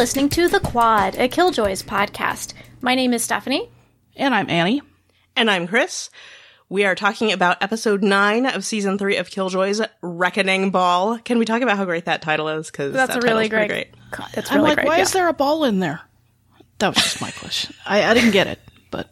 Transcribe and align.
listening 0.00 0.30
to 0.30 0.48
The 0.48 0.60
Quad, 0.60 1.14
a 1.16 1.28
Killjoys 1.28 1.82
podcast. 1.84 2.54
My 2.80 2.94
name 2.94 3.12
is 3.12 3.22
Stephanie. 3.22 3.68
And 4.16 4.34
I'm 4.34 4.48
Annie. 4.48 4.80
And 5.36 5.50
I'm 5.50 5.68
Chris. 5.68 6.08
We 6.70 6.86
are 6.86 6.94
talking 6.94 7.32
about 7.32 7.62
episode 7.62 8.02
nine 8.02 8.46
of 8.46 8.64
season 8.64 8.96
three 8.96 9.18
of 9.18 9.28
Killjoys 9.28 9.86
Reckoning 10.00 10.70
Ball. 10.70 11.18
Can 11.18 11.38
we 11.38 11.44
talk 11.44 11.60
about 11.60 11.76
how 11.76 11.84
great 11.84 12.06
that 12.06 12.22
title 12.22 12.48
is? 12.48 12.70
Because 12.70 12.94
that's 12.94 13.12
that 13.12 13.22
a 13.22 13.26
really 13.26 13.50
great. 13.50 13.68
great. 13.68 13.88
That's 14.32 14.50
really 14.50 14.60
I'm 14.60 14.62
like, 14.62 14.76
great. 14.76 14.86
why 14.86 14.96
yeah. 14.96 15.02
is 15.02 15.12
there 15.12 15.28
a 15.28 15.34
ball 15.34 15.64
in 15.64 15.80
there? 15.80 16.00
That 16.78 16.94
was 16.94 17.04
just 17.04 17.20
my 17.20 17.30
question. 17.32 17.74
I, 17.84 18.02
I 18.04 18.14
didn't 18.14 18.30
get 18.30 18.46
it, 18.46 18.58
but 18.90 19.10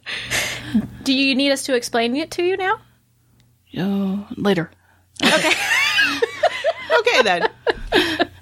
Do 1.03 1.13
you 1.13 1.35
need 1.35 1.51
us 1.51 1.61
to 1.65 1.75
explain 1.75 2.15
it 2.15 2.31
to 2.31 2.43
you 2.43 2.57
now? 2.57 2.79
uh, 3.77 4.25
later. 4.37 4.71
Okay. 5.23 5.53
Okay 6.91 7.21
then. 7.21 7.47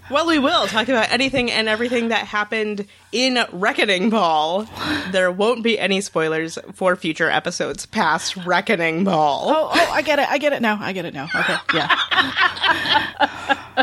Well, 0.09 0.25
we 0.25 0.39
will 0.39 0.67
talk 0.67 0.87
about 0.87 1.11
anything 1.11 1.51
and 1.51 1.67
everything 1.67 2.07
that 2.09 2.25
happened 2.25 2.87
in 3.11 3.37
Reckoning 3.51 4.09
Ball. 4.09 4.65
There 5.11 5.29
won't 5.31 5.63
be 5.63 5.77
any 5.77 5.99
spoilers 5.99 6.57
for 6.73 6.95
future 6.95 7.29
episodes 7.29 7.85
past 7.85 8.37
Reckoning 8.37 9.03
Ball. 9.03 9.49
Oh, 9.49 9.69
oh, 9.73 9.91
I 9.91 10.01
get 10.01 10.19
it. 10.19 10.29
I 10.29 10.37
get 10.37 10.53
it 10.53 10.61
now. 10.61 10.77
I 10.79 10.93
get 10.93 11.03
it 11.03 11.13
now. 11.13 11.27
Okay, 11.35 11.57
yeah. 11.73 11.95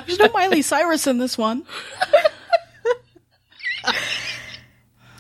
There's 0.07 0.19
no 0.19 0.29
Miley 0.33 0.63
Cyrus 0.63 1.07
in 1.07 1.19
this 1.19 1.37
one. 1.37 1.65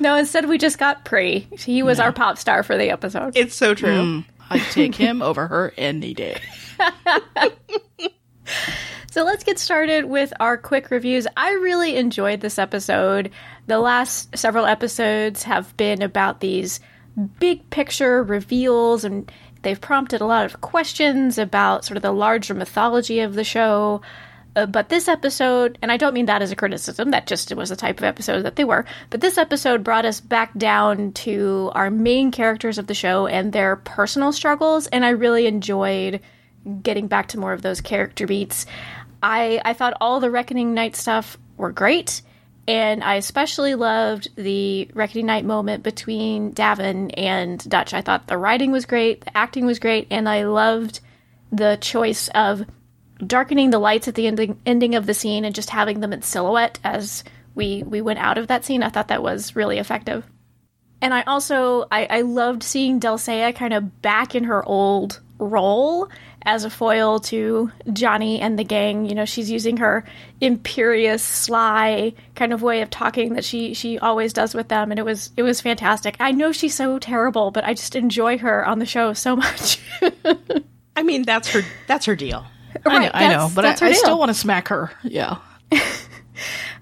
no, 0.00 0.16
instead 0.16 0.48
we 0.48 0.56
just 0.56 0.78
got 0.78 1.04
Pree. 1.04 1.46
He 1.58 1.82
was 1.82 2.00
our 2.00 2.12
pop 2.12 2.38
star 2.38 2.62
for 2.62 2.78
the 2.78 2.88
episode. 2.90 3.36
It's 3.36 3.54
so 3.54 3.74
true. 3.74 4.00
Hmm. 4.00 4.20
I'd 4.48 4.62
take 4.72 4.94
him 4.94 5.20
over 5.20 5.46
her 5.48 5.74
any 5.76 6.14
day. 6.14 6.40
So 9.14 9.22
let's 9.22 9.44
get 9.44 9.60
started 9.60 10.06
with 10.06 10.32
our 10.40 10.58
quick 10.58 10.90
reviews. 10.90 11.28
I 11.36 11.52
really 11.52 11.94
enjoyed 11.94 12.40
this 12.40 12.58
episode. 12.58 13.30
The 13.68 13.78
last 13.78 14.36
several 14.36 14.66
episodes 14.66 15.44
have 15.44 15.76
been 15.76 16.02
about 16.02 16.40
these 16.40 16.80
big 17.38 17.70
picture 17.70 18.24
reveals, 18.24 19.04
and 19.04 19.30
they've 19.62 19.80
prompted 19.80 20.20
a 20.20 20.26
lot 20.26 20.46
of 20.46 20.60
questions 20.62 21.38
about 21.38 21.84
sort 21.84 21.96
of 21.96 22.02
the 22.02 22.10
larger 22.10 22.54
mythology 22.54 23.20
of 23.20 23.34
the 23.34 23.44
show. 23.44 24.02
Uh, 24.56 24.66
but 24.66 24.88
this 24.88 25.06
episode, 25.06 25.78
and 25.80 25.92
I 25.92 25.96
don't 25.96 26.12
mean 26.12 26.26
that 26.26 26.42
as 26.42 26.50
a 26.50 26.56
criticism, 26.56 27.12
that 27.12 27.28
just 27.28 27.54
was 27.54 27.68
the 27.68 27.76
type 27.76 27.98
of 27.98 28.04
episode 28.04 28.42
that 28.42 28.56
they 28.56 28.64
were, 28.64 28.84
but 29.10 29.20
this 29.20 29.38
episode 29.38 29.84
brought 29.84 30.04
us 30.04 30.20
back 30.20 30.58
down 30.58 31.12
to 31.12 31.70
our 31.76 31.88
main 31.88 32.32
characters 32.32 32.78
of 32.78 32.88
the 32.88 32.94
show 32.94 33.28
and 33.28 33.52
their 33.52 33.76
personal 33.76 34.32
struggles, 34.32 34.88
and 34.88 35.04
I 35.04 35.10
really 35.10 35.46
enjoyed 35.46 36.20
getting 36.82 37.06
back 37.06 37.28
to 37.28 37.38
more 37.38 37.52
of 37.52 37.62
those 37.62 37.80
character 37.80 38.26
beats. 38.26 38.66
I 39.24 39.60
I 39.64 39.72
thought 39.72 39.96
all 40.02 40.20
the 40.20 40.30
Reckoning 40.30 40.74
Night 40.74 40.94
stuff 40.94 41.38
were 41.56 41.72
great, 41.72 42.20
and 42.68 43.02
I 43.02 43.14
especially 43.14 43.74
loved 43.74 44.28
the 44.36 44.90
Reckoning 44.92 45.24
Night 45.24 45.46
moment 45.46 45.82
between 45.82 46.50
D'avin 46.50 47.10
and 47.12 47.58
Dutch. 47.68 47.94
I 47.94 48.02
thought 48.02 48.26
the 48.26 48.36
writing 48.36 48.70
was 48.70 48.84
great, 48.84 49.24
the 49.24 49.34
acting 49.34 49.64
was 49.64 49.78
great, 49.78 50.08
and 50.10 50.28
I 50.28 50.44
loved 50.44 51.00
the 51.50 51.78
choice 51.80 52.28
of 52.34 52.66
darkening 53.26 53.70
the 53.70 53.78
lights 53.78 54.08
at 54.08 54.14
the 54.14 54.26
ending 54.26 54.60
ending 54.66 54.94
of 54.94 55.06
the 55.06 55.14
scene 55.14 55.46
and 55.46 55.54
just 55.54 55.70
having 55.70 56.00
them 56.00 56.12
in 56.12 56.20
silhouette 56.20 56.78
as 56.84 57.24
we 57.54 57.82
we 57.82 58.02
went 58.02 58.18
out 58.18 58.36
of 58.36 58.48
that 58.48 58.66
scene. 58.66 58.82
I 58.82 58.90
thought 58.90 59.08
that 59.08 59.22
was 59.22 59.56
really 59.56 59.78
effective. 59.78 60.26
And 61.00 61.14
I 61.14 61.22
also 61.22 61.86
I, 61.90 62.06
I 62.10 62.20
loved 62.20 62.62
seeing 62.62 62.98
Delle 62.98 63.16
Seyah 63.16 63.56
kind 63.56 63.72
of 63.72 64.02
back 64.02 64.34
in 64.34 64.44
her 64.44 64.62
old 64.62 65.20
role 65.38 66.10
as 66.46 66.64
a 66.64 66.70
foil 66.70 67.20
to 67.20 67.70
Johnny 67.92 68.40
and 68.40 68.58
the 68.58 68.64
gang. 68.64 69.06
You 69.06 69.14
know, 69.14 69.24
she's 69.24 69.50
using 69.50 69.78
her 69.78 70.04
imperious, 70.40 71.22
sly 71.22 72.14
kind 72.34 72.52
of 72.52 72.62
way 72.62 72.82
of 72.82 72.90
talking 72.90 73.34
that 73.34 73.44
she 73.44 73.74
she 73.74 73.98
always 73.98 74.32
does 74.32 74.54
with 74.54 74.68
them, 74.68 74.90
and 74.90 74.98
it 74.98 75.04
was 75.04 75.30
it 75.36 75.42
was 75.42 75.60
fantastic. 75.60 76.16
I 76.20 76.32
know 76.32 76.52
she's 76.52 76.74
so 76.74 76.98
terrible, 76.98 77.50
but 77.50 77.64
I 77.64 77.74
just 77.74 77.96
enjoy 77.96 78.38
her 78.38 78.66
on 78.66 78.78
the 78.78 78.86
show 78.86 79.12
so 79.12 79.36
much. 79.36 79.80
I 80.96 81.02
mean, 81.02 81.22
that's 81.22 81.48
her. 81.50 81.62
That's 81.86 82.06
her 82.06 82.16
deal. 82.16 82.44
I 82.86 82.98
know, 82.98 83.10
I 83.14 83.28
know 83.28 83.50
but 83.54 83.64
I, 83.64 83.88
I 83.88 83.92
still 83.92 84.18
want 84.18 84.30
to 84.30 84.34
smack 84.34 84.68
her. 84.68 84.90
Yeah. 85.02 85.38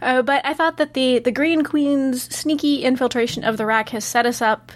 Uh, 0.00 0.20
but 0.20 0.44
I 0.44 0.52
thought 0.52 0.78
that 0.78 0.94
the 0.94 1.20
the 1.20 1.30
Green 1.30 1.62
Queen's 1.62 2.22
sneaky 2.34 2.82
infiltration 2.82 3.44
of 3.44 3.56
the 3.56 3.64
RAC 3.64 3.90
has 3.90 4.04
set 4.04 4.26
us 4.26 4.42
up 4.42 4.72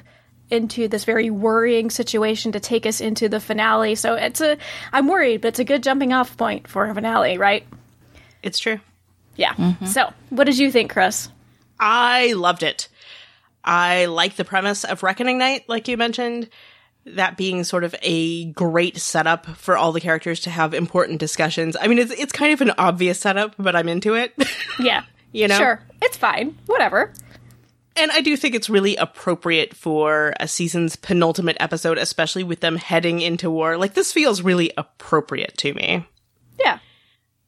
into 0.51 0.89
this 0.89 1.05
very 1.05 1.31
worrying 1.31 1.91
situation 1.91 2.53
to 2.53 2.61
take 2.61 2.87
us 2.87 3.01
into 3.01 3.29
the 3.29 3.41
finale. 3.41 3.95
So 3.95 4.15
it's 4.15 4.41
a 4.41 4.57
I'm 4.93 5.09
worried, 5.09 5.41
but 5.41 5.49
it's 5.49 5.59
a 5.59 5.65
good 5.65 5.83
jumping 5.83 6.13
off 6.13 6.37
point 6.37 6.69
for 6.69 6.87
a 6.87 6.95
finale, 6.95 7.39
right? 7.39 7.67
It's 8.43 8.59
true. 8.59 8.81
Yeah. 9.37 9.55
Mm-hmm. 9.55 9.87
So, 9.87 10.13
what 10.31 10.45
did 10.45 10.59
you 10.59 10.71
think, 10.71 10.91
Chris? 10.93 11.29
I 11.79 12.33
loved 12.33 12.63
it. 12.63 12.89
I 13.65 14.07
like 14.07 14.37
the 14.37 14.45
premise 14.45 14.85
of 14.85 15.03
Reckoning 15.03 15.39
Night, 15.39 15.65
like 15.69 15.89
you 15.89 15.97
mentioned, 15.97 16.49
that 17.05 17.37
being 17.37 17.65
sort 17.65 17.85
of 17.85 17.95
a 18.03 18.47
great 18.53 18.97
setup 18.97 19.47
for 19.47 19.77
all 19.77 19.93
the 19.93 20.01
characters 20.01 20.41
to 20.41 20.51
have 20.51 20.75
important 20.75 21.21
discussions. 21.21 21.77
I 21.81 21.87
mean, 21.87 21.99
it's 21.99 22.13
it's 22.13 22.33
kind 22.33 22.53
of 22.53 22.61
an 22.61 22.73
obvious 22.79 23.19
setup, 23.21 23.55
but 23.59 23.77
I'm 23.77 23.89
into 23.89 24.15
it. 24.15 24.35
Yeah. 24.79 25.05
You 25.33 25.49
know? 25.49 25.57
Sure. 25.57 25.83
It's 26.03 26.19
fine. 26.19 26.55
Whatever. 26.67 27.11
And 27.97 28.11
I 28.13 28.21
do 28.21 28.37
think 28.37 28.55
it's 28.55 28.69
really 28.71 28.97
appropriate 28.97 29.75
for 29.75 30.35
a 30.41 30.47
season's 30.49 30.97
penultimate 30.97 31.57
episode, 31.61 31.99
especially 31.99 32.45
with 32.45 32.61
them 32.61 32.77
heading 32.77 33.21
into 33.21 33.51
war. 33.51 33.77
Like 33.77 33.95
this 33.95 34.13
feels 34.13 34.43
really 34.43 34.73
appropriate 34.77 35.57
to 35.59 35.75
me. 35.75 36.07
Yeah. 36.59 36.79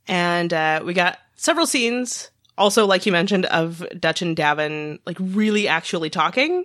and 0.07 0.53
uh, 0.53 0.83
we 0.85 0.95
got 0.95 1.19
several 1.37 1.67
scenes 1.67 2.31
also 2.59 2.85
like 2.87 3.07
you 3.07 3.13
mentioned 3.13 3.47
of 3.47 3.87
dutch 3.99 4.21
and 4.21 4.37
davin 4.37 4.99
like 5.07 5.17
really 5.21 5.69
actually 5.69 6.11
talking 6.11 6.65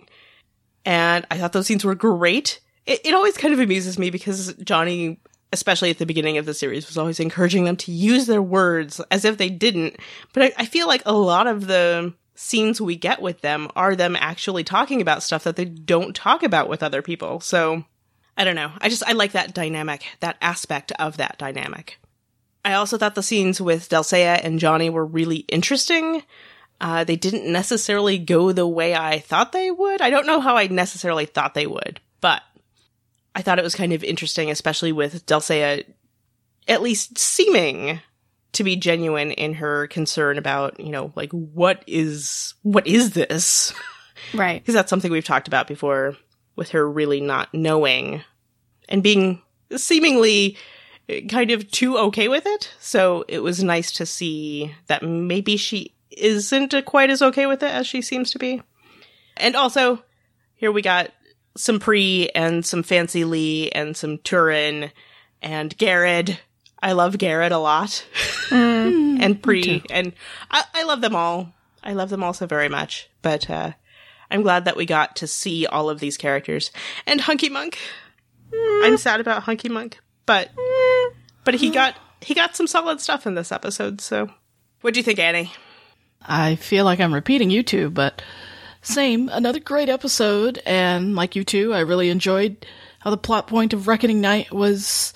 and 0.86 1.26
i 1.30 1.38
thought 1.38 1.54
those 1.54 1.68
scenes 1.68 1.86
were 1.86 1.96
great 1.96 2.60
it, 2.86 3.00
it 3.06 3.14
always 3.14 3.38
kind 3.38 3.54
of 3.54 3.60
amuses 3.60 4.00
me 4.00 4.10
because 4.10 4.54
johnny 4.56 5.20
especially 5.52 5.92
at 5.92 6.00
the 6.00 6.06
beginning 6.06 6.38
of 6.40 6.46
the 6.46 6.54
series 6.54 6.88
was 6.88 6.98
always 6.98 7.20
encouraging 7.20 7.64
them 7.64 7.78
to 7.78 7.92
use 7.92 8.26
their 8.26 8.42
words 8.42 9.00
as 9.12 9.24
if 9.24 9.38
they 9.38 9.50
didn't 9.50 9.96
but 10.34 10.44
I, 10.44 10.64
I 10.64 10.66
feel 10.66 10.88
like 10.88 11.04
a 11.06 11.14
lot 11.14 11.46
of 11.46 11.68
the 11.68 12.14
scenes 12.36 12.82
we 12.82 12.96
get 12.96 13.22
with 13.22 13.42
them 13.42 13.70
are 13.76 13.96
them 13.96 14.16
actually 14.20 14.64
talking 14.64 15.02
about 15.02 15.24
stuff 15.24 15.44
that 15.44 15.56
they 15.56 15.66
don't 15.66 16.16
talk 16.16 16.44
about 16.44 16.68
with 16.68 16.82
other 16.82 17.02
people 17.02 17.40
so 17.40 17.84
i 18.38 18.44
don't 18.44 18.56
know 18.56 18.72
i 18.82 18.90
just 18.90 19.04
i 19.08 19.12
like 19.12 19.34
that 19.34 19.54
dynamic 19.54 20.04
that 20.20 20.38
aspect 20.42 20.92
of 20.94 21.18
that 21.18 21.38
dynamic 21.38 22.00
I 22.66 22.74
also 22.74 22.98
thought 22.98 23.16
the 23.16 23.24
scenes 23.24 23.60
with 23.60 23.90
Delle 23.90 24.04
Seyah 24.04 24.40
and 24.44 24.60
Johnny 24.60 24.90
were 24.90 25.06
really 25.06 25.38
interesting. 25.50 26.24
Uh, 26.80 27.04
they 27.04 27.16
didn't 27.16 27.52
necessarily 27.52 28.18
go 28.18 28.52
the 28.52 28.68
way 28.68 28.96
I 28.96 29.20
thought 29.20 29.52
they 29.52 29.70
would. 29.70 30.02
I 30.02 30.10
don't 30.10 30.26
know 30.26 30.40
how 30.40 30.56
I 30.56 30.68
necessarily 30.68 31.26
thought 31.26 31.54
they 31.54 31.68
would, 31.68 32.00
but 32.22 32.42
I 33.36 33.42
thought 33.42 33.60
it 33.60 33.64
was 33.64 33.76
kind 33.76 33.94
of 33.94 34.04
interesting, 34.04 34.50
especially 34.50 34.92
with 34.92 35.26
Delle 35.26 35.42
Seyah 35.42 35.86
at 36.68 36.82
least 36.82 37.18
seeming 37.18 38.00
to 38.54 38.64
be 38.64 38.76
genuine 38.76 39.32
in 39.32 39.54
her 39.56 39.88
concern 39.88 40.38
about, 40.38 40.80
you 40.80 40.92
know, 40.92 41.12
like 41.16 41.32
what 41.32 41.84
is 41.88 42.54
what 42.64 42.88
is 42.88 43.12
this? 43.12 43.74
Right. 44.34 44.62
because 44.62 44.74
that's 44.74 44.90
something 44.90 45.12
we've 45.12 45.26
talked 45.26 45.50
about 45.50 45.68
before 45.68 46.16
with 46.56 46.70
her 46.70 46.90
really 46.90 47.20
not 47.20 47.54
knowing 47.54 48.24
and 48.88 49.04
being 49.04 49.42
seemingly 49.76 50.56
kind 51.30 51.52
of 51.52 51.70
too 51.72 51.98
okay 51.98 52.28
with 52.28 52.46
it. 52.46 52.74
So 52.80 53.26
it 53.28 53.40
was 53.40 53.64
nice 53.64 53.92
to 53.94 54.06
see 54.06 54.74
that 54.88 55.04
maybe 55.04 55.58
she 55.58 55.94
isn't 56.10 56.74
quite 56.86 57.10
as 57.10 57.22
okay 57.22 57.46
with 57.46 57.64
it 57.64 57.72
as 57.72 57.88
she 57.88 58.02
seems 58.02 58.32
to 58.32 58.40
be. 58.40 58.62
And 59.36 59.56
also, 59.56 60.04
here 60.56 60.72
we 60.72 60.82
got 60.82 61.12
some 61.58 61.80
Pree 61.80 62.30
and 62.34 62.66
some 62.66 62.84
Fancy 62.84 63.26
Lee 63.26 63.70
and 63.72 63.98
some 63.98 64.20
Turin 64.20 64.92
and 65.42 65.78
Garrett. 65.78 66.40
I 66.84 66.92
love 66.92 67.18
Garrett 67.18 67.54
a 67.54 67.58
lot. 67.58 68.06
Mm. 68.50 69.18
and 69.22 69.42
Pree. 69.42 69.82
And 69.90 70.12
I, 70.52 70.66
I 70.74 70.84
love 70.84 71.00
them 71.00 71.16
all. 71.16 71.54
I 71.82 71.94
love 71.94 72.10
them 72.10 72.22
all 72.22 72.34
so 72.34 72.46
very 72.46 72.68
much. 72.68 73.10
But 73.22 73.50
uh, 73.50 73.72
I'm 74.30 74.42
glad 74.42 74.66
that 74.66 74.76
we 74.76 74.86
got 74.86 75.16
to 75.18 75.28
see 75.28 75.66
all 75.66 75.90
of 75.90 76.02
these 76.02 76.18
characters. 76.18 76.72
And 77.08 77.22
Hunky 77.22 77.48
Monk. 77.48 77.80
Mm. 78.52 78.86
I'm 78.86 78.98
sad 78.98 79.22
about 79.22 79.44
Hunky 79.44 79.70
Monk, 79.70 79.98
but 80.26 80.52
but 81.46 81.56
he 81.56 81.72
mm. 81.72 81.74
got 81.74 81.96
he 82.20 82.34
got 82.34 82.56
some 82.56 82.68
solid 82.68 83.00
stuff 83.00 83.26
in 83.26 83.36
this 83.36 83.52
episode. 83.52 84.02
So, 84.02 84.30
what 84.82 84.94
do 84.94 85.00
you 85.00 85.04
think, 85.04 85.20
Annie? 85.20 85.52
I 86.22 86.56
feel 86.56 86.84
like 86.84 87.00
I'm 87.00 87.14
repeating 87.14 87.50
you 87.50 87.64
two, 87.64 87.90
but 87.90 88.22
same. 88.82 89.30
Another 89.30 89.60
great 89.60 89.90
episode, 89.90 90.62
and 90.66 91.16
like 91.16 91.36
you 91.36 91.46
two, 91.46 91.74
I 91.74 91.80
really 91.80 92.10
enjoyed 92.10 92.66
how 93.00 93.10
the 93.10 93.18
plot 93.18 93.48
point 93.48 93.74
of 93.74 93.88
Reckoning 93.88 94.22
Night 94.22 94.52
was 94.52 95.14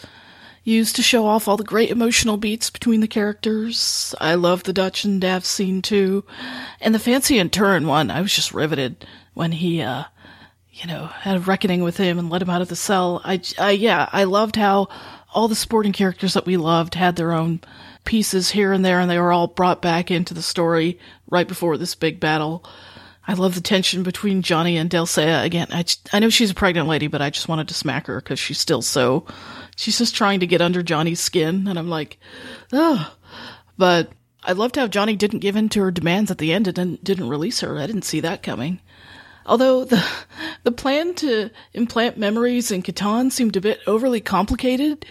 used 0.75 0.97
to 0.97 1.01
show 1.01 1.25
off 1.25 1.47
all 1.47 1.57
the 1.57 1.63
great 1.63 1.89
emotional 1.89 2.35
beats 2.35 2.69
between 2.69 2.99
the 2.99 3.07
characters. 3.07 4.13
I 4.19 4.35
love 4.35 4.63
the 4.63 4.73
Dutch 4.73 5.05
and 5.05 5.21
Dav 5.21 5.45
scene 5.45 5.81
too, 5.81 6.25
and 6.81 6.93
the 6.93 6.99
Fancy 6.99 7.39
and 7.39 7.51
Turin 7.51 7.87
one. 7.87 8.11
I 8.11 8.21
was 8.21 8.33
just 8.33 8.53
riveted 8.53 9.05
when 9.33 9.53
he, 9.53 9.81
uh, 9.81 10.03
you 10.73 10.87
know, 10.87 11.05
had 11.05 11.37
a 11.37 11.39
reckoning 11.39 11.83
with 11.83 11.97
him 11.97 12.19
and 12.19 12.29
let 12.29 12.41
him 12.41 12.49
out 12.49 12.61
of 12.61 12.67
the 12.67 12.75
cell. 12.75 13.21
I, 13.23 13.41
I 13.57 13.71
yeah, 13.71 14.09
I 14.11 14.25
loved 14.25 14.57
how 14.57 14.89
all 15.33 15.47
the 15.47 15.55
sporting 15.55 15.93
characters 15.93 16.33
that 16.33 16.45
we 16.45 16.57
loved 16.57 16.95
had 16.95 17.15
their 17.15 17.31
own 17.31 17.61
pieces 18.03 18.51
here 18.51 18.73
and 18.73 18.83
there, 18.83 18.99
and 18.99 19.09
they 19.09 19.19
were 19.19 19.31
all 19.31 19.47
brought 19.47 19.81
back 19.81 20.11
into 20.11 20.33
the 20.33 20.41
story 20.41 20.99
right 21.29 21.47
before 21.47 21.77
this 21.77 21.95
big 21.95 22.19
battle. 22.19 22.65
I 23.27 23.33
love 23.33 23.55
the 23.55 23.61
tension 23.61 24.03
between 24.03 24.41
Johnny 24.41 24.77
and 24.77 24.89
Delle 24.89 25.07
again. 25.17 25.67
I, 25.71 25.83
I 26.13 26.19
know 26.19 26.29
she's 26.29 26.51
a 26.51 26.55
pregnant 26.55 26.87
lady, 26.87 27.07
but 27.07 27.21
I 27.21 27.29
just 27.29 27.49
wanted 27.49 27.67
to 27.67 27.73
smack 27.73 28.07
her 28.07 28.21
because 28.21 28.39
she's 28.39 28.59
still 28.59 28.81
so. 28.81 29.25
She's 29.75 29.97
just 29.97 30.15
trying 30.15 30.39
to 30.39 30.47
get 30.47 30.61
under 30.61 30.81
Johnny's 30.81 31.19
skin, 31.19 31.67
and 31.67 31.77
I'm 31.77 31.89
like, 31.89 32.17
oh. 32.71 33.13
But 33.77 34.11
I 34.43 34.53
loved 34.53 34.77
how 34.77 34.87
Johnny 34.87 35.17
didn't 35.17 35.39
give 35.39 35.57
in 35.57 35.67
to 35.69 35.81
her 35.81 35.91
demands 35.91 36.31
at 36.31 36.37
the 36.37 36.53
end 36.53 36.67
and 36.67 36.75
didn't, 36.75 37.03
didn't 37.03 37.29
release 37.29 37.59
her. 37.59 37.77
I 37.77 37.85
didn't 37.85 38.03
see 38.03 38.21
that 38.21 38.43
coming. 38.43 38.79
Although 39.45 39.85
the 39.85 40.05
the 40.63 40.71
plan 40.71 41.15
to 41.15 41.49
implant 41.73 42.17
memories 42.17 42.69
in 42.69 42.83
Catan 42.83 43.31
seemed 43.31 43.55
a 43.55 43.61
bit 43.61 43.79
overly 43.87 44.19
complicated, 44.19 45.05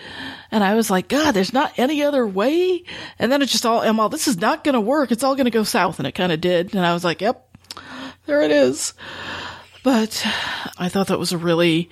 and 0.51 0.63
I 0.63 0.75
was 0.75 0.91
like, 0.91 1.09
God, 1.09 1.33
there's 1.33 1.55
not 1.55 1.79
any 1.79 2.03
other 2.03 2.27
way. 2.27 2.85
And 3.19 3.33
then 3.33 3.41
it 3.41 3.49
just 3.49 3.65
all, 3.65 3.81
I'm 3.81 3.99
all, 3.99 4.11
this 4.11 4.29
is 4.29 4.39
not 4.39 4.63
going 4.63 4.75
to 4.75 4.81
work. 4.81 5.11
It's 5.11 5.25
all 5.25 5.37
going 5.37 5.47
to 5.47 5.51
go 5.51 5.65
south, 5.65 5.99
and 5.99 6.07
it 6.07 6.15
kind 6.15 6.33
of 6.33 6.41
did. 6.43 6.75
And 6.75 6.85
I 6.85 6.93
was 6.93 7.03
like, 7.03 7.23
Yep, 7.23 7.56
there 8.27 8.43
it 8.43 8.51
is. 8.51 8.93
But 9.83 10.27
I 10.79 10.89
thought 10.89 11.07
that 11.09 11.19
was 11.19 11.33
a 11.33 11.39
really 11.39 11.89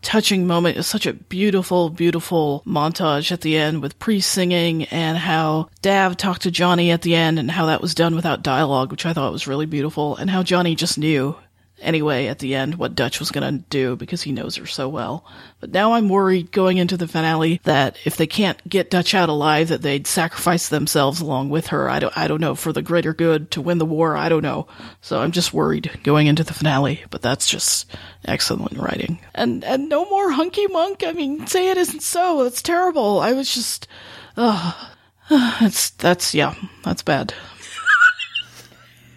touching 0.00 0.46
moment. 0.46 0.76
It's 0.76 0.88
such 0.88 1.06
a 1.06 1.12
beautiful, 1.12 1.88
beautiful 1.88 2.62
montage 2.66 3.32
at 3.32 3.40
the 3.40 3.56
end 3.56 3.82
with 3.82 3.98
Priest 3.98 4.30
singing 4.30 4.84
and 4.84 5.16
how 5.16 5.68
Dav 5.80 6.16
talked 6.16 6.42
to 6.42 6.50
Johnny 6.50 6.90
at 6.90 7.02
the 7.02 7.14
end 7.14 7.38
and 7.38 7.50
how 7.50 7.66
that 7.66 7.80
was 7.80 7.94
done 7.94 8.14
without 8.14 8.42
dialogue, 8.42 8.90
which 8.90 9.06
I 9.06 9.12
thought 9.12 9.32
was 9.32 9.46
really 9.46 9.66
beautiful, 9.66 10.16
and 10.16 10.28
how 10.28 10.42
Johnny 10.42 10.74
just 10.74 10.98
knew 10.98 11.36
anyway 11.82 12.26
at 12.26 12.38
the 12.38 12.54
end 12.54 12.76
what 12.76 12.94
Dutch 12.94 13.18
was 13.18 13.30
going 13.30 13.58
to 13.58 13.64
do 13.68 13.96
because 13.96 14.22
he 14.22 14.32
knows 14.32 14.56
her 14.56 14.66
so 14.66 14.88
well. 14.88 15.24
But 15.60 15.70
now 15.70 15.92
I'm 15.92 16.08
worried 16.08 16.52
going 16.52 16.78
into 16.78 16.96
the 16.96 17.08
finale 17.08 17.60
that 17.64 17.96
if 18.04 18.16
they 18.16 18.26
can't 18.26 18.66
get 18.68 18.90
Dutch 18.90 19.14
out 19.14 19.28
alive 19.28 19.68
that 19.68 19.82
they'd 19.82 20.06
sacrifice 20.06 20.68
themselves 20.68 21.20
along 21.20 21.50
with 21.50 21.68
her. 21.68 21.88
I 21.88 21.98
don't 21.98 22.16
I 22.16 22.28
don't 22.28 22.40
know 22.40 22.54
for 22.54 22.72
the 22.72 22.82
greater 22.82 23.12
good 23.12 23.50
to 23.52 23.60
win 23.60 23.78
the 23.78 23.86
war. 23.86 24.16
I 24.16 24.28
don't 24.28 24.42
know. 24.42 24.66
So 25.00 25.20
I'm 25.20 25.32
just 25.32 25.52
worried 25.52 25.90
going 26.02 26.26
into 26.26 26.44
the 26.44 26.54
finale, 26.54 27.02
but 27.10 27.22
that's 27.22 27.48
just 27.48 27.90
excellent 28.24 28.78
writing. 28.78 29.18
And 29.34 29.64
and 29.64 29.88
no 29.88 30.04
more 30.06 30.30
hunky 30.30 30.66
monk. 30.68 31.04
I 31.04 31.12
mean, 31.12 31.46
say 31.46 31.68
it 31.68 31.76
isn't 31.76 32.02
so. 32.02 32.44
That's 32.44 32.62
terrible. 32.62 33.20
I 33.20 33.32
was 33.32 33.52
just 33.52 33.88
uh, 34.36 34.72
it's 35.30 35.90
that's 35.90 36.34
yeah, 36.34 36.54
that's 36.84 37.02
bad. 37.02 37.34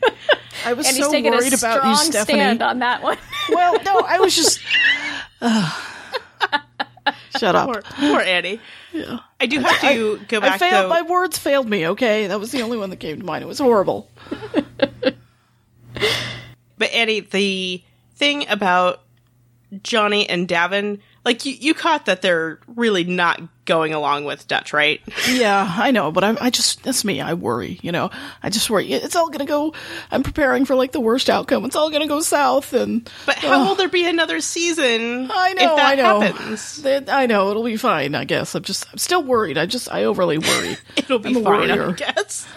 I 0.66 0.74
was 0.74 0.88
and 0.88 0.96
so 0.98 1.12
worried 1.12 1.54
a 1.54 1.58
about 1.58 1.86
you, 1.86 1.96
Stephanie. 1.96 2.40
stand 2.40 2.62
on 2.62 2.80
that 2.80 3.02
one. 3.04 3.18
Well, 3.50 3.78
no, 3.84 4.00
I 4.00 4.20
was 4.20 4.36
just. 4.36 4.60
Shut 7.40 7.56
up. 7.56 7.68
Poor, 7.68 7.82
poor 7.82 8.22
Annie. 8.22 8.60
Yeah. 8.92 9.20
I 9.40 9.46
do 9.46 9.60
have 9.60 9.80
to 9.82 10.20
go 10.28 10.40
back 10.42 10.54
I 10.54 10.58
failed. 10.58 10.86
though. 10.86 10.90
My 10.90 11.02
words 11.04 11.38
failed 11.38 11.70
me. 11.70 11.88
Okay, 11.90 12.28
that 12.28 12.40
was 12.40 12.52
the 12.52 12.62
only 12.62 12.78
one 12.78 12.90
that 12.90 12.98
came 12.98 13.20
to 13.20 13.26
mind. 13.26 13.44
It 13.44 13.48
was 13.48 13.60
horrible. 13.60 14.10
But 16.78 16.92
Annie, 16.92 17.22
the 17.22 17.82
thing 18.16 18.48
about 18.50 19.02
Johnny 19.84 20.28
and 20.28 20.48
D'avin, 20.48 21.02
like 21.26 21.46
you, 21.46 21.54
you 21.54 21.74
caught 21.74 22.06
that 22.06 22.22
they're 22.22 22.60
really 22.68 23.04
not 23.04 23.42
going 23.66 23.96
along 23.96 24.26
with 24.26 24.48
Dutch, 24.48 24.72
right? 24.74 25.02
Yeah, 25.28 25.68
I 25.76 25.90
know, 25.90 26.12
but 26.12 26.24
I, 26.24 26.38
I 26.40 26.50
just 26.52 26.84
that's 26.84 27.04
me. 27.04 27.20
I 27.20 27.34
worry. 27.34 27.80
You 27.82 27.92
know, 27.92 28.12
I 28.44 28.50
just 28.52 28.70
worry. 28.70 28.92
It's 28.94 29.16
all 29.16 29.30
gonna 29.30 29.46
go. 29.46 29.74
I'm 30.12 30.22
preparing 30.24 30.66
for 30.66 30.76
like 30.76 30.92
the 30.92 31.00
worst 31.00 31.30
outcome. 31.30 31.66
It's 31.66 31.76
all 31.76 31.90
gonna 31.90 32.08
go 32.08 32.22
south, 32.22 32.74
and 32.74 33.10
But 33.26 33.38
how 33.40 33.66
will 33.66 33.76
there 33.76 33.90
be 33.90 34.08
another 34.08 34.40
season 34.40 35.30
I 35.32 35.54
know. 35.54 35.72
if 35.72 35.76
that 35.78 35.86
I 35.92 35.96
know. 35.96 36.20
happens? 36.22 36.82
That- 36.84 37.10
I 37.10 37.26
know 37.26 37.50
it'll 37.50 37.64
be 37.64 37.78
fine. 37.78 38.14
I 38.16 38.24
guess. 38.26 38.54
I'm 38.56 38.64
just. 38.64 38.86
I'm 38.92 39.00
still 39.00 39.24
worried. 39.24 39.58
I 39.58 39.66
just. 39.66 39.92
I 39.92 40.04
overly 40.04 40.38
worry. 40.38 40.78
It'll 40.96 41.20
be 41.20 41.36
I'm 41.36 41.44
fine, 41.44 41.72
I 41.72 41.92
guess. 41.94 42.48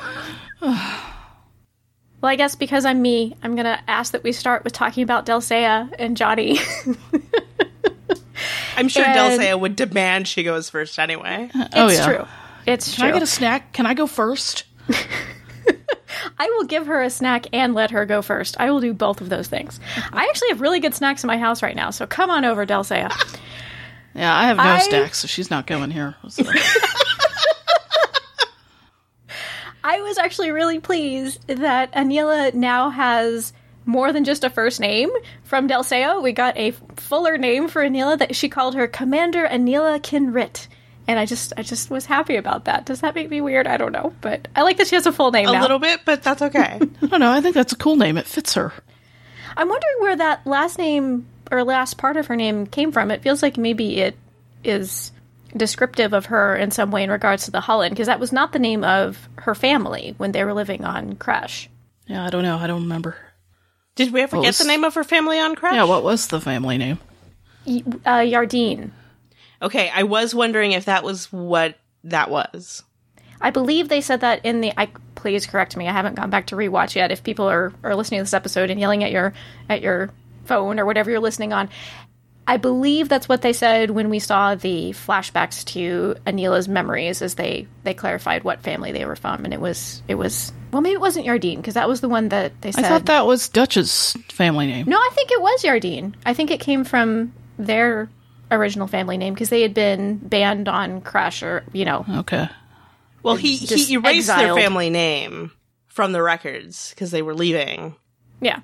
Well, 2.21 2.33
I 2.33 2.35
guess 2.35 2.57
because 2.57 2.85
I'm 2.85 3.01
me, 3.01 3.37
I'm 3.45 3.55
gonna 3.55 3.81
ask 3.87 4.11
that 4.11 4.25
we 4.25 4.33
start 4.33 4.65
with 4.65 4.73
talking 4.73 5.05
about 5.05 5.25
Delle 5.25 5.41
Seyah 5.41 5.95
and 6.01 6.17
Johnny. 6.17 6.59
I'm 8.77 8.89
sure 8.89 9.05
And- 9.05 9.15
Delle 9.15 9.39
Seyah 9.39 9.61
would 9.61 9.77
demand 9.77 10.29
she 10.29 10.43
goes 10.43 10.71
first 10.71 10.99
anyway. 10.99 11.51
Oh, 11.55 11.61
it's 11.63 11.75
Oh, 11.77 11.89
yeah. 11.89 12.05
true. 12.07 12.27
It's 12.67 12.95
Can 12.95 13.01
true. 13.01 13.09
I 13.09 13.13
get 13.13 13.23
a 13.23 13.27
snack? 13.27 13.73
Can 13.73 13.87
I 13.87 13.95
go 13.95 14.07
first? 14.07 14.65
I 16.39 16.47
will 16.51 16.65
give 16.65 16.87
her 16.87 17.03
a 17.03 17.11
snack 17.11 17.47
and 17.53 17.75
let 17.75 17.91
her 17.91 18.07
go 18.07 18.23
first. 18.23 18.57
I 18.59 18.71
will 18.71 18.81
do 18.81 18.93
both 18.95 19.21
of 19.21 19.29
those 19.29 19.49
things. 19.49 19.79
I 20.13 20.27
actually 20.27 20.49
have 20.49 20.61
really 20.61 20.81
good 20.81 20.95
snacks 20.95 21.23
in 21.23 21.29
my 21.29 21.39
house 21.39 21.63
right 21.63 21.77
now, 21.77 21.91
so 21.91 22.07
come 22.07 22.31
on 22.31 22.45
over, 22.45 22.65
Delle 22.67 22.85
Seyah. 22.85 23.13
Yeah, 24.15 24.35
I 24.35 24.47
have 24.49 24.57
no 24.57 24.63
I- 24.63 24.79
stacks, 24.79 25.19
so 25.19 25.29
she's 25.29 25.51
not 25.51 25.67
going 25.67 25.91
here. 25.91 26.15
So- 26.29 26.45
I 29.85 30.01
was 30.03 30.19
actually 30.19 30.51
really 30.51 30.81
pleased 30.81 31.47
that 31.47 31.93
Aneela 31.93 32.53
now 32.53 32.91
has 32.91 33.53
more 33.87 34.13
than 34.13 34.25
just 34.25 34.45
a 34.45 34.51
first 34.51 34.81
name 34.81 35.09
from 35.45 35.67
Delle 35.67 35.85
Seyah. 35.85 36.23
We 36.23 36.33
got 36.33 36.57
a 36.59 36.73
fuller 37.09 37.39
name 37.39 37.69
for 37.69 37.83
Aneela 37.83 38.19
that 38.19 38.37
she 38.37 38.49
called 38.49 38.75
her 38.75 38.87
Commander 38.87 39.47
Aneela 39.49 39.99
Kinrit. 40.01 40.67
And 41.07 41.19
I 41.19 41.25
just 41.25 41.55
I 41.57 41.63
just 41.63 41.91
was 41.91 42.05
happy 42.05 42.37
about 42.37 42.67
that. 42.67 42.85
Does 42.85 43.01
that 43.01 43.15
make 43.15 43.31
me 43.31 43.41
weird? 43.41 43.67
I 43.67 43.79
don't 43.79 43.93
know. 43.93 44.13
But 44.21 44.47
I 44.55 44.61
like 44.63 44.77
that 44.77 44.89
she 44.89 44.95
has 44.95 45.07
a 45.07 45.13
full 45.13 45.31
name 45.31 45.49
A 45.49 45.53
now. 45.53 45.63
little 45.63 45.79
bit, 45.79 46.01
but 46.05 46.23
that's 46.23 46.43
okay. 46.43 46.79
I 47.03 47.07
don't 47.07 47.21
know. 47.21 47.33
I 47.33 47.41
think 47.41 47.55
that's 47.55 47.73
a 47.73 47.77
cool 47.77 47.97
name. 47.97 48.19
It 48.19 48.27
fits 48.27 48.55
her. 48.55 48.73
I'm 49.57 49.69
wondering 49.71 49.97
where 50.01 50.17
that 50.17 50.47
last 50.47 50.77
name 50.79 51.27
or 51.51 51.65
last 51.65 51.97
part 51.97 52.19
of 52.19 52.27
her 52.27 52.37
name 52.37 52.67
came 52.67 52.93
from. 52.93 53.11
It 53.11 53.23
feels 53.23 53.43
like 53.43 53.57
maybe 53.57 54.01
it 54.01 54.17
is 54.63 55.11
descriptive 55.57 56.13
of 56.13 56.27
her 56.27 56.55
in 56.55 56.71
some 56.71 56.91
way 56.91 57.05
in 57.05 57.11
regards 57.11 57.47
to 57.47 57.51
the 57.51 57.61
Hullen, 57.61 57.89
because 57.89 58.09
that 58.09 58.21
was 58.21 58.33
not 58.33 58.53
the 58.53 58.59
name 58.59 58.85
of 58.85 59.31
her 59.37 59.55
family 59.55 60.15
when 60.19 60.33
they 60.33 60.45
were 60.45 60.53
living 60.53 60.85
on 60.85 61.17
Crash. 61.17 61.71
Yeah, 62.07 62.23
I 62.27 62.29
don't 62.29 62.43
know. 62.43 62.59
I 62.59 62.67
don't 62.67 62.83
remember. 62.83 63.17
Did 63.99 64.13
we 64.13 64.23
ever 64.23 64.37
What 64.37 64.43
get 64.43 64.49
was- 64.51 64.59
the 64.59 64.65
name 64.67 64.85
of 64.85 64.95
her 64.95 65.05
family 65.05 65.39
on 65.41 65.55
Crash? 65.57 65.75
Yeah, 65.75 65.85
what 65.85 66.03
was 66.05 66.29
the 66.29 66.41
family 66.41 66.79
name? 66.79 66.99
Y- 67.67 67.83
Uh, 68.07 68.21
Yardeen. 68.21 68.91
Okay, 69.61 69.91
I 69.95 70.05
was 70.05 70.35
wondering 70.35 70.73
if 70.73 70.85
that 70.85 71.03
was 71.03 71.33
what 71.33 71.77
that 72.05 72.31
was. 72.31 72.85
I 73.41 73.51
believe 73.51 73.89
they 73.89 74.01
said 74.01 74.21
that 74.21 74.45
in 74.45 74.61
the. 74.61 74.73
I 74.81 74.89
please 75.17 75.47
correct 75.47 75.77
me. 75.77 75.89
I 75.89 75.93
haven't 75.93 76.15
gone 76.15 76.31
back 76.31 76.47
to 76.47 76.57
rewatch 76.57 76.95
yet. 76.95 77.11
If 77.11 77.25
people 77.25 77.49
are, 77.49 77.73
are 77.83 77.95
listening 77.97 78.19
to 78.21 78.23
this 78.23 78.35
episode 78.35 78.71
and 78.71 78.79
yelling 78.81 79.03
at 79.03 79.11
your 79.11 79.33
at 79.69 79.83
your 79.83 80.11
phone 80.45 80.79
or 80.79 80.87
whatever 80.87 81.11
you're 81.11 81.19
listening 81.21 81.53
on, 81.53 81.69
I 82.49 82.57
believe 82.57 83.11
that's 83.11 83.29
what 83.29 83.43
they 83.43 83.53
said 83.53 83.91
when 83.91 84.09
we 84.09 84.21
saw 84.21 84.55
the 84.55 84.93
flashbacks 84.93 85.67
to 85.67 86.17
Aneela's 86.27 86.67
memories, 86.67 87.21
as 87.21 87.35
they 87.35 87.69
they 87.85 87.93
clarified 87.93 88.43
what 88.43 88.63
family 88.63 88.91
they 88.91 89.05
were 89.05 89.17
from, 89.17 89.45
and 89.45 89.53
it 89.53 89.61
was 89.61 90.03
it 90.09 90.15
was 90.15 90.51
well 90.73 90.81
maybe 90.81 90.95
it 90.95 91.01
wasn't 91.01 91.27
Yardeen 91.27 91.57
because 91.57 91.75
that 91.75 91.87
was 91.87 92.01
the 92.01 92.09
one 92.09 92.31
that 92.31 92.59
they 92.63 92.73
said 92.73 92.87
I 92.87 92.89
thought 92.89 93.05
that 93.05 93.27
was 93.27 93.51
Dutch's 93.51 94.17
family 94.31 94.67
name. 94.67 94.87
no, 94.89 94.97
I 94.97 95.11
think 95.15 95.31
it 95.31 95.43
was 95.43 95.63
Yardeen. 95.63 96.15
I 96.25 96.33
think 96.33 96.51
it 96.51 96.59
came 96.59 96.85
from 96.85 97.35
their 97.59 98.09
original 98.51 98.87
family 98.87 99.19
name 99.19 99.35
because 99.35 99.51
they 99.51 99.61
had 99.61 99.75
been 99.75 100.17
banned 100.17 100.69
on 100.69 101.03
Crash 101.03 101.43
or 101.43 101.65
you 101.75 101.85
know 101.85 102.07
Okay. 102.09 102.49
Well, 103.23 103.37
he 103.37 103.57
he 103.57 103.93
erased 103.93 104.29
their 104.29 104.55
family 104.55 104.89
name 104.89 105.53
from 105.87 106.13
the 106.13 106.23
records 106.23 106.91
because 106.91 107.11
they 107.11 107.21
were 107.21 107.35
leaving, 107.35 107.95
yeah. 108.41 108.61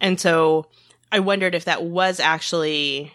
and 0.00 0.18
so 0.18 0.66
I 1.12 1.20
wondered 1.20 1.54
if 1.54 1.66
that 1.66 1.84
was 1.84 2.18
actually 2.18 3.12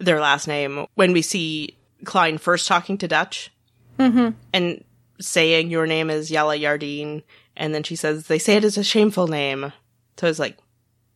their 0.00 0.20
last 0.20 0.48
name 0.48 0.86
when 0.94 1.12
we 1.12 1.22
see 1.22 1.76
Khlyen 2.04 2.40
first 2.40 2.66
talking 2.66 2.98
to 2.98 3.06
Dutch 3.08 3.52
mm-hmm. 3.98 4.30
and 4.52 4.82
saying 5.20 5.70
your 5.70 5.86
name 5.86 6.10
is 6.10 6.30
Yala 6.30 6.58
Yardeen, 6.58 7.22
and 7.56 7.74
then 7.74 7.82
she 7.82 7.94
says 7.94 8.26
they 8.26 8.38
say 8.38 8.56
it 8.56 8.64
is 8.64 8.78
a 8.78 8.82
shameful 8.84 9.28
name. 9.28 9.72
So 10.16 10.26
I 10.26 10.30
was 10.30 10.38
like, 10.38 10.58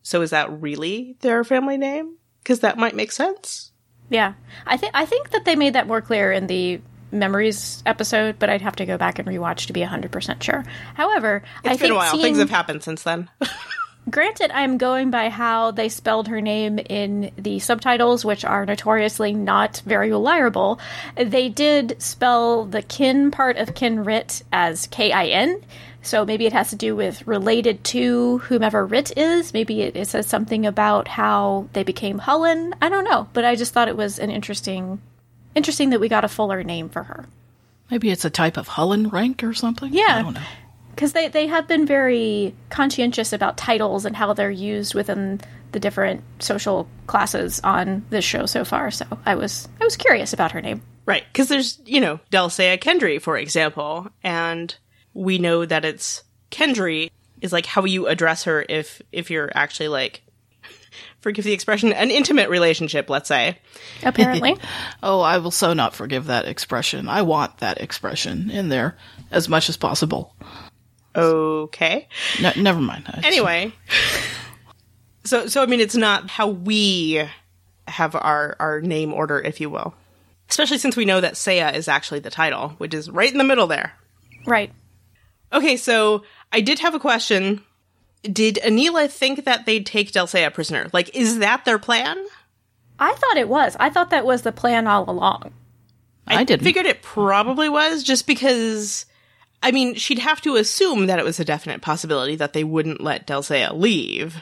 so 0.03 0.21
is 0.21 0.29
that 0.29 0.61
really 0.61 1.17
their 1.21 1.43
family 1.43 1.77
name? 1.77 2.17
Because 2.43 2.59
that 2.61 2.77
might 2.77 2.95
make 2.95 3.11
sense. 3.11 3.71
Yeah, 4.09 4.33
I 4.67 4.77
think 4.77 4.91
I 4.95 5.05
think 5.05 5.31
that 5.31 5.45
they 5.45 5.55
made 5.55 5.73
that 5.73 5.87
more 5.87 6.01
clear 6.01 6.31
in 6.31 6.45
the 6.47 6.79
memories 7.11 7.81
episode, 7.85 8.37
but 8.37 8.49
I'd 8.49 8.61
have 8.61 8.75
to 8.75 8.85
go 8.85 8.97
back 8.97 9.17
and 9.17 9.27
rewatch 9.27 9.65
to 9.67 9.73
be 9.73 9.81
hundred 9.81 10.11
percent 10.11 10.43
sure. 10.43 10.63
However, 10.93 11.41
I 11.63 11.71
It's 11.71 11.79
think 11.79 11.81
been 11.81 11.91
a 11.91 11.95
while. 11.95 12.11
seeing- 12.11 12.23
Things 12.23 12.37
have 12.37 12.51
happened 12.51 12.83
since 12.83 13.01
then. 13.03 13.29
granted, 14.09 14.51
I'm 14.51 14.77
going 14.77 15.11
by 15.11 15.29
how 15.29 15.71
they 15.71 15.89
spelled 15.89 16.27
her 16.27 16.41
name 16.41 16.79
in 16.79 17.31
the 17.37 17.59
subtitles, 17.59 18.23
which 18.23 18.45
are 18.45 18.65
notoriously 18.65 19.33
not 19.33 19.81
very 19.85 20.11
reliable. 20.11 20.79
They 21.15 21.49
did 21.49 22.01
spell 22.01 22.65
the 22.65 22.81
kin 22.81 23.31
part 23.31 23.57
of 23.57 23.73
Kinrit 23.73 24.43
as 24.51 24.87
K 24.87 25.11
I 25.11 25.25
N. 25.27 25.61
So 26.01 26.23
maybe 26.23 26.45
it 26.45 26.53
has 26.53 26.69
to 26.69 26.75
do 26.75 26.95
with 26.95 27.25
related 27.25 27.83
to 27.85 28.37
whomever 28.37 28.85
Rit 28.85 29.17
is. 29.17 29.53
Maybe 29.53 29.81
it, 29.81 29.95
it 29.95 30.07
says 30.07 30.27
something 30.27 30.67
about 30.67 31.07
how 31.07 31.67
they 31.73 31.81
became 31.81 32.19
Hullen. 32.19 32.73
I 32.79 32.89
don't 32.89 33.05
know, 33.05 33.27
but 33.33 33.43
I 33.43 33.55
just 33.55 33.73
thought 33.73 33.87
it 33.87 33.97
was 33.97 34.19
an 34.19 34.29
interesting, 34.29 35.01
interesting 35.55 35.89
that 35.89 35.99
we 35.99 36.07
got 36.07 36.23
a 36.23 36.27
fuller 36.27 36.63
name 36.63 36.89
for 36.89 37.01
her. 37.01 37.25
Maybe 37.89 38.11
it's 38.11 38.23
a 38.23 38.29
type 38.29 38.57
of 38.57 38.67
Hullen 38.67 39.11
rank 39.11 39.43
or 39.43 39.55
something? 39.55 39.91
Yeah. 39.93 40.17
I 40.17 40.21
don't 40.21 40.35
know. 40.35 40.41
Because 40.95 41.13
they, 41.13 41.27
they 41.27 41.47
have 41.47 41.67
been 41.67 41.85
very 41.85 42.55
conscientious 42.69 43.33
about 43.33 43.57
titles 43.57 44.05
and 44.05 44.15
how 44.15 44.33
they're 44.33 44.49
used 44.49 44.95
within 44.95 45.41
the 45.73 45.79
different 45.79 46.23
social 46.39 46.87
classes 47.05 47.59
on 47.63 48.05
this 48.09 48.23
show 48.23 48.45
so 48.45 48.63
far. 48.63 48.91
So 48.91 49.05
I 49.25 49.35
was 49.35 49.67
I 49.81 49.83
was 49.83 49.97
curious 49.97 50.31
about 50.31 50.53
her 50.53 50.61
name. 50.61 50.81
Right, 51.05 51.23
because 51.31 51.49
there's, 51.49 51.79
you 51.85 52.01
know, 52.01 52.19
Delle 52.31 52.49
Seyah 52.49 52.79
Kendry, 52.79 53.21
for 53.21 53.37
example, 53.37 54.07
and 54.23 54.75
we 55.13 55.37
know 55.37 55.65
that 55.65 55.85
it's 55.85 56.23
Kendry 56.49 57.11
is 57.41 57.51
like 57.51 57.65
how 57.65 57.85
you 57.85 58.07
address 58.07 58.45
her 58.45 58.65
if 58.67 59.01
if 59.11 59.29
you're 59.29 59.51
actually 59.53 59.89
like 59.89 60.23
forgive 61.19 61.45
the 61.45 61.53
expression, 61.53 61.91
an 61.91 62.09
intimate 62.09 62.49
relationship, 62.49 63.09
let's 63.09 63.27
say. 63.27 63.59
Apparently. 64.03 64.55
Oh, 65.03 65.19
I 65.19 65.37
will 65.37 65.51
so 65.51 65.73
not 65.73 65.93
forgive 65.93 66.25
that 66.27 66.47
expression. 66.47 67.07
I 67.09 67.21
want 67.21 67.59
that 67.59 67.81
expression 67.81 68.49
in 68.49 68.69
there 68.69 68.97
as 69.29 69.47
much 69.47 69.69
as 69.69 69.77
possible. 69.77 70.33
Okay. 71.15 72.07
No, 72.41 72.51
never 72.57 72.79
mind. 72.81 73.05
I- 73.07 73.21
Anyway. 73.25 73.71
So 75.23 75.47
so 75.47 75.63
I 75.63 75.65
mean 75.65 75.79
it's 75.79 75.95
not 75.95 76.29
how 76.29 76.47
we 76.49 77.23
have 77.87 78.13
our 78.15 78.55
our 78.59 78.79
name 78.81 79.11
order, 79.11 79.39
if 79.39 79.59
you 79.59 79.69
will. 79.71 79.95
Especially 80.49 80.77
since 80.77 80.95
we 80.95 81.05
know 81.05 81.19
that 81.19 81.33
Seyah 81.33 81.73
is 81.73 81.87
actually 81.87 82.19
the 82.19 82.29
title, 82.29 82.69
which 82.77 82.93
is 82.93 83.09
right 83.09 83.31
in 83.31 83.39
the 83.39 83.43
middle 83.43 83.65
there. 83.67 83.93
right. 84.45 84.71
Okay, 85.51 85.77
so 85.77 86.23
I 86.51 86.61
did 86.61 86.79
have 86.79 86.93
a 86.93 86.99
question. 86.99 87.63
Did 88.23 88.59
Aneela 88.63 89.09
think 89.09 89.45
that 89.45 89.65
they'd 89.65 89.85
take 89.85 90.11
Delle 90.11 90.27
Seyah 90.27 90.53
prisoner? 90.53 90.89
Like, 90.93 91.15
is 91.15 91.39
that 91.39 91.65
their 91.65 91.79
plan? 91.79 92.23
I 92.99 93.13
thought 93.13 93.37
it 93.37 93.47
was. 93.47 93.75
I 93.79 93.89
thought 93.89 94.09
that 94.09 94.25
was 94.25 94.41
the 94.43 94.51
plan 94.51 94.85
all 94.87 95.09
along. 95.09 95.53
I 96.27 96.43
didn't. 96.43 96.63
Figured 96.63 96.85
it 96.87 97.01
probably 97.01 97.69
was 97.69 98.03
just 98.03 98.27
because. 98.27 99.05
I 99.65 99.71
mean, 99.71 99.95
she'd 99.95 100.19
have 100.19 100.41
to 100.41 100.57
assume 100.57 101.07
that 101.07 101.17
it 101.17 101.25
was 101.25 101.39
a 101.39 101.45
definite 101.45 101.81
possibility 101.81 102.35
that 102.35 102.53
they 102.53 102.63
wouldn't 102.63 103.01
let 103.01 103.25
Delle 103.25 103.41
Seyah 103.41 103.75
leave. 103.75 104.37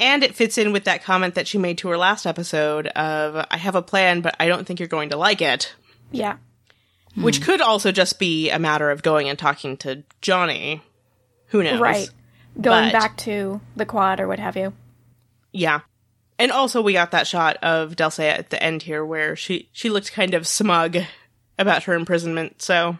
And 0.00 0.22
it 0.22 0.34
fits 0.34 0.56
in 0.56 0.72
with 0.72 0.84
that 0.84 1.04
comment 1.04 1.34
that 1.34 1.46
she 1.46 1.58
made 1.58 1.76
to 1.78 1.88
her 1.88 1.98
last 1.98 2.24
episode 2.24 2.86
of, 2.86 3.46
I 3.50 3.58
have 3.58 3.74
a 3.74 3.82
plan, 3.82 4.22
but 4.22 4.34
I 4.40 4.48
don't 4.48 4.66
think 4.66 4.80
you're 4.80 4.88
going 4.88 5.10
to 5.10 5.18
like 5.18 5.42
it. 5.42 5.74
Yeah. 6.12 6.38
Which 7.14 7.42
could 7.42 7.60
also 7.60 7.92
just 7.92 8.18
be 8.18 8.48
a 8.48 8.58
matter 8.58 8.90
of 8.90 9.02
going 9.02 9.28
and 9.28 9.38
talking 9.38 9.76
to 9.78 10.02
Johnny. 10.22 10.82
Who 11.48 11.62
knows? 11.62 11.78
Right. 11.78 12.08
Going 12.58 12.86
But- 12.86 12.92
back 12.92 13.16
to 13.18 13.60
the 13.76 13.84
quad 13.84 14.18
or 14.18 14.28
what 14.28 14.38
have 14.38 14.56
you. 14.56 14.72
Yeah. 15.52 15.80
And 16.38 16.50
also 16.52 16.80
we 16.80 16.94
got 16.94 17.10
that 17.10 17.26
shot 17.26 17.58
of 17.62 17.96
Delle 17.96 18.10
Seyah 18.10 18.38
at 18.38 18.48
the 18.48 18.62
end 18.62 18.84
here 18.84 19.04
where 19.04 19.36
she 19.36 19.68
she 19.72 19.90
looked 19.90 20.12
kind 20.12 20.32
of 20.32 20.46
smug 20.46 20.96
about 21.58 21.82
her 21.82 21.92
imprisonment. 21.94 22.62
So 22.62 22.96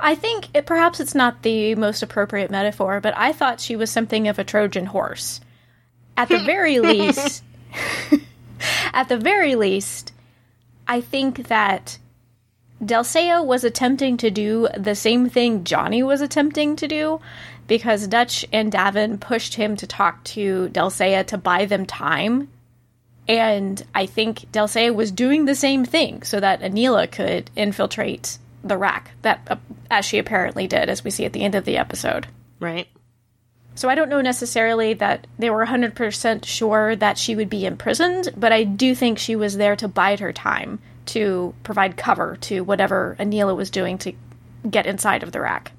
I 0.00 0.14
think 0.14 0.48
it, 0.54 0.66
perhaps 0.66 1.00
it's 1.00 1.14
not 1.14 1.42
the 1.42 1.74
most 1.74 2.02
appropriate 2.02 2.50
metaphor, 2.50 3.00
but 3.00 3.16
I 3.16 3.32
thought 3.32 3.60
she 3.60 3.76
was 3.76 3.90
something 3.90 4.28
of 4.28 4.38
a 4.38 4.44
Trojan 4.44 4.86
horse. 4.86 5.40
At 6.16 6.28
the 6.28 6.42
very 6.44 6.80
least, 6.80 7.42
at 8.92 9.08
the 9.08 9.18
very 9.18 9.54
least, 9.54 10.12
I 10.86 11.00
think 11.00 11.48
that 11.48 11.98
Delle 12.84 13.04
Seyah 13.04 13.44
was 13.44 13.64
attempting 13.64 14.16
to 14.18 14.30
do 14.30 14.68
the 14.76 14.94
same 14.94 15.28
thing 15.28 15.64
Johnny 15.64 16.02
was 16.02 16.20
attempting 16.20 16.76
to 16.76 16.88
do 16.88 17.20
because 17.66 18.06
Dutch 18.08 18.44
and 18.52 18.70
D'avin 18.70 19.18
pushed 19.18 19.54
him 19.54 19.76
to 19.76 19.86
talk 19.86 20.22
to 20.24 20.68
Delle 20.68 20.90
Seyah 20.90 21.26
to 21.28 21.38
buy 21.38 21.64
them 21.64 21.86
time. 21.86 22.48
And 23.26 23.82
I 23.94 24.04
think 24.04 24.50
Delle 24.52 24.68
Seyah 24.68 24.94
was 24.94 25.10
doing 25.10 25.46
the 25.46 25.54
same 25.54 25.84
thing 25.84 26.22
so 26.24 26.40
that 26.40 26.60
Aneela 26.60 27.10
could 27.10 27.50
infiltrate 27.56 28.38
the 28.64 28.76
RAC, 28.76 29.10
that 29.22 29.46
uh, 29.48 29.56
as 29.90 30.04
she 30.04 30.18
apparently 30.18 30.66
did, 30.66 30.88
as 30.88 31.04
we 31.04 31.10
see 31.10 31.24
at 31.24 31.32
the 31.32 31.44
end 31.44 31.54
of 31.54 31.64
the 31.64 31.76
episode. 31.76 32.26
right. 32.60 32.88
So 33.76 33.88
I 33.88 33.96
don't 33.96 34.08
know 34.08 34.20
necessarily 34.20 34.94
that 34.94 35.26
they 35.36 35.50
were 35.50 35.66
100% 35.66 36.44
sure 36.44 36.94
that 36.94 37.18
she 37.18 37.34
would 37.34 37.50
be 37.50 37.66
imprisoned, 37.66 38.28
but 38.36 38.52
I 38.52 38.62
do 38.62 38.94
think 38.94 39.18
she 39.18 39.34
was 39.34 39.56
there 39.56 39.74
to 39.74 39.88
bide 39.88 40.20
her 40.20 40.32
time 40.32 40.78
to 41.06 41.54
provide 41.64 41.96
cover 41.96 42.36
to 42.42 42.60
whatever 42.60 43.16
Aneela 43.18 43.56
was 43.56 43.70
doing 43.70 43.98
to 43.98 44.12
get 44.68 44.86
inside 44.86 45.24
of 45.24 45.32
the 45.32 45.40
RAC. 45.40 45.72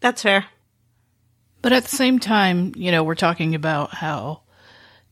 That's 0.00 0.22
fair. 0.22 0.44
But 1.62 1.72
at 1.72 1.84
the 1.84 1.96
same 1.96 2.18
time, 2.18 2.72
you 2.76 2.90
know, 2.90 3.02
we're 3.02 3.14
talking 3.14 3.54
about 3.54 3.94
how 3.94 4.42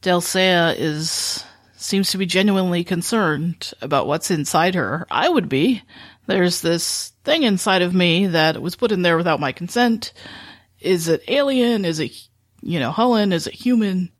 Delle 0.00 0.20
Seyah 0.20 0.75
is 0.76 1.44
seems 1.76 2.11
to 2.11 2.18
be 2.18 2.26
genuinely 2.26 2.82
concerned 2.85 3.73
about 3.80 4.06
what's 4.06 4.30
inside 4.30 4.75
her. 4.75 5.06
I 5.11 5.28
would 5.28 5.49
be. 5.49 5.82
There's 6.28 6.61
this 6.61 7.12
thing 7.25 7.42
inside 7.42 7.80
of 7.82 7.94
me 7.94 8.26
that 8.28 8.61
was 8.61 8.76
put 8.76 8.92
in 8.92 9.00
there 9.02 9.16
without 9.16 9.40
my 9.40 9.50
consent. 9.52 10.12
Is 10.78 11.08
it 11.08 11.23
alien? 11.26 11.85
Is 11.87 12.00
it, 12.00 12.12
you 12.61 12.78
know, 12.78 12.92
Hullen? 12.92 13.32
Is 13.32 13.47
it 13.47 13.54
human? 13.54 14.12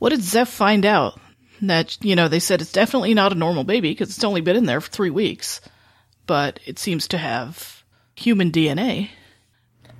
What 0.00 0.10
did 0.10 0.22
Zeph 0.22 0.48
find 0.50 0.84
out? 0.84 1.18
That, 1.62 1.96
you 2.04 2.16
know, 2.16 2.26
they 2.26 2.40
said 2.40 2.60
it's 2.60 2.72
definitely 2.72 3.14
not 3.14 3.30
a 3.30 3.36
normal 3.36 3.62
baby 3.62 3.90
because 3.92 4.08
it's 4.10 4.24
only 4.24 4.40
been 4.40 4.56
in 4.56 4.66
there 4.66 4.80
for 4.80 4.90
three 4.90 5.10
weeks, 5.10 5.60
but 6.26 6.58
it 6.66 6.80
seems 6.80 7.06
to 7.08 7.18
have 7.18 7.84
human 8.16 8.50
DNA. 8.50 9.10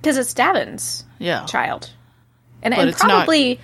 Because 0.01 0.17
it's 0.17 0.33
D'avin's 0.33 1.05
Yeah. 1.19 1.45
child. 1.45 1.89
And, 2.61 2.73
But 2.73 2.81
and 2.81 2.89
it's 2.89 3.01
not- 3.01 3.09
probably, 3.25 3.61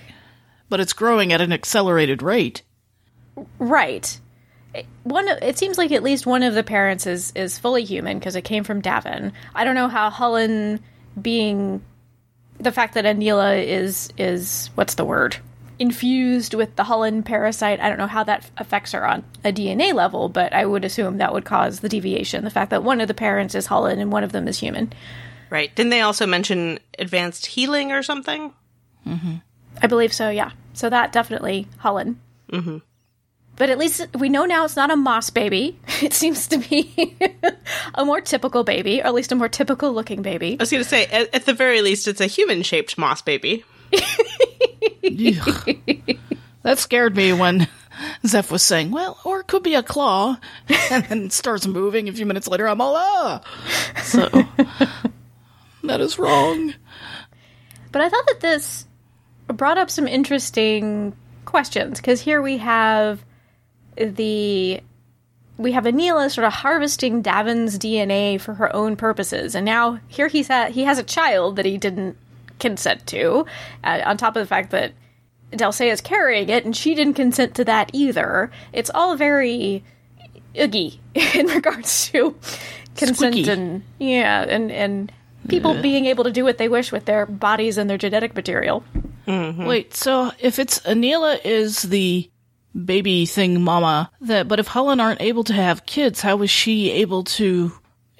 But 0.70 0.80
it's 0.80 0.94
growing 0.94 1.34
at 1.34 1.42
an 1.42 1.52
accelerated 1.52 2.22
rate. 2.22 2.62
right. 3.58 4.18
It- 4.74 4.86
One, 5.02 5.26
it 5.28 5.58
seems 5.58 5.78
like 5.78 5.90
at 5.92 6.02
least 6.02 6.26
one 6.26 6.42
of 6.42 6.54
the 6.54 6.62
parents 6.62 7.06
is 7.06 7.32
is 7.34 7.58
fully 7.58 7.84
human 7.84 8.18
because 8.18 8.36
it 8.36 8.42
came 8.42 8.64
from 8.64 8.80
D'avin. 8.80 9.32
I 9.54 9.64
don't 9.64 9.74
know 9.74 9.88
how 9.88 10.10
Hullen 10.10 10.80
being 11.20 11.82
the 12.58 12.70
fact 12.72 12.94
that 12.94 13.04
Aneela 13.04 13.64
is 13.64 14.10
is 14.18 14.70
what's 14.76 14.94
the 14.94 15.04
word 15.04 15.36
infused 15.78 16.52
with 16.52 16.76
the 16.76 16.84
Hullen 16.84 17.24
parasite. 17.24 17.80
I 17.80 17.88
don't 17.88 17.96
know 17.98 18.06
how 18.06 18.22
that 18.24 18.48
affects 18.58 18.92
her 18.92 19.06
on 19.08 19.24
a 19.44 19.50
DNA 19.50 19.94
level, 19.94 20.28
but 20.28 20.52
I 20.52 20.66
would 20.66 20.84
assume 20.84 21.16
that 21.18 21.32
would 21.32 21.46
cause 21.46 21.80
the 21.80 21.88
deviation. 21.88 22.44
The 22.44 22.50
fact 22.50 22.70
that 22.70 22.84
one 22.84 23.00
of 23.00 23.08
the 23.08 23.14
parents 23.14 23.54
is 23.54 23.66
Hullen 23.66 23.98
and 23.98 24.12
one 24.12 24.22
of 24.22 24.32
them 24.32 24.46
is 24.46 24.58
human. 24.58 24.92
Right. 25.48 25.74
Didn't 25.74 25.88
they 25.90 26.02
also 26.02 26.26
mention 26.26 26.78
advanced 26.98 27.46
healing 27.46 27.92
or 27.92 28.02
something? 28.02 28.52
I 29.82 29.86
believe 29.88 30.12
so. 30.12 30.28
Yeah. 30.28 30.50
So 30.74 30.90
that 30.90 31.12
definitely 31.12 31.66
Hullen. 31.82 32.16
Mm-hmm. 32.52 32.76
But 33.60 33.68
at 33.68 33.76
least 33.76 34.06
we 34.18 34.30
know 34.30 34.46
now 34.46 34.64
it's 34.64 34.74
not 34.74 34.90
a 34.90 34.96
moss 34.96 35.28
baby. 35.28 35.78
It 36.02 36.14
seems 36.14 36.46
to 36.46 36.56
be 36.56 37.14
a 37.94 38.06
more 38.06 38.22
typical 38.22 38.64
baby, 38.64 39.02
or 39.02 39.08
at 39.08 39.12
least 39.12 39.32
a 39.32 39.34
more 39.34 39.50
typical 39.50 39.92
looking 39.92 40.22
baby. 40.22 40.56
I 40.58 40.62
was 40.62 40.70
going 40.70 40.82
to 40.82 40.88
say, 40.88 41.04
at, 41.04 41.34
at 41.34 41.44
the 41.44 41.52
very 41.52 41.82
least, 41.82 42.08
it's 42.08 42.22
a 42.22 42.26
human 42.26 42.62
shaped 42.62 42.96
moss 42.96 43.20
baby. 43.20 43.64
That 46.62 46.78
scared 46.78 47.16
me 47.16 47.32
when 47.34 47.68
Zeph 48.26 48.50
was 48.50 48.62
saying, 48.62 48.90
well, 48.92 49.18
or 49.24 49.40
it 49.40 49.46
could 49.46 49.62
be 49.62 49.74
a 49.74 49.82
claw, 49.82 50.38
and 50.90 51.04
then 51.04 51.24
it 51.24 51.32
starts 51.32 51.66
moving. 51.66 52.08
A 52.08 52.12
few 52.12 52.26
minutes 52.26 52.48
later, 52.48 52.66
I'm 52.66 52.80
all, 52.80 52.96
ah! 52.96 53.40
So, 54.02 54.28
that 55.84 56.00
is 56.00 56.18
wrong. 56.18 56.74
But 57.92 58.02
I 58.02 58.08
thought 58.08 58.26
that 58.26 58.40
this 58.40 58.86
brought 59.48 59.78
up 59.78 59.90
some 59.90 60.06
interesting 60.06 61.14
questions 61.44 61.98
because 61.98 62.20
here 62.20 62.42
we 62.42 62.58
have 62.58 63.24
the 63.96 64.80
we 65.56 65.72
have 65.72 65.84
Aneela 65.84 66.30
sort 66.30 66.46
of 66.46 66.54
harvesting 66.54 67.20
D'avin's 67.20 67.78
DNA 67.78 68.40
for 68.40 68.54
her 68.54 68.74
own 68.74 68.96
purposes, 68.96 69.54
and 69.54 69.64
now 69.64 70.00
here 70.08 70.28
he's 70.28 70.48
at, 70.48 70.70
he 70.70 70.84
has 70.84 70.98
a 70.98 71.02
child 71.02 71.56
that 71.56 71.66
he 71.66 71.76
didn't 71.76 72.16
consent 72.58 73.06
to. 73.08 73.44
Uh, 73.84 74.00
on 74.04 74.16
top 74.16 74.36
of 74.36 74.40
the 74.40 74.46
fact 74.46 74.70
that 74.70 74.92
Delle 75.50 75.72
Seyah 75.72 75.92
is 75.92 76.00
carrying 76.00 76.48
it, 76.48 76.64
and 76.64 76.76
she 76.76 76.94
didn't 76.94 77.14
consent 77.14 77.54
to 77.56 77.64
that 77.64 77.90
either. 77.92 78.50
It's 78.72 78.90
all 78.94 79.16
very 79.16 79.84
oogie 80.58 81.00
in 81.14 81.46
regards 81.46 82.08
to 82.10 82.36
consent 82.96 83.34
Squeaky. 83.34 83.50
and 83.50 83.82
yeah, 83.98 84.42
and 84.48 84.70
and 84.70 85.12
people 85.48 85.80
being 85.82 86.06
able 86.06 86.24
to 86.24 86.30
do 86.30 86.44
what 86.44 86.58
they 86.58 86.68
wish 86.68 86.92
with 86.92 87.04
their 87.06 87.26
bodies 87.26 87.76
and 87.78 87.90
their 87.90 87.98
genetic 87.98 88.34
material. 88.34 88.84
Wait, 89.66 89.94
so 89.94 90.32
if 90.38 90.58
it's 90.58 90.80
Anila 90.80 91.38
is 91.44 91.82
the 91.82 92.29
baby 92.84 93.26
thing 93.26 93.62
mama, 93.62 94.10
that 94.20 94.48
but 94.48 94.60
if 94.60 94.68
Hullen 94.68 95.00
aren't 95.00 95.20
able 95.20 95.44
to 95.44 95.52
have 95.52 95.86
kids, 95.86 96.20
how 96.20 96.36
was 96.36 96.50
she 96.50 96.90
able 96.90 97.24
to 97.24 97.72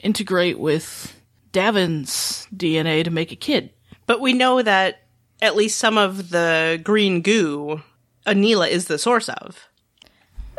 integrate 0.02 0.58
with 0.58 1.16
D'avin's 1.52 2.46
DNA 2.54 3.04
to 3.04 3.10
make 3.10 3.32
a 3.32 3.36
kid? 3.36 3.70
But 4.06 4.20
we 4.20 4.32
know 4.32 4.62
that 4.62 5.02
at 5.42 5.56
least 5.56 5.78
some 5.78 5.96
of 5.96 6.30
the 6.30 6.80
green 6.82 7.22
goo, 7.22 7.82
Aneela 8.26 8.68
is 8.68 8.86
the 8.86 8.98
source 8.98 9.28
of. 9.28 9.68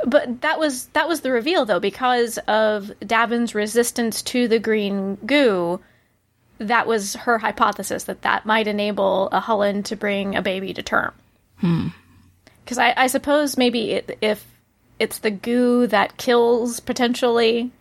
But 0.05 0.41
that 0.41 0.57
was 0.57 0.87
that 0.87 1.07
was 1.07 1.21
the 1.21 1.31
reveal 1.31 1.65
though 1.65 1.79
because 1.79 2.39
of 2.47 2.91
D'avin's 3.05 3.53
resistance 3.53 4.21
to 4.23 4.47
the 4.47 4.57
green 4.59 5.15
goo. 5.25 5.79
That 6.57 6.87
was 6.87 7.15
her 7.15 7.37
hypothesis 7.37 8.05
that 8.05 8.23
that 8.23 8.45
might 8.45 8.67
enable 8.67 9.29
a 9.31 9.39
Hullen 9.39 9.83
to 9.85 9.95
bring 9.95 10.35
a 10.35 10.41
baby 10.41 10.73
to 10.73 10.81
term. 10.81 11.13
Hmm. 11.57 11.87
Because 12.63 12.77
I, 12.77 12.93
I 12.95 13.07
suppose 13.07 13.57
maybe 13.57 13.91
it, 13.91 14.17
if 14.21 14.45
it's 14.99 15.19
the 15.19 15.31
goo 15.31 15.87
that 15.87 16.17
kills 16.17 16.79
potentially 16.79 17.71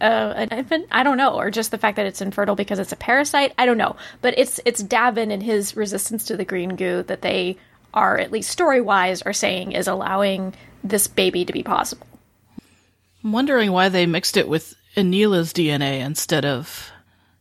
uh, 0.00 0.34
an 0.36 0.48
infant, 0.50 0.86
I 0.92 1.02
don't 1.02 1.16
know, 1.16 1.34
or 1.34 1.50
just 1.50 1.70
the 1.70 1.78
fact 1.78 1.96
that 1.96 2.06
it's 2.06 2.20
infertile 2.20 2.54
because 2.54 2.78
it's 2.78 2.92
a 2.92 2.96
parasite, 2.96 3.52
I 3.58 3.66
don't 3.66 3.78
know. 3.78 3.96
But 4.20 4.38
it's 4.38 4.60
it's 4.64 4.82
D'avin 4.82 5.30
and 5.30 5.42
his 5.42 5.76
resistance 5.76 6.24
to 6.26 6.36
the 6.36 6.44
green 6.44 6.76
goo 6.76 7.02
that 7.04 7.22
they 7.22 7.56
are 7.94 8.18
at 8.18 8.32
least 8.32 8.50
story 8.50 8.80
wise 8.80 9.22
are 9.22 9.32
saying 9.32 9.72
is 9.72 9.88
allowing 9.88 10.54
this 10.82 11.08
baby 11.08 11.44
to 11.44 11.52
be 11.52 11.62
possible. 11.62 12.06
I'm 13.24 13.32
wondering 13.32 13.72
why 13.72 13.88
they 13.88 14.06
mixed 14.06 14.36
it 14.36 14.48
with 14.48 14.74
Aneela's 14.96 15.52
DNA 15.52 16.00
instead 16.00 16.44
of 16.44 16.90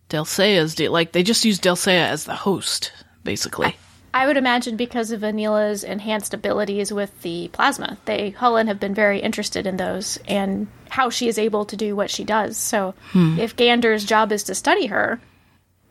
Delle 0.09 0.25
Seyah's 0.25 0.75
DNA. 0.75 0.91
Like, 0.91 1.11
they 1.11 1.23
just 1.23 1.45
used 1.45 1.61
Delle 1.61 1.75
Seyah 1.75 2.09
as 2.09 2.25
the 2.25 2.35
host, 2.35 2.91
basically. 3.23 3.75
I 4.13 4.27
would 4.27 4.37
imagine 4.37 4.75
because 4.75 5.11
of 5.11 5.21
Aneela's 5.21 5.83
enhanced 5.83 6.33
abilities 6.33 6.91
with 6.91 7.21
the 7.21 7.49
plasma. 7.53 7.97
They 8.05 8.31
Hullen 8.31 8.67
have 8.67 8.79
been 8.79 8.93
very 8.93 9.19
interested 9.19 9.65
in 9.65 9.77
those 9.77 10.17
and 10.27 10.67
how 10.89 11.09
she 11.09 11.27
is 11.27 11.37
able 11.37 11.65
to 11.65 11.77
do 11.77 11.95
what 11.95 12.09
she 12.09 12.25
does. 12.25 12.57
So 12.57 12.93
hmm. 13.11 13.39
if 13.39 13.55
Gander's 13.55 14.03
job 14.03 14.31
is 14.31 14.43
to 14.43 14.55
study 14.55 14.87
her 14.87 15.21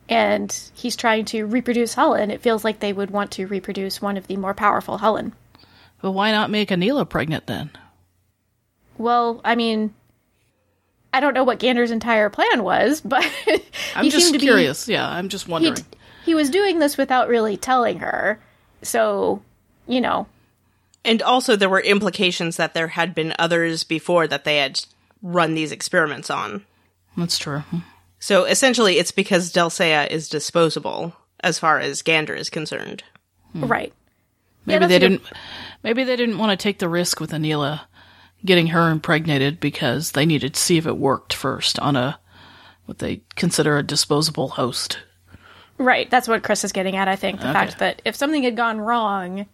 and 0.07 0.55
he's 0.75 0.95
trying 0.95 1.25
to 1.25 1.45
reproduce 1.45 1.95
Hullen, 1.95 2.29
it 2.29 2.41
feels 2.41 2.63
like 2.63 2.79
they 2.79 2.93
would 2.93 3.09
want 3.09 3.31
to 3.31 3.47
reproduce 3.47 4.01
one 4.01 4.17
of 4.17 4.27
the 4.27 4.37
more 4.37 4.53
powerful 4.53 4.99
Hullen. 4.99 5.33
But 6.01 6.11
why 6.11 6.31
not 6.31 6.51
make 6.51 6.69
Aneela 6.69 7.09
pregnant 7.09 7.47
then? 7.47 7.71
Well, 8.97 9.41
I 9.43 9.55
mean, 9.55 9.95
I 11.13 11.19
don't 11.19 11.33
know 11.33 11.43
what 11.43 11.59
Gander's 11.59 11.91
entire 11.91 12.29
plan 12.29 12.63
was, 12.63 13.01
but 13.01 13.25
I'm 13.95 14.09
just 14.09 14.33
to 14.33 14.39
be- 14.39 14.45
curious. 14.45 14.87
yeah, 14.87 15.09
I'm 15.09 15.29
just 15.29 15.47
wondering. 15.47 15.77
He 16.31 16.35
was 16.35 16.49
doing 16.49 16.79
this 16.79 16.95
without 16.95 17.27
really 17.27 17.57
telling 17.57 17.99
her. 17.99 18.39
So, 18.83 19.41
you 19.85 19.99
know, 19.99 20.27
And 21.03 21.21
also, 21.21 21.57
there 21.57 21.67
were 21.67 21.81
implications 21.81 22.55
that 22.55 22.73
there 22.73 22.87
had 22.87 23.13
been 23.13 23.33
others 23.37 23.83
before 23.83 24.27
that 24.27 24.45
they 24.45 24.59
had 24.59 24.79
run 25.21 25.55
these 25.55 25.73
experiments 25.73 26.29
on. 26.29 26.65
That's 27.17 27.37
true. 27.37 27.63
So 28.19 28.45
essentially, 28.45 28.97
it's 28.97 29.11
because 29.11 29.51
Delle 29.51 29.69
Seyah 29.69 30.09
is 30.09 30.29
disposable 30.29 31.13
as 31.41 31.59
far 31.59 31.79
as 31.79 32.01
Gander 32.01 32.33
is 32.33 32.49
concerned. 32.49 33.03
right. 33.53 33.91
Maybe 34.65 34.79
that's 34.79 34.89
they 34.89 34.99
didn't. 34.99 35.23
Maybe 35.83 36.05
they 36.05 36.15
didn't 36.15 36.37
want 36.37 36.57
to 36.57 36.63
take 36.63 36.79
the 36.79 36.87
risk 36.87 37.19
with 37.19 37.31
Aneela 37.31 37.81
getting 38.45 38.67
her 38.67 38.89
impregnated 38.89 39.59
because 39.59 40.13
they 40.13 40.25
needed 40.25 40.53
to 40.53 40.61
see 40.61 40.77
if 40.77 40.87
it 40.87 40.97
worked 40.97 41.33
first 41.33 41.77
on 41.79 41.97
a 41.97 42.21
what 42.85 42.99
they 42.99 43.21
consider 43.35 43.77
a 43.77 43.83
disposable 43.83 44.47
host. 44.47 44.99
Right. 45.81 46.09
That's 46.09 46.27
what 46.27 46.43
Chris 46.43 46.63
is 46.63 46.71
getting 46.71 46.95
at, 46.95 47.07
I 47.07 47.15
think. 47.15 47.39
The 47.39 47.51
fact 47.51 47.79
that 47.79 48.03
if 48.05 48.15
something 48.15 48.43
had 48.43 48.55
gone 48.55 48.79
wrong 48.79 49.47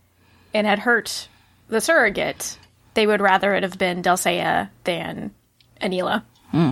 and 0.54 0.68
had 0.68 0.80
hurt 0.80 1.30
the 1.70 1.80
surrogate, 1.80 2.58
they 2.96 3.08
would 3.08 3.22
rather 3.22 3.54
it 3.54 3.64
have 3.64 3.78
been 3.78 4.02
Delle 4.02 4.18
Seyah 4.18 4.70
than 4.84 5.34
Aneela. 5.82 6.24
Hmm. 6.52 6.72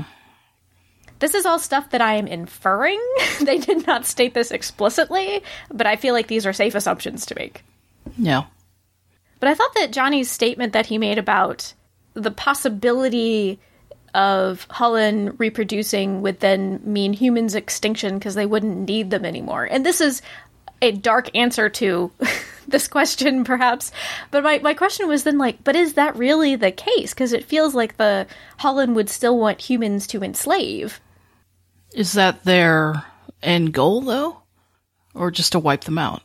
This 1.20 1.36
is 1.36 1.46
all 1.46 1.58
stuff 1.58 1.92
that 1.92 2.02
I 2.02 2.16
am 2.16 2.28
inferring. 2.28 3.02
they 3.42 3.60
did 3.60 3.88
not 3.88 4.06
state 4.06 4.34
this 4.34 4.52
explicitly, 4.52 5.42
but 5.72 5.88
I 5.88 5.96
feel 5.96 6.14
like 6.14 6.28
these 6.28 6.46
are 6.46 6.54
safe 6.54 6.76
assumptions 6.76 7.26
to 7.28 7.36
make. 7.36 7.64
Yeah. 8.18 8.44
But 9.40 9.48
I 9.48 9.54
thought 9.54 9.74
that 9.76 9.92
Johnny's 9.94 10.30
statement 10.30 10.74
that 10.74 10.88
he 10.88 10.98
made 10.98 11.18
about 11.18 11.74
the 12.14 12.32
possibility 12.32 13.60
of 14.16 14.66
Hullen 14.70 15.36
reproducing 15.38 16.22
would 16.22 16.40
then 16.40 16.80
mean 16.84 17.12
humans' 17.12 17.54
extinction 17.54 18.18
because 18.18 18.34
they 18.34 18.46
wouldn't 18.46 18.88
need 18.88 19.12
them 19.12 19.26
anymore. 19.26 19.66
And 19.66 19.86
this 19.86 20.00
is 20.00 20.22
a 20.82 20.92
dark 20.92 21.30
answer 21.36 21.70
to 21.70 22.12
this 22.68 22.88
question, 22.88 23.44
perhaps. 23.44 23.92
But 24.32 24.44
my, 24.44 24.60
my 24.60 24.74
question 24.74 25.08
was 25.08 25.24
then 25.24 25.38
like, 25.38 25.64
but 25.64 25.76
is 25.76 25.94
that 25.94 26.16
really 26.16 26.56
the 26.56 26.72
case? 26.72 27.14
Because 27.14 27.34
it 27.34 27.46
feels 27.46 27.76
like 27.76 27.98
the 27.98 28.26
Hullen 28.60 28.96
would 28.96 29.10
still 29.10 29.38
want 29.38 29.60
humans 29.60 30.08
to 30.08 30.24
enslave. 30.24 31.02
Is 31.94 32.14
that 32.14 32.44
their 32.46 33.06
end 33.44 33.74
goal 33.74 34.02
though, 34.02 34.42
or 35.14 35.30
just 35.30 35.52
to 35.52 35.60
wipe 35.60 35.84
them 35.84 35.98
out? 35.98 36.22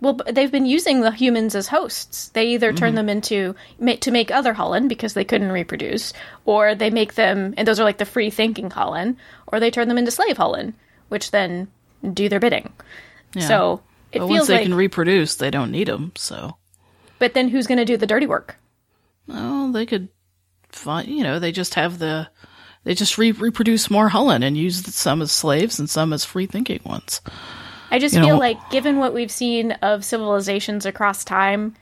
Well, 0.00 0.20
they've 0.30 0.52
been 0.52 0.66
using 0.66 1.00
the 1.00 1.10
humans 1.10 1.56
as 1.56 1.68
hosts. 1.68 2.28
They 2.28 2.48
either 2.48 2.72
turn 2.72 2.90
mm-hmm. 2.90 2.96
them 2.96 3.08
into 3.08 3.56
ma- 3.80 3.96
to 4.00 4.10
make 4.12 4.30
other 4.30 4.54
Hullen 4.54 4.86
because 4.86 5.14
they 5.14 5.24
couldn't 5.24 5.50
reproduce, 5.50 6.12
or 6.44 6.76
they 6.76 6.90
make 6.90 7.14
them, 7.14 7.54
and 7.56 7.66
those 7.66 7.80
are 7.80 7.84
like 7.84 7.98
the 7.98 8.04
free 8.04 8.30
thinking 8.30 8.70
Hullen, 8.70 9.16
or 9.48 9.58
they 9.58 9.72
turn 9.72 9.88
them 9.88 9.98
into 9.98 10.12
slave 10.12 10.36
Hullen, 10.36 10.74
which 11.08 11.32
then 11.32 11.66
do 12.12 12.28
their 12.28 12.38
bidding. 12.38 12.72
So 13.40 13.82
it 14.12 14.20
But 14.20 14.28
once 14.28 14.46
they 14.46 14.54
like, 14.54 14.62
can 14.62 14.74
reproduce, 14.74 15.34
they 15.36 15.50
don't 15.50 15.70
need 15.70 15.88
them. 15.88 16.12
So, 16.16 16.56
but 17.18 17.34
then 17.34 17.48
who's 17.48 17.66
going 17.66 17.78
to 17.78 17.84
do 17.84 17.96
the 17.96 18.06
dirty 18.06 18.26
work? 18.26 18.56
well, 19.26 19.70
they 19.72 19.84
could 19.86 20.08
find. 20.70 21.08
You 21.08 21.22
know, 21.22 21.38
they 21.38 21.52
just 21.52 21.74
have 21.74 21.98
the. 21.98 22.28
They 22.84 22.94
just 22.94 23.18
re- 23.18 23.32
reproduce 23.32 23.90
more 23.90 24.08
Hullen 24.08 24.42
and 24.42 24.56
use 24.56 24.94
some 24.94 25.20
as 25.20 25.32
slaves 25.32 25.78
and 25.78 25.90
some 25.90 26.12
as 26.12 26.24
free 26.24 26.46
thinking 26.46 26.80
ones. 26.84 27.20
I 27.90 27.98
just 27.98 28.14
You 28.14 28.22
feel 28.22 28.34
know- 28.34 28.40
like, 28.40 28.70
given 28.70 28.98
what 28.98 29.14
we've 29.14 29.30
seen 29.30 29.72
of 29.82 30.04
civilizations 30.04 30.84
across 30.86 31.24
time, 31.24 31.74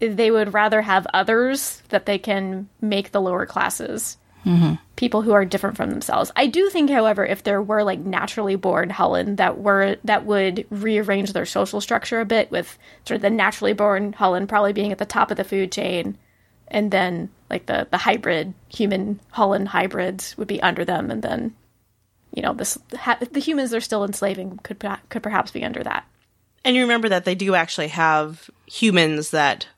they 0.00 0.30
would 0.30 0.54
rather 0.54 0.82
have 0.82 1.06
others 1.12 1.82
that 1.88 2.06
they 2.06 2.18
can 2.18 2.68
make 2.80 3.10
the 3.12 3.20
lower 3.20 3.46
classes. 3.46 4.16
Mm-hmm. 4.44 4.74
People 4.96 5.22
who 5.22 5.32
are 5.32 5.44
different 5.44 5.76
from 5.76 5.90
themselves. 5.90 6.30
I 6.36 6.46
do 6.46 6.70
think, 6.70 6.88
however, 6.90 7.26
if 7.26 7.42
there 7.42 7.60
were 7.60 7.82
like 7.82 7.98
naturally 7.98 8.54
born 8.54 8.88
Hullen 8.88 9.36
that 9.36 9.58
were 9.58 9.96
that 10.04 10.24
would 10.24 10.64
rearrange 10.70 11.32
their 11.32 11.44
social 11.44 11.80
structure 11.80 12.20
a 12.20 12.24
bit, 12.24 12.50
with 12.50 12.78
sort 13.04 13.16
of 13.16 13.22
the 13.22 13.30
naturally 13.30 13.72
born 13.72 14.12
Hullen 14.12 14.46
probably 14.46 14.72
being 14.72 14.92
at 14.92 14.98
the 14.98 15.04
top 15.04 15.30
of 15.30 15.36
the 15.36 15.44
food 15.44 15.72
chain, 15.72 16.16
and 16.68 16.90
then 16.92 17.30
like 17.50 17.66
the 17.66 17.88
the 17.90 17.98
hybrid 17.98 18.54
human 18.68 19.20
Hullen 19.34 19.66
hybrids 19.66 20.38
would 20.38 20.48
be 20.48 20.62
under 20.62 20.84
them, 20.84 21.10
and 21.10 21.20
then 21.22 21.54
you 22.32 22.42
know 22.42 22.52
this 22.52 22.78
ha- 22.96 23.18
the 23.32 23.40
humans 23.40 23.70
they're 23.70 23.80
still 23.80 24.04
enslaving 24.04 24.58
could 24.62 24.84
could 25.08 25.22
perhaps 25.22 25.50
be 25.50 25.64
under 25.64 25.82
that. 25.82 26.04
And 26.64 26.76
you 26.76 26.82
remember 26.82 27.08
that 27.08 27.24
they 27.24 27.34
do 27.34 27.54
actually 27.54 27.88
have 27.88 28.50
humans 28.66 29.30
that 29.30 29.68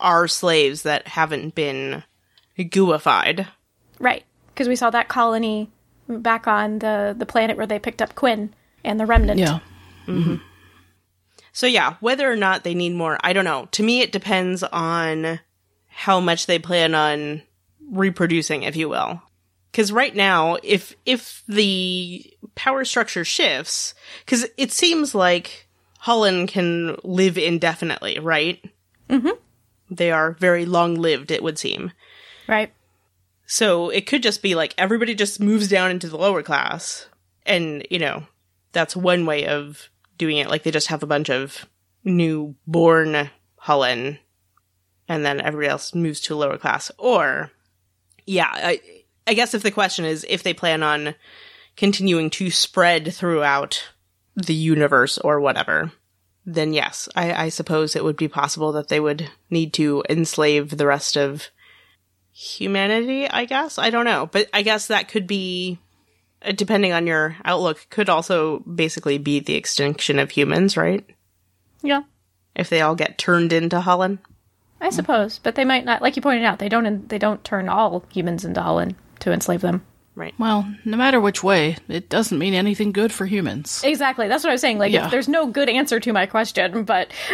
are 0.00 0.28
slaves 0.28 0.82
that 0.82 1.08
haven't 1.08 1.54
been 1.54 2.04
gooified. 2.58 3.46
Right, 3.98 4.24
because 4.48 4.68
we 4.68 4.76
saw 4.76 4.90
that 4.90 5.08
colony 5.08 5.70
back 6.08 6.46
on 6.46 6.78
the 6.78 7.14
the 7.16 7.26
planet 7.26 7.56
where 7.56 7.66
they 7.66 7.78
picked 7.78 8.02
up 8.02 8.14
Quinn 8.14 8.54
and 8.84 8.98
the 8.98 9.06
remnant. 9.06 9.40
Yeah. 9.40 9.60
Mm-hmm. 10.06 10.36
So 11.52 11.66
yeah, 11.66 11.96
whether 12.00 12.30
or 12.30 12.36
not 12.36 12.64
they 12.64 12.74
need 12.74 12.94
more, 12.94 13.18
I 13.22 13.32
don't 13.32 13.44
know. 13.44 13.68
To 13.72 13.82
me, 13.82 14.00
it 14.00 14.12
depends 14.12 14.62
on 14.62 15.40
how 15.88 16.20
much 16.20 16.46
they 16.46 16.58
plan 16.58 16.94
on 16.94 17.42
reproducing, 17.90 18.62
if 18.62 18.76
you 18.76 18.88
will. 18.88 19.20
Because 19.78 19.92
right 19.92 20.16
now, 20.16 20.56
if 20.64 20.96
if 21.06 21.44
the 21.46 22.34
power 22.56 22.84
structure 22.84 23.24
shifts, 23.24 23.94
because 24.26 24.44
it 24.56 24.72
seems 24.72 25.14
like 25.14 25.68
Hullen 26.02 26.48
can 26.48 26.96
live 27.04 27.38
indefinitely, 27.38 28.18
right? 28.18 28.60
Mm-hmm. 29.08 29.38
They 29.88 30.10
are 30.10 30.32
very 30.32 30.66
long 30.66 30.96
lived, 30.96 31.30
it 31.30 31.44
would 31.44 31.60
seem. 31.60 31.92
Right. 32.48 32.72
So 33.46 33.88
it 33.90 34.08
could 34.08 34.20
just 34.20 34.42
be 34.42 34.56
like 34.56 34.74
everybody 34.76 35.14
just 35.14 35.38
moves 35.38 35.68
down 35.68 35.92
into 35.92 36.08
the 36.08 36.18
lower 36.18 36.42
class. 36.42 37.06
And, 37.46 37.86
you 37.88 38.00
know, 38.00 38.26
that's 38.72 38.96
one 38.96 39.26
way 39.26 39.46
of 39.46 39.90
doing 40.16 40.38
it. 40.38 40.50
Like 40.50 40.64
they 40.64 40.72
just 40.72 40.88
have 40.88 41.04
a 41.04 41.06
bunch 41.06 41.30
of 41.30 41.66
new 42.02 42.56
born 42.66 43.30
Hullen 43.62 44.18
and 45.06 45.24
then 45.24 45.40
everybody 45.40 45.68
else 45.68 45.94
moves 45.94 46.20
to 46.22 46.34
a 46.34 46.36
lower 46.36 46.58
class. 46.58 46.90
Or, 46.98 47.52
yeah, 48.26 48.50
I, 48.52 48.80
I 49.28 49.34
guess 49.34 49.52
if 49.52 49.62
the 49.62 49.70
question 49.70 50.06
is 50.06 50.24
if 50.26 50.42
they 50.42 50.54
plan 50.54 50.82
on 50.82 51.14
continuing 51.76 52.30
to 52.30 52.50
spread 52.50 53.12
throughout 53.12 53.86
the 54.34 54.54
universe 54.54 55.18
or 55.18 55.38
whatever, 55.38 55.92
then 56.46 56.72
yes, 56.72 57.10
I, 57.14 57.34
I 57.34 57.48
suppose 57.50 57.94
it 57.94 58.02
would 58.02 58.16
be 58.16 58.26
possible 58.26 58.72
that 58.72 58.88
they 58.88 59.00
would 59.00 59.30
need 59.50 59.74
to 59.74 60.02
enslave 60.08 60.78
the 60.78 60.86
rest 60.86 61.18
of 61.18 61.48
humanity, 62.32 63.28
I 63.28 63.44
guess. 63.44 63.78
I 63.78 63.90
don't 63.90 64.06
know. 64.06 64.30
But 64.32 64.48
I 64.54 64.62
guess 64.62 64.86
that 64.86 65.08
could 65.08 65.26
be, 65.26 65.78
uh, 66.40 66.52
depending 66.52 66.92
on 66.92 67.06
your 67.06 67.36
outlook, 67.44 67.86
could 67.90 68.08
also 68.08 68.60
basically 68.60 69.18
be 69.18 69.40
the 69.40 69.56
extinction 69.56 70.18
of 70.18 70.30
humans, 70.30 70.74
right? 70.74 71.04
Yeah. 71.82 72.04
If 72.56 72.70
they 72.70 72.80
all 72.80 72.94
get 72.94 73.18
turned 73.18 73.52
into 73.52 73.80
Hullen. 73.80 74.20
I 74.80 74.88
suppose, 74.88 75.38
but 75.38 75.54
they 75.54 75.66
might 75.66 75.84
not. 75.84 76.00
Like 76.00 76.16
you 76.16 76.22
pointed 76.22 76.44
out, 76.44 76.60
they 76.60 76.68
don't. 76.68 77.08
They 77.08 77.18
don't 77.18 77.42
turn 77.42 77.68
all 77.68 78.04
humans 78.10 78.44
into 78.44 78.60
Hullen 78.60 78.94
to 79.20 79.32
enslave 79.32 79.60
them. 79.60 79.84
Right. 80.14 80.34
Well, 80.36 80.68
no 80.84 80.96
matter 80.96 81.20
which 81.20 81.44
way, 81.44 81.76
it 81.88 82.08
doesn't 82.08 82.38
mean 82.40 82.52
anything 82.52 82.90
good 82.90 83.12
for 83.12 83.24
humans. 83.24 83.82
Exactly. 83.84 84.26
That's 84.26 84.42
what 84.42 84.50
I 84.50 84.54
was 84.54 84.60
saying. 84.60 84.78
Like, 84.78 84.90
Yeah. 84.92 85.08
there's 85.08 85.28
no 85.28 85.46
good 85.46 85.68
answer 85.68 86.00
to 86.00 86.12
my 86.12 86.26
question, 86.26 86.82
but 86.82 87.12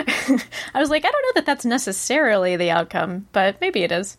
I 0.74 0.80
was 0.80 0.90
like, 0.90 1.04
I 1.06 1.10
don't 1.10 1.22
know 1.22 1.32
that 1.36 1.46
that's 1.46 1.64
necessarily 1.64 2.56
the 2.56 2.70
outcome, 2.70 3.26
but 3.32 3.58
maybe 3.62 3.84
it 3.84 3.90
is. 3.92 4.18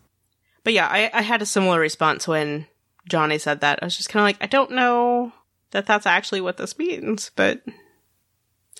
But 0.63 0.73
yeah, 0.73 0.87
I, 0.89 1.11
I 1.13 1.21
had 1.21 1.43
a 1.43 1.45
similar 1.45 1.79
response 1.79 2.27
when 2.27 2.65
Johnny 3.07 3.37
said 3.37 3.61
that. 3.61 3.79
I 3.83 3.85
was 3.85 3.95
just 3.97 4.09
kind 4.09 4.21
of 4.21 4.25
like, 4.25 4.37
I 4.41 4.47
don't 4.47 4.71
know 4.71 5.31
that 5.69 5.85
that's 5.85 6.07
actually 6.07 6.41
what 6.41 6.57
this 6.57 6.75
means. 6.79 7.29
But 7.35 7.61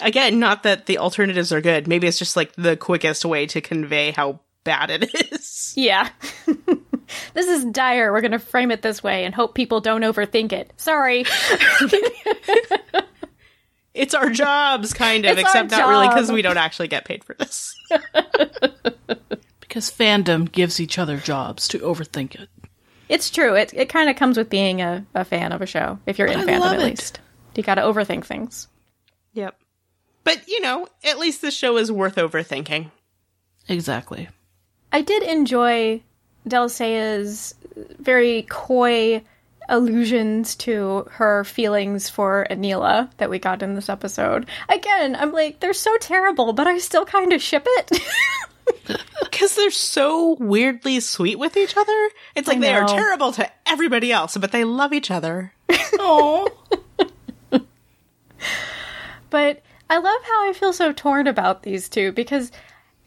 again, 0.02 0.39
not 0.39 0.63
that 0.63 0.88
the 0.88 0.98
alternatives 0.98 1.52
are 1.54 1.62
good. 1.62 1.88
Maybe 1.88 2.08
it's 2.08 2.17
just 2.17 2.36
like 2.36 2.54
the 2.56 2.76
quickest 2.76 3.24
way 3.24 3.45
to 3.45 3.62
convey 3.62 4.10
how 4.10 4.39
bad 4.63 4.89
it 4.89 5.13
is. 5.32 5.74
Yeah. 5.78 6.10
this 7.34 7.48
is 7.48 7.65
dire. 7.65 8.12
We're 8.12 8.22
going 8.22 8.32
to 8.32 8.39
frame 8.39 8.72
it 8.72 8.82
this 8.82 9.04
way 9.04 9.26
and 9.26 9.34
hope 9.34 9.56
people 9.56 9.82
don't 9.82 10.02
overthink 10.02 10.52
it. 10.52 10.72
Sorry. 10.78 11.26
It's 13.94 14.13
our 14.13 14.30
jobs, 14.30 14.94
kind 14.94 15.24
of, 15.26 15.38
It's 15.38 15.41
except 15.48 15.72
not 15.72 15.88
really 15.88 16.10
because 16.10 16.30
we 16.30 16.41
don't 16.41 16.58
actually 16.58 16.89
get 16.89 17.06
paid 17.06 17.24
for 17.24 17.34
this. 17.36 17.74
Because 19.62 19.91
fandom 19.91 20.50
gives 20.50 20.80
each 20.80 20.98
other 20.98 21.18
jobs 21.18 21.68
to 21.70 21.80
overthink 21.80 22.36
it. 22.36 22.48
It's 23.10 23.30
true. 23.30 23.56
It 23.56 23.74
it 23.74 23.89
kind 23.89 24.10
of 24.10 24.15
comes 24.15 24.38
with 24.38 24.50
being 24.50 24.82
a, 24.82 25.06
a 25.13 25.26
fan 25.26 25.52
of 25.52 25.62
a 25.62 25.65
show. 25.65 26.00
If 26.06 26.18
you're 26.18 26.30
in 26.30 26.39
I 26.39 26.46
fandom, 26.46 26.60
love 26.62 26.74
at 26.76 26.80
it. 26.80 26.86
least 26.86 27.20
you 27.56 27.63
got 27.63 27.76
to 27.76 27.82
overthink 27.82 28.24
things. 28.26 28.70
Yep. 29.34 29.58
But, 30.24 30.48
you 30.48 30.62
know, 30.62 30.88
at 31.04 31.20
least 31.20 31.41
the 31.41 31.52
show 31.52 31.76
is 31.76 31.91
worth 31.91 32.15
overthinking. 32.15 32.89
Exactly. 33.68 34.30
I 34.94 35.02
did 35.02 35.24
enjoy 35.24 36.04
Delle 36.47 36.69
Seyah's 36.69 37.55
very 37.99 38.43
coy 38.43 39.23
allusions 39.67 40.55
to 40.55 41.08
her 41.12 41.43
feelings 41.43 42.10
for 42.10 42.45
Aneela 42.49 43.10
that 43.17 43.29
we 43.29 43.39
got 43.39 43.63
in 43.63 43.75
this 43.75 43.89
episode. 43.89 44.45
Again, 44.69 45.15
I'm 45.15 45.31
like, 45.31 45.60
they're 45.60 45.73
so 45.73 45.97
terrible, 45.97 46.53
but 46.53 46.67
I 46.67 46.77
still 46.77 47.05
kind 47.05 47.34
of 47.34 47.41
ship 47.41 47.63
it. 47.65 47.99
Because 49.19 49.55
they're 49.55 49.69
so 49.69 50.38
weirdly 50.39 50.99
sweet 50.99 51.38
with 51.38 51.55
each 51.58 51.77
other. 51.77 52.10
It's 52.36 52.47
like 52.47 52.60
they 52.60 52.73
are 52.73 52.88
terrible 52.88 53.31
to 53.34 53.51
everybody 53.67 54.12
else, 54.12 54.38
but 54.38 54.51
they 54.51 54.63
love 54.63 54.93
each 54.93 55.12
other. 55.12 55.53
Oh, 55.97 56.51
but 59.29 59.62
I 59.89 59.97
love 59.97 60.21
how 60.23 60.49
I 60.49 60.53
feel 60.53 60.73
so 60.73 60.91
torn 60.91 61.27
about 61.27 61.63
these 61.63 61.89
two 61.89 62.12
because, 62.12 62.51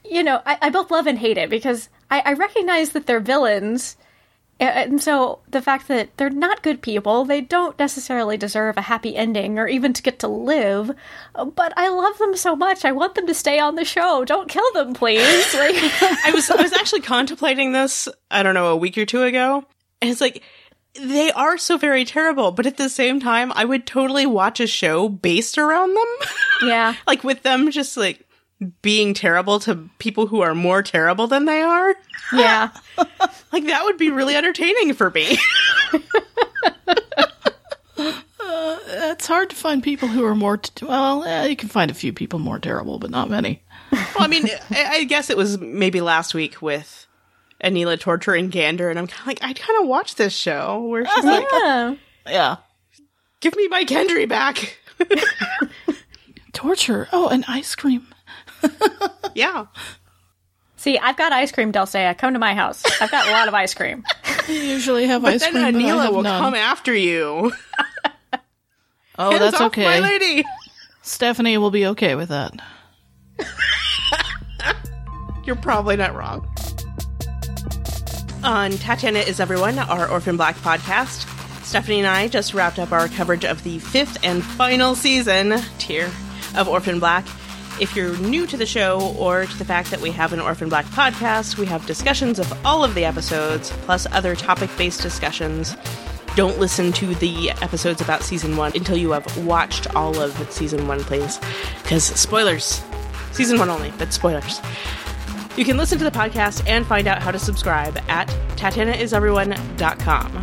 you 0.05 0.23
know, 0.23 0.41
I, 0.45 0.59
I 0.63 0.71
both 0.71 0.91
love 0.91 1.07
and 1.07 1.19
hate 1.19 1.39
it 1.39 1.51
because 1.51 1.89
I, 2.11 2.21
I 2.25 2.33
recognize 2.35 2.91
that 2.91 3.07
they're 3.07 3.21
villains. 3.21 3.97
And 4.61 5.01
so 5.01 5.39
the 5.49 5.63
fact 5.63 5.87
that 5.87 6.17
they're 6.17 6.31
not 6.31 6.65
good 6.65 6.83
people, 6.83 7.25
they 7.25 7.41
don't 7.41 7.79
necessarily 7.79 8.37
deserve 8.37 8.77
a 8.77 8.83
happy 8.83 9.15
ending 9.15 9.57
or 9.57 9.69
even 9.69 9.93
to 9.93 10.03
get 10.03 10.19
to 10.21 10.29
live. 10.29 10.91
But 11.35 11.73
I 11.77 11.89
love 11.89 12.19
them 12.19 12.37
so 12.37 12.57
much. 12.57 12.85
I 12.85 12.91
want 12.91 13.15
them 13.15 13.29
to 13.29 13.35
stay 13.35 13.61
on 13.61 13.77
the 13.77 13.85
show. 13.85 14.25
Don't 14.25 14.49
kill 14.49 14.69
them, 14.75 14.95
please. 14.95 15.55
Like, 15.55 15.77
I 16.25 16.33
was 16.35 16.51
I 16.51 16.61
was 16.61 16.73
actually 16.73 17.03
contemplating 17.03 17.71
this, 17.71 18.09
I 18.33 18.43
don't 18.43 18.55
know, 18.55 18.69
a 18.69 18.77
week 18.77 18.99
or 18.99 19.07
two 19.07 19.23
ago. 19.23 19.65
And 20.03 20.11
it's 20.11 20.21
like 20.21 20.43
they 21.01 21.31
are 21.33 21.57
so 21.57 21.77
very 21.77 22.05
terrible, 22.05 22.51
but 22.51 22.67
at 22.67 22.77
the 22.77 22.89
same 22.89 23.21
time, 23.21 23.53
I 23.55 23.65
would 23.65 23.87
totally 23.87 24.27
watch 24.27 24.59
a 24.59 24.67
show 24.67 25.09
based 25.09 25.59
around 25.59 25.95
them. 25.95 26.29
yeah. 26.69 26.95
like 27.07 27.23
with 27.23 27.43
them 27.43 27.71
just 27.71 27.97
like 27.97 28.28
being 28.83 29.15
terrible 29.15 29.61
to 29.61 29.89
people 29.99 30.27
who 30.27 30.41
are 30.41 30.55
more 30.55 30.83
terrible 30.83 31.27
than 31.27 31.45
they 31.45 31.61
are. 31.63 31.95
Yeah. 32.33 32.71
Like 33.51 33.65
that 33.65 33.85
would 33.85 33.97
be 33.97 34.11
really 34.11 34.37
entertaining 34.37 34.93
for 34.93 35.11
me. 35.11 35.39
it's 37.99 39.27
hard 39.27 39.51
to 39.51 39.57
find 39.57 39.83
people 39.83 40.09
who 40.09 40.25
are 40.25 40.35
more. 40.35 40.59
T- 40.59 40.85
well, 40.85 41.25
eh, 41.25 41.47
you 41.47 41.57
can 41.57 41.69
find 41.69 41.91
a 41.91 41.95
few 41.95 42.13
people 42.13 42.39
more 42.39 42.59
terrible, 42.59 42.99
but 42.99 43.11
not 43.11 43.31
many. 43.31 43.63
well, 43.93 44.05
I 44.19 44.27
mean, 44.27 44.47
I, 44.71 44.85
I 44.99 45.05
guess 45.05 45.31
it 45.31 45.37
was 45.37 45.59
maybe 45.59 46.01
last 46.01 46.35
week 46.35 46.61
with 46.61 47.07
Aneela 47.65 47.99
torturing 47.99 48.51
Gander, 48.51 48.91
and 48.91 48.99
I'm 48.99 49.07
kind 49.07 49.21
of 49.23 49.27
like, 49.27 49.43
I'd 49.43 49.59
kind 49.59 49.81
of 49.81 49.89
watch 49.89 50.17
this 50.17 50.37
show 50.37 50.83
where 50.85 51.07
she's 51.07 51.25
like, 51.25 51.47
Yeah. 51.53 51.95
Yeah. 52.27 52.57
"Give 53.41 53.57
me 53.57 53.69
my 53.69 53.85
Kendry 53.85 54.29
back." 54.29 54.79
Torture. 56.53 57.09
Oh, 57.13 57.29
and 57.29 57.45
ice 57.49 57.75
cream. 57.75 58.07
yeah, 59.35 59.67
See, 60.79 60.97
I've 60.97 61.17
got 61.17 61.33
ice 61.33 61.51
cream, 61.51 61.73
Delle 61.73 61.87
Seyah. 61.87 62.17
Come 62.17 62.35
to 62.35 62.39
my 62.39 62.55
house. 62.55 62.85
I've 63.03 63.11
got 63.11 63.27
a 63.27 63.33
lot 63.33 63.49
of 63.49 63.55
ice 63.55 63.75
cream. 63.75 64.05
I 64.25 64.53
usually 64.53 65.09
have 65.09 65.25
ice 65.25 65.41
then 65.41 65.51
cream, 65.51 65.65
but 65.65 65.75
I 65.75 65.83
Aneela 65.83 66.05
have 66.05 66.15
will 66.15 66.23
none. 66.23 66.41
come 66.41 66.55
after 66.55 66.95
you. 66.95 67.53
oh, 69.19 69.31
Hands 69.31 69.41
that's 69.41 69.61
off 69.61 69.73
okay. 69.73 69.85
my 69.85 69.99
lady. 69.99 70.45
Stephanie 71.03 71.59
will 71.59 71.73
be 71.73 71.85
okay 71.87 72.15
with 72.15 72.29
that. 72.29 72.53
You're 75.45 75.57
probably 75.57 75.97
not 75.97 76.15
wrong. 76.15 76.49
On 78.45 78.71
Tatiana 78.71 79.19
is 79.19 79.41
Everyone, 79.41 79.81
our 79.81 80.09
Orphan 80.09 80.37
Black 80.37 80.55
podcast, 80.59 81.27
Stephanie 81.65 81.99
and 81.99 82.07
I 82.07 82.29
just 82.29 82.55
wrapped 82.55 82.79
up 82.79 82.93
our 82.93 83.09
coverage 83.09 83.45
of 83.45 83.65
the 83.65 83.81
fifth 83.81 84.17
and 84.23 84.45
final 84.45 84.95
season 84.95 85.57
tier 85.79 86.09
of 86.55 86.69
Orphan 86.69 87.01
Black. 87.01 87.27
If 87.81 87.95
you're 87.95 88.17
new 88.19 88.45
to 88.49 88.57
the 88.57 88.67
show 88.67 89.15
or 89.17 89.47
to 89.47 89.59
the 89.59 89.65
fact 89.65 89.93
that 89.93 90.01
we 90.01 90.11
have 90.11 90.33
an 90.33 90.41
Orphan 90.41 90.69
Black 90.69 90.85
podcast, 90.87 91.59
we 91.59 91.67
have 91.67 91.87
discussions 91.87 92.41
of 92.41 92.67
all 92.67 92.83
of 92.83 92.97
the 92.97 93.05
episodes, 93.05 93.71
plus 93.83 94.05
other 94.11 94.35
topic 94.35 94.69
based 94.77 95.01
discussions. 95.01 95.77
Don't 96.35 96.59
listen 96.59 96.91
to 96.95 97.15
the 97.17 97.51
episodes 97.63 98.01
about 98.01 98.23
season 98.23 98.57
one 98.57 98.73
until 98.75 98.97
you 98.97 99.13
have 99.13 99.47
watched 99.47 99.95
all 99.95 100.19
of 100.21 100.33
season 100.53 100.89
one, 100.89 100.99
please. 101.01 101.39
Because 101.83 102.05
spoilers. 102.05 102.83
Season 103.31 103.59
one 103.59 103.71
only, 103.71 103.93
but 103.97 104.13
spoilers. 104.13 104.61
You 105.57 105.65
can 105.65 105.77
listen 105.77 105.99
to 105.99 106.05
the 106.05 106.11
podcast 106.11 106.69
and 106.69 106.85
find 106.85 107.07
out 107.07 107.23
how 107.23 107.31
to 107.31 107.39
subscribe 107.39 107.97
at 108.09 108.27
tatianaiseveryone.com. 108.57 110.43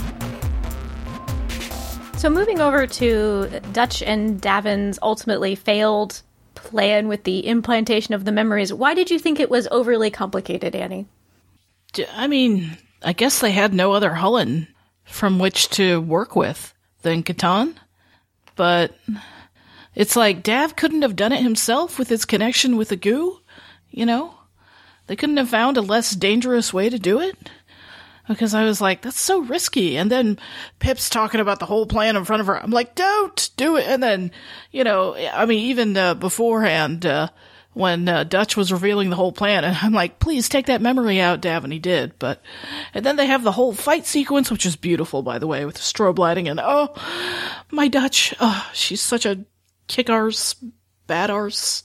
So 2.18 2.30
moving 2.30 2.62
over 2.62 2.88
to 2.88 3.60
Dutch 3.74 4.02
and 4.02 4.40
D'avin's 4.40 4.98
ultimately 5.02 5.56
failed 5.56 6.22
plan 6.56 7.08
with 7.08 7.24
the 7.24 7.46
implantation 7.46 8.14
of 8.14 8.26
the 8.26 8.32
memories, 8.32 8.74
why 8.74 8.94
did 8.94 9.12
you 9.12 9.20
think 9.20 9.40
it 9.40 9.50
was 9.50 9.68
overly 9.72 10.10
complicated, 10.10 10.76
Annie? 10.76 11.06
I 12.14 12.28
mean, 12.28 12.78
I 13.04 13.14
guess 13.14 13.40
they 13.40 13.52
had 13.52 13.74
no 13.74 13.94
other 13.94 14.12
Hullen 14.12 14.68
from 15.04 15.40
which 15.40 15.70
to 15.72 16.02
work 16.02 16.36
with 16.36 16.74
than 17.04 17.24
Catan. 17.24 17.76
But 18.56 18.98
it's 19.94 20.16
like 20.16 20.44
Dav 20.44 20.76
couldn't 20.76 21.04
have 21.04 21.16
done 21.16 21.32
it 21.32 21.44
himself 21.44 22.00
with 22.00 22.10
his 22.10 22.26
connection 22.26 22.78
with 22.78 22.90
the 22.90 22.96
goo, 22.96 23.40
you 23.92 24.06
know? 24.06 24.34
They 25.08 25.16
couldn't 25.16 25.38
have 25.38 25.50
found 25.50 25.78
a 25.78 25.82
less 25.82 26.16
dangerous 26.16 26.74
way 26.74 26.90
to 26.90 26.98
do 26.98 27.20
it? 27.20 27.38
Because 28.28 28.54
I 28.54 28.64
was 28.64 28.82
like, 28.82 29.02
that's 29.02 29.20
so 29.20 29.42
risky. 29.42 29.98
And 29.98 30.12
then 30.12 30.40
Pip's 30.80 31.10
talking 31.10 31.40
about 31.40 31.60
the 31.60 31.66
whole 31.66 31.86
plan 31.86 32.16
in 32.16 32.26
front 32.26 32.42
of 32.42 32.48
her. 32.48 32.58
I'm 32.62 32.72
like, 32.72 32.96
don't 32.96 33.50
do 33.56 33.78
it. 33.78 33.86
And 33.88 34.02
then, 34.02 34.32
you 34.72 34.84
know, 34.84 35.16
I 35.16 35.46
mean, 35.46 35.66
even 35.66 35.96
uh, 35.96 36.16
beforehand, 36.16 37.06
uh, 37.06 37.30
when 37.76 38.08
uh, 38.08 38.24
Dutch 38.24 38.56
was 38.56 38.72
revealing 38.72 39.10
the 39.10 39.18
whole 39.18 39.34
plan, 39.34 39.66
and 39.66 39.78
I'm 39.82 39.92
like, 39.92 40.18
please 40.18 40.48
take 40.48 40.68
that 40.68 40.82
memory 40.82 41.20
out, 41.20 41.42
Dav, 41.42 41.66
and 41.66 41.74
he 41.74 41.80
did. 41.80 42.18
But, 42.18 42.42
and 42.94 43.06
then 43.06 43.18
they 43.18 43.28
have 43.28 43.44
the 43.44 43.52
whole 43.52 43.74
fight 43.74 44.06
sequence, 44.06 44.50
which 44.50 44.66
is 44.66 44.78
beautiful, 44.78 45.22
by 45.22 45.40
the 45.40 45.48
way, 45.48 45.66
with 45.66 45.76
the 45.76 45.82
strobe 45.82 46.18
lighting, 46.18 46.48
and 46.48 46.62
oh, 46.64 46.96
my 47.72 47.90
Dutch, 47.90 48.34
oh, 48.40 48.70
she's 48.74 49.02
such 49.02 49.26
a 49.26 49.46
kick 49.88 50.10
arse, 51.06 51.08
bad 51.08 51.30
arse. 51.32 51.84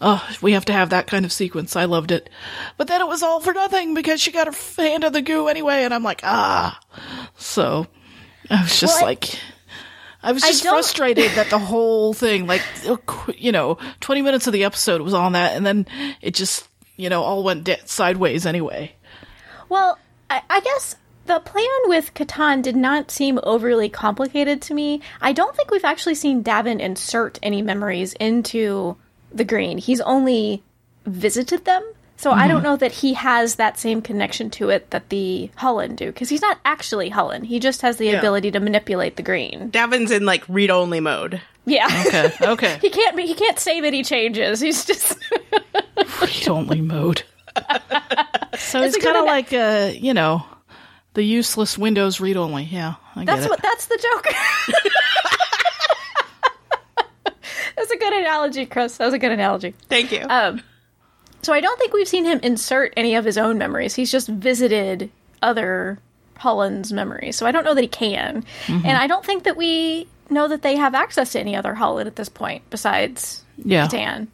Oh, 0.00 0.26
we 0.40 0.52
have 0.52 0.64
to 0.66 0.72
have 0.72 0.90
that 0.90 1.06
kind 1.06 1.24
of 1.24 1.32
sequence. 1.32 1.76
I 1.76 1.84
loved 1.84 2.10
it. 2.10 2.30
But 2.76 2.88
then 2.88 3.00
it 3.00 3.06
was 3.08 3.22
all 3.22 3.40
for 3.40 3.52
nothing 3.52 3.94
because 3.94 4.20
she 4.20 4.30
got 4.32 4.46
her 4.46 4.82
hand 4.82 5.04
in 5.04 5.12
the 5.12 5.22
goo 5.22 5.48
anyway, 5.48 5.84
and 5.84 5.92
I'm 5.92 6.02
like, 6.02 6.20
ah. 6.24 6.78
So, 7.36 7.86
I 8.48 8.62
was 8.62 8.80
just 8.80 8.96
Well, 9.00 9.06
like, 9.06 9.38
I 10.22 10.32
was 10.32 10.42
just 10.42 10.62
don't- 10.64 10.72
frustrated 10.74 11.32
that 11.32 11.50
the 11.50 11.58
whole 11.70 12.12
thing, 12.14 12.46
like, 12.46 12.62
you 13.36 13.52
know, 13.52 13.78
20 14.00 14.22
minutes 14.22 14.46
of 14.46 14.52
the 14.52 14.64
episode 14.64 15.00
was 15.02 15.14
on 15.14 15.32
that, 15.32 15.56
and 15.56 15.66
then 15.66 15.86
it 16.22 16.34
just, 16.34 16.66
you 16.96 17.08
know, 17.10 17.22
all 17.22 17.42
went 17.44 17.64
de- 17.64 17.86
sideways 17.86 18.46
anyway. 18.46 18.94
Well, 19.68 19.98
I, 20.28 20.42
I 20.50 20.60
guess 20.60 20.96
the 21.30 21.40
plan 21.40 21.64
with 21.84 22.12
Catan 22.14 22.60
did 22.60 22.74
not 22.74 23.10
seem 23.10 23.38
overly 23.44 23.88
complicated 23.88 24.60
to 24.62 24.74
me. 24.74 25.00
I 25.20 25.32
don't 25.32 25.54
think 25.54 25.70
we've 25.70 25.84
actually 25.84 26.16
seen 26.16 26.42
D'avin 26.42 26.80
insert 26.80 27.38
any 27.40 27.62
memories 27.62 28.14
into 28.14 28.96
the 29.32 29.44
green. 29.44 29.78
He's 29.78 30.00
only 30.00 30.64
visited 31.06 31.64
them. 31.64 31.84
So 32.16 32.32
I 32.32 32.48
don't 32.48 32.58
mm-hmm. 32.58 32.64
know 32.64 32.76
that 32.76 32.92
he 32.92 33.14
has 33.14 33.54
that 33.54 33.78
same 33.78 34.02
connection 34.02 34.50
to 34.50 34.68
it 34.68 34.90
that 34.90 35.08
the 35.08 35.50
Hullen 35.56 35.96
do, 35.96 36.06
because 36.06 36.28
he's 36.28 36.42
not 36.42 36.58
actually 36.66 37.10
Hullen. 37.10 37.44
He 37.44 37.60
just 37.60 37.80
has 37.80 37.96
the 37.96 38.06
Yeah. 38.06 38.18
ability 38.18 38.50
to 38.50 38.60
manipulate 38.60 39.16
the 39.16 39.22
green. 39.22 39.70
D'avin's 39.70 40.10
in 40.10 40.26
like 40.26 40.44
read 40.46 40.70
only 40.70 41.00
mode. 41.00 41.40
Yeah. 41.64 41.86
Okay, 42.06 42.32
okay. 42.42 42.78
he 42.82 42.90
can't 42.90 43.18
he 43.18 43.34
can't 43.34 43.58
save 43.58 43.84
any 43.84 44.02
changes. 44.02 44.60
He's 44.60 44.84
just 44.84 45.16
Read 46.20 46.48
only 46.48 46.82
mode. 46.82 47.22
so 48.58 48.82
It's 48.82 48.96
it's 48.96 49.04
kind 49.04 49.16
of 49.16 49.24
like, 49.24 49.52
a 49.54 49.96
you 49.96 50.12
know, 50.12 50.44
the 51.14 51.22
useless 51.22 51.76
Windows 51.76 52.20
read 52.20 52.36
only. 52.36 52.64
Yeah, 52.64 52.94
I 53.16 53.24
That's 53.24 53.40
get 53.40 53.46
it. 53.46 53.50
what 53.50 53.62
that's 53.62 53.86
the 53.86 53.98
joke. 54.00 54.26
that's 57.76 57.90
a 57.90 57.96
good 57.96 58.12
analogy, 58.12 58.66
Chris. 58.66 58.96
That 58.96 59.06
was 59.06 59.14
a 59.14 59.18
good 59.18 59.32
analogy. 59.32 59.74
Thank 59.88 60.12
you. 60.12 60.24
Um, 60.28 60.62
so 61.42 61.52
I 61.52 61.60
don't 61.60 61.78
think 61.78 61.92
we've 61.92 62.08
seen 62.08 62.24
him 62.24 62.40
insert 62.42 62.92
any 62.96 63.14
of 63.14 63.24
his 63.24 63.38
own 63.38 63.58
memories. 63.58 63.94
He's 63.94 64.12
just 64.12 64.28
visited 64.28 65.10
other 65.42 65.98
Hullen's 66.36 66.92
memories. 66.92 67.36
So 67.36 67.46
I 67.46 67.52
don't 67.52 67.64
know 67.64 67.74
that 67.74 67.80
he 67.80 67.88
can, 67.88 68.44
and 68.68 68.86
I 68.86 69.06
don't 69.06 69.24
think 69.24 69.44
that 69.44 69.56
we 69.56 70.06
know 70.28 70.48
that 70.48 70.62
they 70.62 70.76
have 70.76 70.94
access 70.94 71.32
to 71.32 71.40
any 71.40 71.56
other 71.56 71.74
Hullen 71.74 72.06
at 72.06 72.16
this 72.16 72.28
point 72.28 72.62
besides 72.70 73.44
yeah. 73.64 73.88
Catan. 73.88 74.28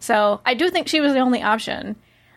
So 0.00 0.40
I 0.44 0.54
do 0.54 0.68
think 0.70 0.88
she 0.88 1.00
was 1.00 1.12
the 1.14 1.20
only 1.20 1.42
option. 1.42 1.96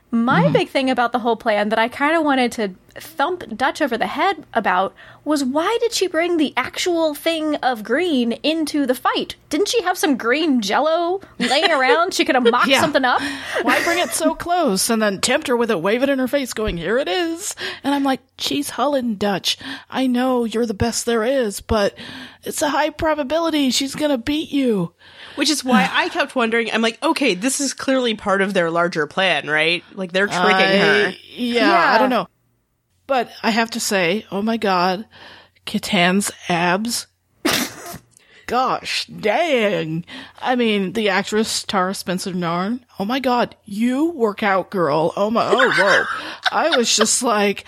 My 0.10 0.43
mm-hmm. 0.43 0.54
big 0.54 0.70
thing 0.70 0.89
about 0.89 1.12
the 1.12 1.20
whole 1.20 1.36
plan 1.36 1.70
that 1.70 1.80
I 1.80 1.89
kind 1.89 2.15
of 2.15 2.24
wanted 2.24 2.52
to 2.54 2.74
thump 2.96 3.43
Dutch 3.56 3.82
over 3.82 3.98
the 3.98 4.08
head 4.08 4.46
about 4.54 4.96
was 5.26 5.43
why 5.43 5.78
did 5.82 5.91
she 5.91 6.08
bring 6.08 6.38
the 6.38 6.54
actual 6.56 7.13
thing 7.13 7.56
of 7.56 7.84
green 7.84 8.32
into 8.43 8.86
the 8.86 8.96
fight? 8.96 9.36
Didn't 9.50 9.67
she 9.67 9.82
have 9.84 9.98
some 9.98 10.15
green 10.15 10.62
jello 10.62 11.20
laying 11.38 11.72
around? 11.72 12.13
She 12.13 12.24
could 12.24 12.36
have 12.36 12.43
mocked 12.52 12.70
Yeah. 12.70 12.80
something 12.80 13.04
up. 13.04 13.22
Why 13.63 13.84
bring 13.84 14.00
it 14.00 14.12
so 14.12 14.34
close 14.34 14.89
and 14.89 15.02
then 15.02 15.20
tempt 15.20 15.48
her 15.48 15.58
with 15.58 15.70
it, 15.72 15.82
wave 15.82 16.04
it 16.04 16.10
in 16.10 16.20
her 16.20 16.28
face, 16.30 16.54
going, 16.54 16.78
here 16.78 16.98
it 16.98 17.10
is. 17.10 17.54
And 17.84 17.93
I'm 17.93 18.04
like, 18.04 18.22
she's 18.38 18.72
Hullen 18.72 19.17
Dutch. 19.17 19.58
I 19.89 20.08
know 20.08 20.46
you're 20.46 20.65
the 20.65 20.74
best 20.74 21.06
there 21.06 21.26
is, 21.26 21.60
but 21.60 21.98
it's 22.43 22.62
a 22.62 22.70
high 22.70 22.91
probability 22.91 23.72
she's 23.72 23.96
gonna 23.96 24.17
beat 24.17 24.52
you. 24.52 24.93
Which 25.38 25.50
is 25.50 25.63
why 25.63 25.89
I 25.91 26.10
kept 26.10 26.36
wondering. 26.36 26.71
I'm 26.71 26.82
like, 26.82 27.02
okay, 27.04 27.34
this 27.36 27.62
is 27.62 27.73
clearly 27.73 28.15
part 28.15 28.41
of 28.41 28.54
their 28.54 28.71
larger 28.71 29.08
plan, 29.08 29.47
right? 29.47 29.84
Like 29.93 30.12
they're 30.12 30.28
tricking 30.28 30.80
her. 30.80 31.13
Yeah, 31.36 31.69
Yeah. 31.69 31.91
I 31.95 31.97
don't 31.97 32.10
know. 32.10 32.28
But 33.06 33.30
I 33.41 33.52
have 33.52 33.71
to 33.71 33.80
say, 33.80 34.26
oh 34.32 34.41
my 34.41 34.58
god, 34.58 35.06
Katan's 35.65 36.32
abs. 36.50 37.08
Gosh, 38.48 39.06
dang. 39.08 40.06
I 40.42 40.56
mean, 40.56 40.94
the 40.94 41.10
actress 41.10 41.64
Tara 41.64 41.94
Spencer 41.94 42.34
Nairn. 42.34 42.86
Oh 42.98 43.04
my 43.04 43.20
god, 43.20 43.58
you 43.66 44.12
work 44.12 44.42
out, 44.42 44.70
girl. 44.70 45.12
Oh 45.18 45.30
my, 45.30 45.46
oh 45.52 45.70
whoa. 45.70 46.06
I 46.58 46.78
was 46.78 46.96
just 46.96 47.22
like, 47.22 47.66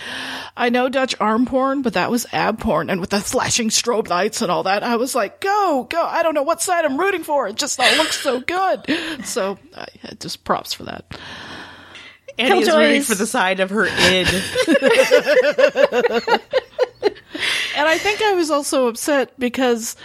I 0.55 0.69
know 0.69 0.87
Dutch 0.87 1.15
arm 1.19 1.45
porn, 1.45 1.81
but 1.81 1.95
that 1.95 2.09
was 2.09 2.25
ab 2.31 2.61
porn. 2.61 2.89
And 2.89 3.01
with 3.01 3.09
the 3.09 3.19
flashing 3.19 3.67
strobe 3.67 4.07
lights 4.07 4.41
and 4.41 4.49
all 4.49 4.63
that, 4.63 4.81
I 4.81 4.95
was 4.95 5.13
like, 5.13 5.41
go, 5.41 5.85
go. 5.89 6.01
I 6.01 6.23
don't 6.23 6.33
know 6.33 6.43
what 6.43 6.61
side 6.61 6.85
I'm 6.85 6.97
rooting 6.97 7.23
for. 7.23 7.49
It 7.49 7.57
just 7.57 7.77
all 7.77 7.97
looks 7.97 8.17
so 8.17 8.39
good. 8.39 9.25
So, 9.25 9.59
I 9.75 9.85
just 10.17 10.45
props 10.45 10.71
for 10.71 10.83
that. 10.83 11.19
Annie 12.37 12.61
is 12.61 12.73
rooting 12.73 13.01
for 13.01 13.15
the 13.15 13.27
side 13.27 13.59
of 13.59 13.69
her 13.71 13.85
id. 13.85 14.29
And 17.79 17.87
I 17.87 17.97
think 17.97 18.21
I 18.21 18.33
was 18.33 18.51
also 18.51 18.87
upset 18.87 19.39
because 19.39 19.95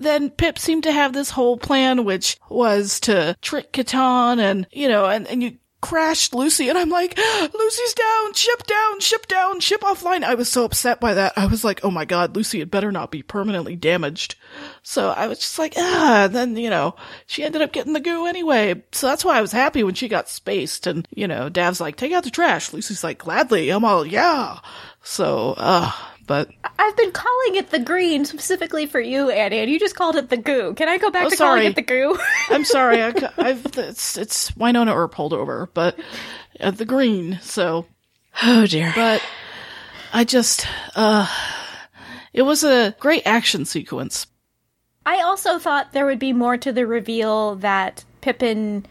then 0.00 0.30
Pip 0.30 0.58
seemed 0.58 0.82
to 0.84 0.92
have 0.92 1.12
this 1.12 1.30
whole 1.30 1.58
plan, 1.58 2.04
which 2.04 2.38
was 2.48 3.00
to 3.00 3.36
trick 3.42 3.72
Catan 3.72 4.38
and, 4.38 4.66
you 4.72 4.88
know, 4.88 5.06
and, 5.06 5.26
and 5.28 5.42
you 5.42 5.58
crashed 5.80 6.34
Lucy. 6.34 6.68
And 6.68 6.78
I'm 6.78 6.90
like, 6.90 7.18
Lucy's 7.54 7.94
down, 7.94 8.32
ship 8.34 8.66
down, 8.66 9.00
ship 9.00 9.26
down, 9.26 9.60
ship 9.60 9.80
offline. 9.82 10.24
I 10.24 10.34
was 10.34 10.48
so 10.48 10.64
upset 10.64 11.00
by 11.00 11.14
that. 11.14 11.32
I 11.36 11.46
was 11.46 11.64
like, 11.64 11.84
oh 11.84 11.90
my 11.90 12.04
God, 12.04 12.36
Lucy 12.36 12.58
had 12.58 12.70
better 12.70 12.92
not 12.92 13.10
be 13.10 13.22
permanently 13.22 13.76
damaged. 13.76 14.36
So 14.82 15.10
I 15.10 15.26
was 15.26 15.38
just 15.38 15.58
like, 15.58 15.74
ah, 15.76 16.28
then, 16.30 16.56
you 16.56 16.70
know, 16.70 16.96
she 17.26 17.44
ended 17.44 17.62
up 17.62 17.72
getting 17.72 17.92
the 17.92 18.00
goo 18.00 18.26
anyway. 18.26 18.82
So 18.92 19.06
that's 19.06 19.24
why 19.24 19.38
I 19.38 19.42
was 19.42 19.52
happy 19.52 19.82
when 19.82 19.94
she 19.94 20.08
got 20.08 20.28
spaced. 20.28 20.86
And, 20.86 21.06
you 21.14 21.28
know, 21.28 21.48
Dav's 21.48 21.80
like, 21.80 21.96
take 21.96 22.12
out 22.12 22.24
the 22.24 22.30
trash. 22.30 22.72
Lucy's 22.72 23.04
like, 23.04 23.18
gladly. 23.18 23.70
I'm 23.70 23.84
all, 23.84 24.06
yeah. 24.06 24.58
So, 25.02 25.54
uh, 25.56 25.92
but 26.30 26.48
I've 26.78 26.96
been 26.96 27.10
calling 27.10 27.56
it 27.56 27.70
the 27.70 27.80
green 27.80 28.24
specifically 28.24 28.86
for 28.86 29.00
you, 29.00 29.30
Annie, 29.30 29.58
and 29.58 29.68
you 29.68 29.80
just 29.80 29.96
called 29.96 30.14
it 30.14 30.28
the 30.28 30.36
goo. 30.36 30.74
Can 30.74 30.88
I 30.88 30.96
go 30.96 31.10
back 31.10 31.26
Oh, 31.26 31.30
to 31.30 31.36
sorry. 31.36 31.58
calling 31.62 31.72
it 31.72 31.74
the 31.74 31.82
goo? 31.82 32.16
I'm 32.50 32.62
sorry. 32.64 33.02
I, 33.02 33.08
have 33.38 33.66
it's 33.76 34.16
it's 34.16 34.52
Wynonna 34.52 34.94
Earp 34.94 35.12
holdover, 35.12 35.66
but 35.74 35.98
uh, 36.60 36.70
the 36.70 36.84
green. 36.84 37.40
So, 37.42 37.86
Oh 38.44 38.64
dear. 38.68 38.92
but 38.94 39.20
I 40.12 40.22
just 40.22 40.68
uh, 40.94 41.26
it 42.32 42.42
was 42.42 42.62
a 42.62 42.94
great 43.00 43.26
action 43.26 43.64
sequence. 43.64 44.28
I 45.04 45.22
also 45.22 45.58
thought 45.58 45.90
there 45.92 46.06
would 46.06 46.20
be 46.20 46.32
more 46.32 46.56
to 46.58 46.70
the 46.72 46.86
reveal 46.86 47.56
that 47.56 48.04
Pippin 48.20 48.86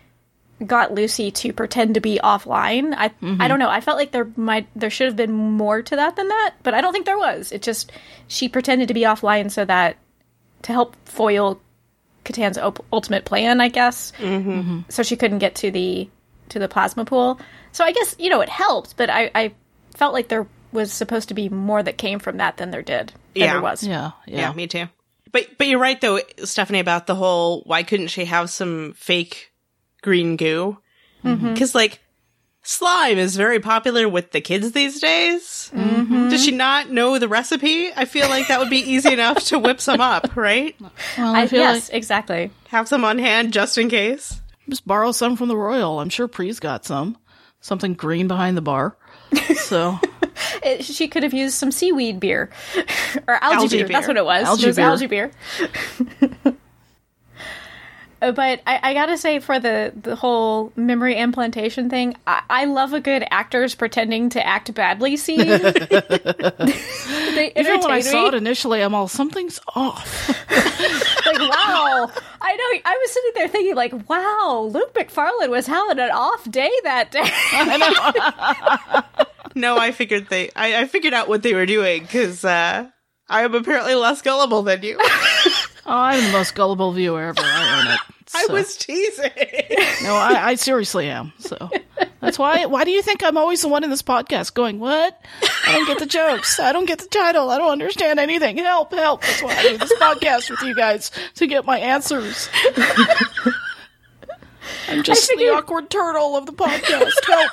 got 0.65 0.93
Lucy 0.93 1.31
to 1.31 1.53
pretend 1.53 1.93
to 1.95 2.01
be 2.01 2.19
offline. 2.23 2.93
I 2.97 3.11
I 3.21 3.47
don't 3.47 3.59
know. 3.59 3.69
I 3.69 3.81
felt 3.81 3.97
like 3.97 4.11
there 4.11 4.29
might 4.35 4.67
there 4.75 4.89
should 4.89 5.07
have 5.07 5.15
been 5.15 5.31
more 5.31 5.81
to 5.81 5.95
that 5.95 6.15
than 6.15 6.27
that, 6.27 6.55
but 6.63 6.73
I 6.73 6.81
don't 6.81 6.91
think 6.93 7.05
there 7.05 7.17
was. 7.17 7.51
It 7.51 7.61
just 7.61 7.91
she 8.27 8.49
pretended 8.49 8.87
to 8.89 8.93
be 8.93 9.01
offline 9.01 9.49
so 9.51 9.63
that 9.65 9.97
to 10.63 10.73
help 10.73 10.95
foil 11.05 11.61
Catan's 12.25 12.57
op- 12.57 12.85
ultimate 12.91 13.25
plan, 13.25 13.61
I 13.61 13.69
guess. 13.69 14.11
Mm-hmm. 14.17 14.81
So 14.89 15.03
she 15.03 15.15
couldn't 15.15 15.39
get 15.39 15.55
to 15.55 15.71
the 15.71 16.09
to 16.49 16.59
the 16.59 16.67
plasma 16.67 17.05
pool. 17.05 17.39
So 17.71 17.83
I 17.85 17.91
guess 17.91 18.15
you 18.19 18.29
know 18.29 18.41
it 18.41 18.49
helped, 18.49 18.97
but 18.97 19.09
I 19.09 19.31
I 19.33 19.53
felt 19.95 20.13
like 20.13 20.27
there 20.27 20.47
was 20.71 20.91
supposed 20.93 21.29
to 21.29 21.33
be 21.33 21.49
more 21.49 21.81
that 21.81 21.97
came 21.97 22.19
from 22.19 22.37
that 22.37 22.57
than 22.57 22.71
there 22.71 22.83
did. 22.83 23.07
Than 23.07 23.15
Yeah. 23.35 23.53
there 23.53 23.61
was. 23.61 23.83
Yeah, 23.83 24.11
yeah. 24.27 24.39
yeah. 24.39 24.53
me 24.53 24.67
too. 24.67 24.85
But 25.31 25.57
but 25.57 25.67
you're 25.67 25.79
right 25.79 25.99
though, 26.01 26.19
Stephanie, 26.43 26.79
about 26.79 27.07
the 27.07 27.15
whole 27.15 27.61
why 27.65 27.83
couldn't 27.83 28.07
she 28.07 28.25
have 28.25 28.49
some 28.49 28.93
fake 28.97 29.48
green 30.01 30.35
goo? 30.35 30.77
Mm-hmm. 31.23 31.53
Because 31.53 31.75
like 31.75 31.99
slime 32.61 33.17
is 33.17 33.35
very 33.35 33.59
popular 33.59 34.07
with 34.07 34.31
the 34.31 34.41
kids 34.41 34.71
these 34.71 34.99
days. 34.99 35.71
Mm-hmm. 35.73 36.29
Does 36.29 36.43
she 36.43 36.51
not 36.51 36.89
know 36.89 37.19
the 37.19 37.27
recipe? 37.27 37.91
I 37.95 38.05
feel 38.05 38.29
like 38.29 38.47
that 38.47 38.59
would 38.59 38.69
be 38.69 38.77
easy 38.77 39.13
enough 39.13 39.43
to 39.45 39.59
whip 39.59 39.81
some 39.81 40.01
up, 40.01 40.35
right? 40.35 40.75
Well, 40.79 41.35
I, 41.35 41.43
I 41.43 41.47
feel 41.47 41.61
yes, 41.61 41.89
like 41.89 41.97
exactly. 41.97 42.51
Have 42.69 42.87
some 42.87 43.03
on 43.03 43.17
hand 43.17 43.53
just 43.53 43.77
in 43.77 43.89
case. 43.89 44.41
just 44.69 44.85
borrow 44.85 45.11
some 45.11 45.35
from 45.35 45.47
the 45.47 45.57
Royal. 45.57 45.99
I'm 45.99 46.09
sure 46.09 46.27
Pree's 46.27 46.59
got 46.59 46.85
some. 46.85 47.17
Something 47.61 47.93
green 47.93 48.27
behind 48.27 48.55
the 48.55 48.61
bar. 48.61 48.95
So 49.55 49.99
It, 50.63 50.85
she 50.85 51.07
could 51.07 51.23
have 51.23 51.33
used 51.33 51.55
some 51.55 51.71
seaweed 51.71 52.19
beer 52.19 52.49
or 53.27 53.35
algae, 53.43 53.55
Algae 53.55 53.77
beer. 53.77 53.87
That's 53.87 54.07
what 54.07 54.17
it 54.17 54.25
was. 54.25 54.45
Algae 54.45 54.63
it 54.63 54.67
was 54.67 54.75
beer. 54.75 54.85
algae 54.85 55.07
beer. 55.07 55.31
Uh, 58.21 58.31
but 58.31 58.61
I, 58.67 58.79
I 58.83 58.93
gotta 58.93 59.17
say, 59.17 59.39
for 59.39 59.59
the 59.59 59.93
the 59.95 60.15
whole 60.15 60.73
memory 60.75 61.15
implantation 61.15 61.89
thing, 61.89 62.15
I, 62.27 62.41
I 62.49 62.65
love 62.65 62.93
a 62.93 62.99
good 62.99 63.25
actors 63.31 63.75
pretending 63.75 64.29
to 64.31 64.45
act 64.45 64.73
badly 64.73 65.15
scene. 65.17 65.37
they 65.47 65.55
even 65.55 67.53
entertain 67.55 67.79
when 67.81 67.91
I 67.91 67.95
me. 67.97 68.01
saw 68.01 68.27
it 68.27 68.33
initially, 68.33 68.81
I'm 68.81 68.93
all 68.93 69.07
something's 69.07 69.59
off. 69.75 70.29
like, 71.25 71.39
wow. 71.39 72.11
I 72.41 72.55
know. 72.55 72.79
I 72.85 72.97
was 73.01 73.11
sitting 73.11 73.31
there 73.35 73.47
thinking, 73.47 73.75
like, 73.75 74.09
wow, 74.09 74.69
Luke 74.71 74.93
McFarlane 74.93 75.49
was 75.49 75.67
having 75.67 75.99
an 75.99 76.11
off 76.11 76.49
day 76.49 76.71
that 76.83 77.11
day. 77.11 77.19
No, 79.55 79.77
I 79.77 79.91
figured 79.91 80.27
they. 80.29 80.49
I, 80.55 80.81
I 80.81 80.85
figured 80.85 81.13
out 81.13 81.27
what 81.27 81.43
they 81.43 81.53
were 81.53 81.65
doing 81.65 82.03
because 82.03 82.45
uh, 82.45 82.89
I 83.27 83.43
am 83.43 83.53
apparently 83.53 83.95
less 83.95 84.21
gullible 84.21 84.63
than 84.63 84.83
you. 84.83 84.99
I'm 85.89 86.23
the 86.23 86.31
most 86.31 86.55
gullible 86.55 86.91
viewer 86.91 87.21
ever. 87.23 87.41
I 87.41 87.79
own 87.81 87.93
it. 87.93 87.99
I 88.35 88.45
was 88.53 88.77
teasing. 88.77 89.31
No, 90.03 90.15
I, 90.15 90.51
I 90.51 90.55
seriously 90.55 91.09
am. 91.09 91.33
So 91.39 91.69
that's 92.21 92.39
why. 92.39 92.65
Why 92.65 92.85
do 92.85 92.91
you 92.91 93.01
think 93.01 93.21
I'm 93.21 93.35
always 93.37 93.61
the 93.61 93.67
one 93.67 93.83
in 93.83 93.89
this 93.89 94.01
podcast 94.01 94.53
going, 94.53 94.79
"What? 94.79 95.21
I 95.67 95.73
don't 95.73 95.87
get 95.87 95.99
the 95.99 96.05
jokes. 96.05 96.57
I 96.57 96.71
don't 96.71 96.85
get 96.85 96.99
the 96.99 97.07
title. 97.07 97.49
I 97.49 97.57
don't 97.57 97.71
understand 97.71 98.17
anything. 98.17 98.57
Help! 98.57 98.93
Help!" 98.93 99.23
That's 99.23 99.43
why 99.43 99.55
I 99.57 99.63
do 99.63 99.77
this 99.77 99.93
podcast 99.95 100.49
with 100.49 100.61
you 100.61 100.73
guys 100.73 101.11
to 101.35 101.47
get 101.47 101.65
my 101.65 101.79
answers. 101.79 102.47
I'm 104.87 105.03
just 105.03 105.27
the 105.27 105.49
awkward 105.49 105.89
turtle 105.89 106.37
of 106.37 106.45
the 106.45 106.53
podcast. 106.53 107.25
Help! 107.27 107.51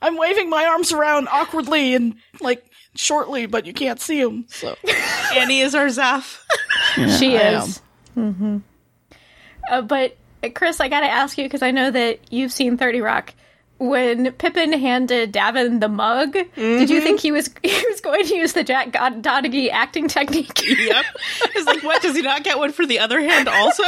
I'm 0.00 0.16
waving 0.16 0.48
my 0.48 0.66
arms 0.66 0.92
around 0.92 1.26
awkwardly 1.28 1.94
and 1.94 2.14
like 2.40 2.64
shortly, 2.96 3.46
but 3.46 3.66
you 3.66 3.72
can't 3.72 4.00
see 4.00 4.20
him. 4.20 4.46
So 4.48 4.76
Annie 5.34 5.60
is 5.60 5.74
our 5.74 5.88
Zeph. 5.88 6.44
she 7.18 7.36
I 7.38 7.58
is. 7.62 7.80
Mm-hmm. 8.16 8.58
Uh, 9.70 9.82
but 9.82 10.16
uh, 10.42 10.48
Chris, 10.54 10.80
I 10.80 10.88
gotta 10.88 11.06
ask 11.10 11.36
you 11.38 11.44
because 11.44 11.62
I 11.62 11.70
know 11.70 11.90
that 11.90 12.20
you've 12.32 12.52
seen 12.52 12.76
Thirty 12.76 13.00
Rock. 13.00 13.34
When 13.78 14.32
Pippin 14.32 14.72
handed 14.72 15.32
D'avin 15.32 15.80
the 15.80 15.88
mug, 15.88 16.32
did 16.54 16.88
you 16.88 17.02
think 17.02 17.20
he 17.20 17.30
was 17.30 17.50
he 17.62 17.84
was 17.90 18.00
going 18.00 18.24
to 18.24 18.34
use 18.34 18.54
the 18.54 18.64
Jack 18.64 18.90
God- 18.92 19.22
Donaghy 19.22 19.68
acting 19.70 20.08
technique? 20.08 20.62
Yep. 20.66 21.04
It's 21.54 21.66
like, 21.66 21.82
what? 21.82 22.00
Does 22.00 22.16
he 22.16 22.22
not 22.22 22.42
get 22.42 22.56
one 22.58 22.72
for 22.72 22.86
the 22.86 23.00
other 23.00 23.20
hand 23.20 23.48
also? 23.48 23.82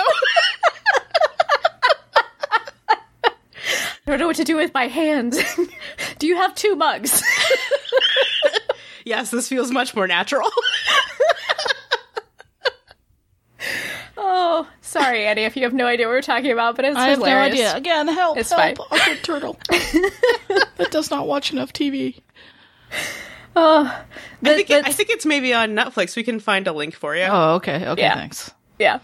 I 3.24 3.30
don't 4.12 4.20
know 4.20 4.26
what 4.26 4.36
to 4.36 4.44
do 4.44 4.56
with 4.56 4.72
my 4.74 4.88
hands. 4.88 5.38
do 6.18 6.26
you 6.26 6.36
have 6.36 6.54
two 6.54 6.74
mugs? 6.76 7.22
Yes, 9.08 9.30
this 9.30 9.48
feels 9.48 9.70
much 9.70 9.96
more 9.96 10.06
natural. 10.06 10.48
oh, 14.16 14.68
sorry, 14.80 15.26
Annie, 15.26 15.44
if 15.44 15.56
you 15.56 15.62
have 15.64 15.74
no 15.74 15.86
idea 15.86 16.06
what 16.06 16.12
we're 16.12 16.22
talking 16.22 16.52
about, 16.52 16.76
but 16.76 16.84
it's 16.84 16.96
I 16.96 17.08
have 17.10 17.18
no 17.18 17.24
idea. 17.26 17.74
Again, 17.74 18.08
help! 18.08 18.38
It's 18.38 18.50
help! 18.50 18.78
fine. 18.78 19.00
Awkward 19.00 19.24
turtle 19.24 19.58
that 19.68 20.88
does 20.90 21.10
not 21.10 21.26
watch 21.26 21.52
enough 21.52 21.72
TV. 21.72 22.20
I 23.56 24.04
think, 24.42 24.60
it, 24.60 24.68
That's- 24.68 24.86
I 24.86 24.92
think 24.92 25.10
it's 25.10 25.26
maybe 25.26 25.52
on 25.52 25.70
Netflix. 25.70 26.14
We 26.14 26.22
can 26.22 26.38
find 26.38 26.66
a 26.68 26.72
link 26.72 26.94
for 26.94 27.16
you. 27.16 27.24
Oh, 27.24 27.54
okay. 27.56 27.88
Okay, 27.88 28.02
Yeah. 28.02 28.14
thanks. 28.14 28.52
Yeah. 28.78 29.00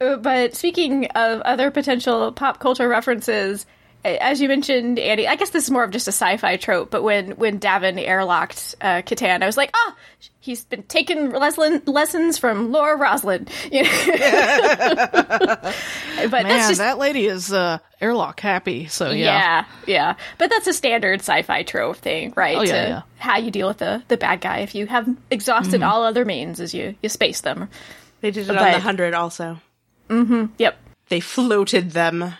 Uh, 0.00 0.16
But 0.16 0.54
speaking 0.54 1.06
of 1.14 1.42
other 1.42 1.70
potential 1.70 2.32
pop 2.32 2.60
culture 2.60 2.88
references, 2.88 3.66
as 4.04 4.40
you 4.40 4.48
mentioned, 4.48 4.98
Andy, 4.98 5.26
I 5.26 5.36
guess 5.36 5.50
this 5.50 5.64
is 5.64 5.70
more 5.70 5.82
of 5.84 5.90
just 5.90 6.06
a 6.08 6.12
sci-fi 6.12 6.56
trope. 6.56 6.90
But 6.90 7.02
when 7.02 7.32
when 7.32 7.58
D'avin 7.58 7.96
airlocked 7.96 8.74
uh, 8.80 9.02
Catan, 9.02 9.42
I 9.42 9.46
was 9.46 9.56
like, 9.56 9.70
ah, 9.74 9.94
oh, 9.94 9.98
he's 10.40 10.64
been 10.64 10.82
taking 10.84 11.30
leslin- 11.32 11.82
lessons 11.86 12.36
from 12.38 12.70
Laura 12.70 12.96
Roslin. 12.96 13.48
You 13.72 13.82
know? 13.84 13.88
but 15.48 16.30
Man, 16.32 16.48
that's 16.48 16.68
just 16.68 16.78
that 16.78 16.98
lady 16.98 17.26
is 17.26 17.52
uh, 17.52 17.78
airlock 18.00 18.40
happy. 18.40 18.86
So 18.86 19.10
yeah. 19.10 19.16
yeah, 19.16 19.64
yeah. 19.86 20.14
But 20.38 20.50
that's 20.50 20.66
a 20.66 20.72
standard 20.72 21.20
sci-fi 21.20 21.62
trope 21.62 21.96
thing, 21.96 22.32
right? 22.36 22.56
Oh, 22.56 22.62
yeah, 22.62 22.82
to 22.82 22.88
yeah. 22.88 23.02
How 23.18 23.38
you 23.38 23.50
deal 23.50 23.68
with 23.68 23.78
the 23.78 24.02
the 24.08 24.16
bad 24.16 24.40
guy 24.40 24.58
if 24.58 24.74
you 24.74 24.86
have 24.86 25.08
exhausted 25.30 25.80
Mm-hmm. 25.80 25.90
all 25.90 26.04
other 26.04 26.24
means, 26.24 26.60
as 26.60 26.74
you 26.74 26.94
you 27.02 27.08
space 27.08 27.40
them. 27.40 27.68
They 28.20 28.30
did 28.30 28.48
it 28.48 28.56
on 28.56 28.72
the 28.72 28.80
hundred 28.80 29.14
also. 29.14 29.58
Yep. 30.10 30.76
They 31.08 31.20
floated 31.20 31.90
them. 31.92 32.34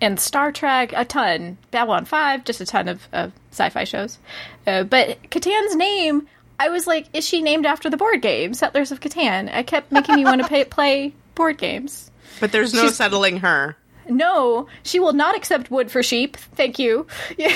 And 0.00 0.18
Star 0.18 0.52
Trek 0.52 0.92
a 0.94 1.04
ton, 1.04 1.58
Babylon 1.70 2.04
Five, 2.04 2.44
just 2.44 2.60
a 2.60 2.66
ton 2.66 2.88
of, 2.88 3.06
of 3.12 3.32
sci-fi 3.50 3.84
shows. 3.84 4.18
Uh, 4.66 4.84
but 4.84 5.18
Catan's 5.30 5.76
name, 5.76 6.26
I 6.58 6.68
was 6.68 6.86
like, 6.86 7.06
is 7.12 7.26
she 7.26 7.42
named 7.42 7.66
after 7.66 7.90
the 7.90 7.96
board 7.96 8.22
game 8.22 8.54
Settlers 8.54 8.92
of 8.92 9.00
Catan? 9.00 9.52
I 9.52 9.62
kept 9.62 9.92
making 9.92 10.16
me 10.16 10.24
want 10.24 10.42
to 10.42 10.48
pay, 10.48 10.64
play 10.64 11.12
board 11.34 11.58
games. 11.58 12.10
But 12.40 12.52
there's 12.52 12.74
no 12.74 12.82
She's- 12.82 12.96
settling 12.96 13.38
her. 13.38 13.76
No, 14.10 14.68
she 14.84 15.00
will 15.00 15.12
not 15.12 15.36
accept 15.36 15.70
wood 15.70 15.90
for 15.90 16.02
sheep. 16.02 16.38
Thank 16.38 16.78
you. 16.78 17.06
Yeah. 17.36 17.48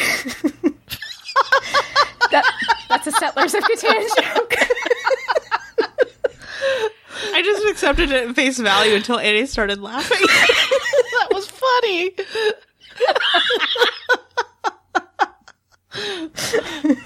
that, 2.30 2.44
that's 2.90 3.06
a 3.06 3.12
Settlers 3.12 3.54
of 3.54 3.64
Catan 3.64 4.06
joke. 4.22 4.54
I 7.32 7.42
just 7.42 7.66
accepted 7.66 8.10
it 8.10 8.28
at 8.28 8.34
face 8.34 8.58
value 8.58 8.94
until 8.94 9.18
Annie 9.18 9.46
started 9.46 9.80
laughing. 9.80 10.18
that 10.26 11.28
was 11.32 11.48
funny. 11.48 12.14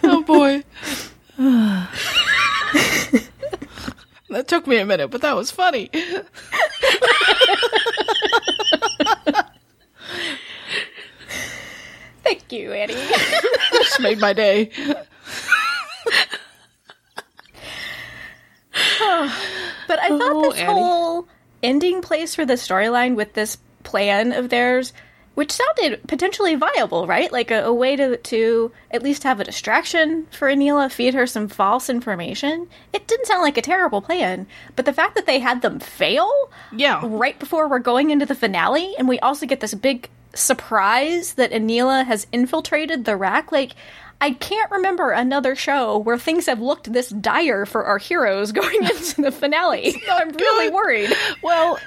oh 0.04 0.22
boy. 0.22 0.62
that 4.30 4.48
took 4.48 4.66
me 4.66 4.78
a 4.78 4.86
minute, 4.86 5.08
but 5.08 5.22
that 5.22 5.34
was 5.36 5.50
funny. 5.50 5.90
Thank 12.22 12.50
you, 12.50 12.72
Annie. 12.72 12.94
Just 13.72 14.00
made 14.00 14.18
my 14.18 14.32
day. 14.32 14.70
But 19.88 20.00
I 20.00 20.08
thought 20.08 20.20
Oh, 20.32 20.50
this 20.50 20.60
Annie. 20.60 20.72
whole 20.72 21.28
ending 21.62 22.02
place 22.02 22.34
for 22.34 22.44
the 22.44 22.54
storyline 22.54 23.14
with 23.14 23.34
this 23.34 23.56
plan 23.84 24.32
of 24.32 24.48
theirs, 24.48 24.92
which 25.34 25.52
sounded 25.52 26.00
potentially 26.08 26.54
viable, 26.56 27.06
right? 27.06 27.30
Like 27.30 27.50
a, 27.52 27.64
a 27.64 27.72
way 27.72 27.94
to 27.94 28.16
to 28.16 28.72
at 28.90 29.02
least 29.02 29.22
have 29.22 29.38
a 29.38 29.44
distraction 29.44 30.26
for 30.32 30.48
Aneela, 30.48 30.90
feed 30.90 31.14
her 31.14 31.26
some 31.26 31.46
false 31.46 31.88
information. 31.88 32.66
It 32.92 33.06
didn't 33.06 33.26
sound 33.26 33.42
like 33.42 33.56
a 33.58 33.62
terrible 33.62 34.00
plan, 34.02 34.46
but 34.74 34.86
the 34.86 34.92
fact 34.92 35.14
that 35.14 35.26
they 35.26 35.38
had 35.38 35.62
them 35.62 35.78
fail 35.78 36.32
Yeah. 36.72 37.00
right 37.04 37.38
before 37.38 37.68
we're 37.68 37.78
going 37.78 38.10
into 38.10 38.26
the 38.26 38.34
finale, 38.34 38.94
and 38.98 39.06
we 39.08 39.20
also 39.20 39.46
get 39.46 39.60
this 39.60 39.74
big 39.74 40.08
surprise 40.34 41.34
that 41.34 41.52
Aneela 41.52 42.04
has 42.06 42.26
infiltrated 42.32 43.04
the 43.04 43.16
RAC, 43.16 43.52
like. 43.52 43.72
I 44.20 44.30
can't 44.32 44.70
remember 44.70 45.10
another 45.10 45.54
show 45.54 45.98
where 45.98 46.18
things 46.18 46.46
have 46.46 46.60
looked 46.60 46.92
this 46.92 47.10
dire 47.10 47.66
for 47.66 47.84
our 47.84 47.98
heroes 47.98 48.52
going 48.52 48.82
into 48.84 49.22
the 49.22 49.32
finale. 49.32 50.02
I'm 50.10 50.30
really 50.30 50.70
worried. 50.70 51.12
Well, 51.42 51.78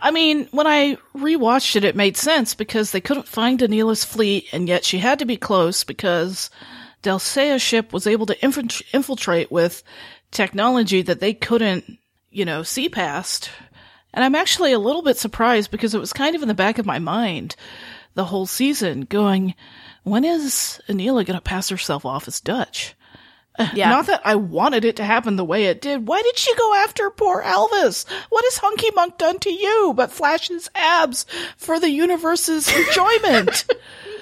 I 0.00 0.10
mean, 0.10 0.48
when 0.50 0.66
I 0.66 0.98
rewatched 1.16 1.76
it, 1.76 1.84
it 1.84 1.96
made 1.96 2.16
sense 2.16 2.54
because 2.54 2.92
they 2.92 3.00
couldn't 3.00 3.28
find 3.28 3.60
Aneela's 3.60 4.04
fleet, 4.04 4.46
and 4.52 4.68
yet 4.68 4.84
she 4.84 4.98
had 4.98 5.18
to 5.20 5.24
be 5.24 5.36
close 5.36 5.84
because 5.84 6.50
Delle 7.02 7.18
Seyah's 7.18 7.62
ship 7.62 7.92
was 7.92 8.06
able 8.06 8.26
to 8.26 8.36
infil- 8.36 8.82
infiltrate 8.92 9.50
with 9.50 9.82
technology 10.30 11.02
that 11.02 11.20
they 11.20 11.34
couldn't, 11.34 11.98
you 12.30 12.44
know, 12.44 12.62
see 12.62 12.88
past. 12.88 13.50
And 14.12 14.24
I'm 14.24 14.34
actually 14.34 14.72
a 14.72 14.78
little 14.78 15.02
bit 15.02 15.16
surprised 15.16 15.70
because 15.70 15.94
it 15.94 16.00
was 16.00 16.12
kind 16.12 16.34
of 16.34 16.42
in 16.42 16.48
the 16.48 16.54
back 16.54 16.78
of 16.78 16.86
my 16.86 16.98
mind 16.98 17.56
the 18.14 18.24
whole 18.24 18.46
season 18.46 19.02
going, 19.02 19.54
when 20.04 20.24
is 20.24 20.80
Aneela 20.88 21.24
going 21.26 21.36
to 21.38 21.40
pass 21.40 21.68
herself 21.68 22.04
off 22.04 22.28
as 22.28 22.40
Dutch? 22.40 22.94
Yeah. 23.74 23.90
Not 23.90 24.06
that 24.06 24.22
I 24.24 24.36
wanted 24.36 24.86
it 24.86 24.96
to 24.96 25.04
happen 25.04 25.36
the 25.36 25.44
way 25.44 25.66
it 25.66 25.82
did. 25.82 26.06
Why 26.08 26.22
did 26.22 26.38
she 26.38 26.54
go 26.56 26.74
after 26.76 27.10
poor 27.10 27.42
Alvis? 27.42 28.06
What 28.30 28.44
has 28.44 28.56
Hunky 28.56 28.90
Monk 28.94 29.18
done 29.18 29.38
to 29.40 29.50
you 29.52 29.92
but 29.94 30.10
flash 30.10 30.48
his 30.48 30.70
abs 30.74 31.26
for 31.58 31.78
the 31.78 31.90
universe's 31.90 32.74
enjoyment? 32.74 33.66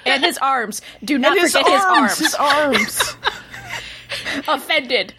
and 0.04 0.24
his 0.24 0.38
arms. 0.38 0.80
Do 1.04 1.18
not 1.18 1.38
his 1.38 1.52
forget 1.52 1.70
his 1.70 1.84
arms, 1.84 1.96
arms. 2.00 2.18
his 2.18 2.34
arms. 2.34 3.16
Offended. 4.48 5.14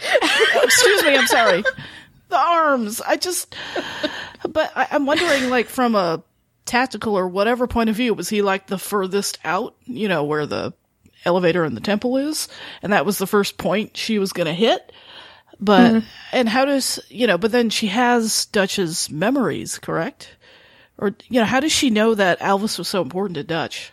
Excuse 0.64 1.04
me, 1.04 1.16
I'm 1.18 1.28
sorry. 1.28 1.64
The 2.30 2.38
arms. 2.38 3.02
I 3.02 3.16
just, 3.16 3.56
but 4.48 4.72
I, 4.76 4.88
I'm 4.92 5.08
wondering, 5.08 5.50
like, 5.50 5.66
from 5.68 5.96
a 5.96 6.22
tactical 6.70 7.18
or 7.18 7.28
whatever 7.28 7.68
point 7.68 7.90
of 7.90 7.96
view, 7.96 8.14
was 8.14 8.30
he 8.30 8.42
like 8.42 8.68
the 8.68 8.78
furthest 8.78 9.40
out, 9.44 9.76
you 9.86 10.08
know, 10.08 10.24
where 10.24 10.46
the 10.46 10.74
elevator 11.26 11.66
in 11.66 11.76
the 11.76 11.82
temple 11.82 12.18
is? 12.18 12.48
And 12.82 12.94
that 12.94 13.06
was 13.06 13.18
the 13.18 13.28
first 13.28 13.58
point 13.58 13.98
she 13.98 14.20
was 14.20 14.32
going 14.32 14.48
to 14.48 14.54
hit? 14.54 14.92
But, 15.60 16.04
and 16.32 16.48
how 16.48 16.64
does, 16.66 17.00
you 17.10 17.28
know, 17.28 17.38
but 17.38 17.52
then 17.52 17.70
she 17.70 17.88
has 17.88 18.46
Dutch's 18.46 19.10
memories, 19.10 19.78
correct? 19.80 20.30
Or, 20.98 21.16
you 21.28 21.40
know, 21.42 21.46
how 21.46 21.60
does 21.60 21.72
she 21.72 21.90
know 21.90 22.14
that 22.16 22.40
Alvis 22.40 22.78
was 22.78 22.88
so 22.88 23.02
important 23.02 23.36
to 23.36 23.44
Dutch 23.44 23.92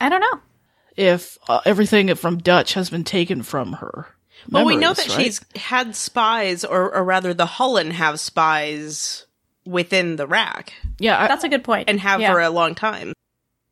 I 0.00 0.08
don't 0.08 0.20
know. 0.20 0.40
if 0.96 1.38
uh, 1.48 1.60
everything 1.64 2.12
from 2.14 2.38
Dutch 2.38 2.74
has 2.74 2.90
been 2.90 3.04
taken 3.04 3.42
from 3.42 3.74
her? 3.74 4.06
Well, 4.48 4.64
we 4.64 4.76
know 4.76 4.94
that 4.94 5.08
right? 5.08 5.24
she's 5.24 5.40
had 5.56 5.94
spies, 5.94 6.64
or, 6.64 6.94
or 6.94 7.04
rather, 7.04 7.34
the 7.34 7.46
Hullen 7.46 7.90
have 7.90 8.20
spies 8.20 9.26
within 9.68 10.16
the 10.16 10.26
RAC 10.26 10.72
yeah, 10.98 11.22
I, 11.22 11.28
That's 11.28 11.44
a 11.44 11.48
good 11.48 11.62
point. 11.64 11.88
and 11.90 12.00
have 12.00 12.20
Yeah. 12.20 12.32
for 12.32 12.40
a 12.40 12.50
long 12.50 12.74
time. 12.74 13.12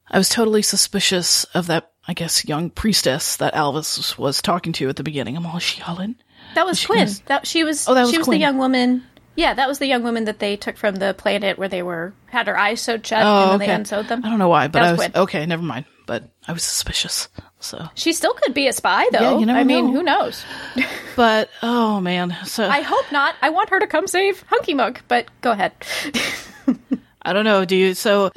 I 0.08 0.18
was 0.18 0.28
totally 0.28 0.62
suspicious 0.62 1.42
of 1.54 1.66
that, 1.66 1.90
I 2.06 2.14
guess, 2.14 2.44
young 2.44 2.70
priestess 2.70 3.36
that 3.38 3.54
Alvis 3.54 4.16
was 4.16 4.40
talking 4.40 4.72
to 4.74 4.88
at 4.88 4.94
the 4.96 5.02
beginning. 5.02 5.36
I'm 5.36 5.44
all, 5.46 5.56
is 5.56 5.62
she 5.64 5.80
Hullen? 5.80 6.14
That 6.54 6.64
was 6.66 6.78
She 6.78 6.86
Quinn. 6.86 7.00
was- 7.00 7.20
That 7.22 7.46
she 7.46 7.64
was. 7.64 7.88
Oh, 7.88 7.94
that 7.94 8.02
was 8.02 8.10
she 8.12 8.18
was 8.18 8.26
Quinn. 8.26 8.38
the 8.38 8.42
young 8.42 8.58
woman. 8.58 9.02
Yeah, 9.34 9.52
that 9.54 9.68
was 9.68 9.78
the 9.80 9.86
young 9.86 10.02
woman 10.04 10.24
that 10.26 10.38
they 10.38 10.56
took 10.56 10.76
from 10.76 10.94
the 10.96 11.12
planet 11.12 11.58
where 11.58 11.68
they 11.68 11.82
were 11.82 12.14
had 12.26 12.46
her 12.46 12.56
eyes 12.58 12.80
sewed 12.80 13.04
shut 13.06 13.22
Oh, 13.22 13.26
and 13.26 13.42
then 13.42 13.50
oh, 13.50 13.54
okay. 13.56 13.66
they 13.66 13.72
unsewed 13.74 14.08
them. 14.08 14.24
I 14.24 14.30
don't 14.30 14.38
know 14.38 14.48
why, 14.48 14.68
but 14.68 14.78
That 14.80 14.84
I 14.88 14.92
was 14.92 14.98
was, 14.98 15.08
Quinn. 15.08 15.22
okay, 15.24 15.44
never 15.46 15.62
mind. 15.64 15.84
But 16.06 16.30
I 16.46 16.52
was 16.52 16.62
suspicious. 16.62 17.28
So, 17.58 17.88
She 17.94 18.12
still 18.12 18.32
could 18.34 18.54
be 18.54 18.68
a 18.68 18.72
spy, 18.72 19.06
though. 19.10 19.18
Yeah, 19.20 19.38
you 19.38 19.46
never 19.46 19.58
I 19.58 19.64
mean, 19.64 19.88
who 19.92 20.02
knows? 20.04 20.44
but, 21.16 21.50
oh 21.62 22.00
man. 22.00 22.36
So, 22.44 22.68
I 22.68 22.80
hope 22.82 23.10
not. 23.10 23.34
I 23.42 23.50
want 23.50 23.70
her 23.70 23.80
to 23.80 23.86
come 23.88 24.06
save 24.06 24.42
Hunky 24.48 24.72
Monk, 24.74 25.02
but 25.08 25.28
go 25.40 25.50
ahead. 25.50 25.72
I 27.22 27.32
don't 27.32 27.44
know. 27.44 27.64
Do 27.64 27.74
you, 27.74 27.94
so, 27.94 28.30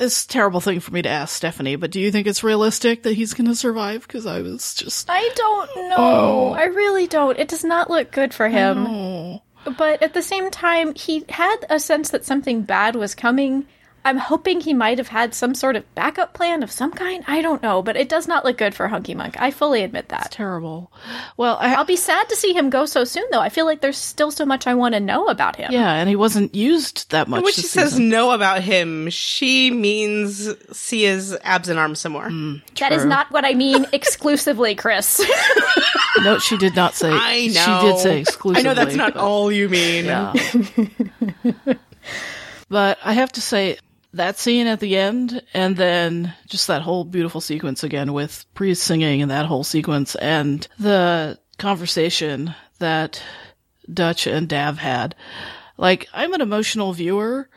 it's 0.00 0.24
a 0.24 0.28
terrible 0.28 0.60
thing 0.60 0.80
for 0.80 0.90
me 0.92 1.02
to 1.02 1.08
ask 1.08 1.36
Stephanie, 1.36 1.76
but 1.76 1.92
do 1.92 2.00
you 2.00 2.10
think 2.10 2.26
it's 2.26 2.42
realistic 2.42 3.04
that 3.04 3.12
he's 3.12 3.32
going 3.34 3.46
to 3.46 3.54
survive? 3.54 4.02
Because 4.06 4.26
I 4.26 4.42
was 4.42 4.74
just, 4.74 5.06
I 5.08 5.28
don't 5.36 5.90
know. 5.90 5.96
Oh. 5.96 6.52
I 6.52 6.64
really 6.64 7.06
don't. 7.06 7.38
It 7.38 7.46
does 7.48 7.62
not 7.64 7.90
look 7.90 8.10
good 8.10 8.34
for 8.34 8.48
him. 8.48 8.86
oh, 8.88 9.42
But 9.78 10.02
at 10.02 10.14
the 10.14 10.22
same 10.22 10.50
time, 10.50 10.94
he 10.96 11.24
had 11.28 11.58
a 11.70 11.78
sense 11.78 12.10
that 12.10 12.24
something 12.24 12.62
bad 12.62 12.96
was 12.96 13.14
coming. 13.14 13.66
I'm 14.06 14.18
hoping 14.18 14.60
he 14.60 14.74
might 14.74 14.98
have 14.98 15.08
had 15.08 15.32
some 15.34 15.54
sort 15.54 15.76
of 15.76 15.94
backup 15.94 16.34
plan 16.34 16.62
of 16.62 16.70
some 16.70 16.90
kind. 16.92 17.24
I 17.26 17.40
don't 17.40 17.62
know, 17.62 17.80
but 17.80 17.96
it 17.96 18.08
does 18.10 18.28
not 18.28 18.44
look 18.44 18.58
good 18.58 18.74
for 18.74 18.86
Hunky 18.86 19.14
Monk. 19.14 19.40
I 19.40 19.50
fully 19.50 19.82
admit 19.82 20.10
that. 20.10 20.30
terrible. 20.30 20.92
Well, 21.38 21.56
I, 21.58 21.74
I'll 21.74 21.86
be 21.86 21.96
sad 21.96 22.28
to 22.28 22.36
see 22.36 22.52
him 22.52 22.68
go 22.68 22.84
so 22.84 23.04
soon, 23.04 23.24
though. 23.32 23.40
I 23.40 23.48
feel 23.48 23.64
like 23.64 23.80
there's 23.80 23.96
still 23.96 24.30
so 24.30 24.44
much 24.44 24.66
I 24.66 24.74
want 24.74 24.92
to 24.94 25.00
know 25.00 25.28
about 25.28 25.56
him. 25.56 25.72
yeah, 25.72 25.90
and 25.94 26.06
he 26.08 26.16
wasn't 26.16 26.54
used 26.54 27.10
that 27.12 27.28
much. 27.28 27.42
When 27.44 27.52
she 27.54 27.62
this 27.62 27.70
says 27.70 27.90
season. 27.92 28.10
no 28.10 28.32
about 28.32 28.60
him, 28.62 29.08
she 29.08 29.70
means 29.70 30.50
see 30.76 31.04
his 31.04 31.34
abs 31.42 31.70
and 31.70 31.78
arms 31.78 32.00
some 32.00 32.12
more. 32.12 32.28
Mm, 32.28 32.60
that 32.80 32.92
is 32.92 33.06
not 33.06 33.30
what 33.30 33.46
I 33.46 33.54
mean 33.54 33.86
exclusively, 33.94 34.74
Kris. 34.74 35.22
no, 36.22 36.38
she 36.38 36.58
did 36.58 36.76
not 36.76 36.94
say, 36.94 37.08
I 37.10 37.46
know. 37.46 37.80
she 37.80 37.86
did 37.86 37.98
say 38.00 38.20
exclusively. 38.20 38.60
I 38.60 38.74
know 38.74 38.74
that's 38.74 38.96
not 38.96 39.14
but- 39.14 39.22
all 39.22 39.50
you 39.50 39.68
mean. 39.70 40.04
Yeah. 40.04 40.34
but 42.68 42.98
I 43.02 43.14
have 43.14 43.32
to 43.32 43.40
say 43.40 43.78
that 44.14 44.38
scene 44.38 44.66
at 44.66 44.80
the 44.80 44.96
end 44.96 45.42
and 45.52 45.76
then 45.76 46.32
just 46.48 46.68
that 46.68 46.82
whole 46.82 47.04
beautiful 47.04 47.40
sequence 47.40 47.82
again 47.82 48.12
with 48.12 48.44
priest 48.54 48.84
singing 48.84 49.22
and 49.22 49.30
that 49.30 49.46
whole 49.46 49.64
sequence 49.64 50.14
and 50.16 50.66
the 50.78 51.38
conversation 51.58 52.54
that 52.78 53.22
Dutch 53.92 54.26
and 54.26 54.48
Dav 54.48 54.78
had. 54.78 55.14
Like 55.76 56.08
I'm 56.12 56.32
an 56.32 56.40
emotional 56.40 56.92
viewer, 56.92 57.48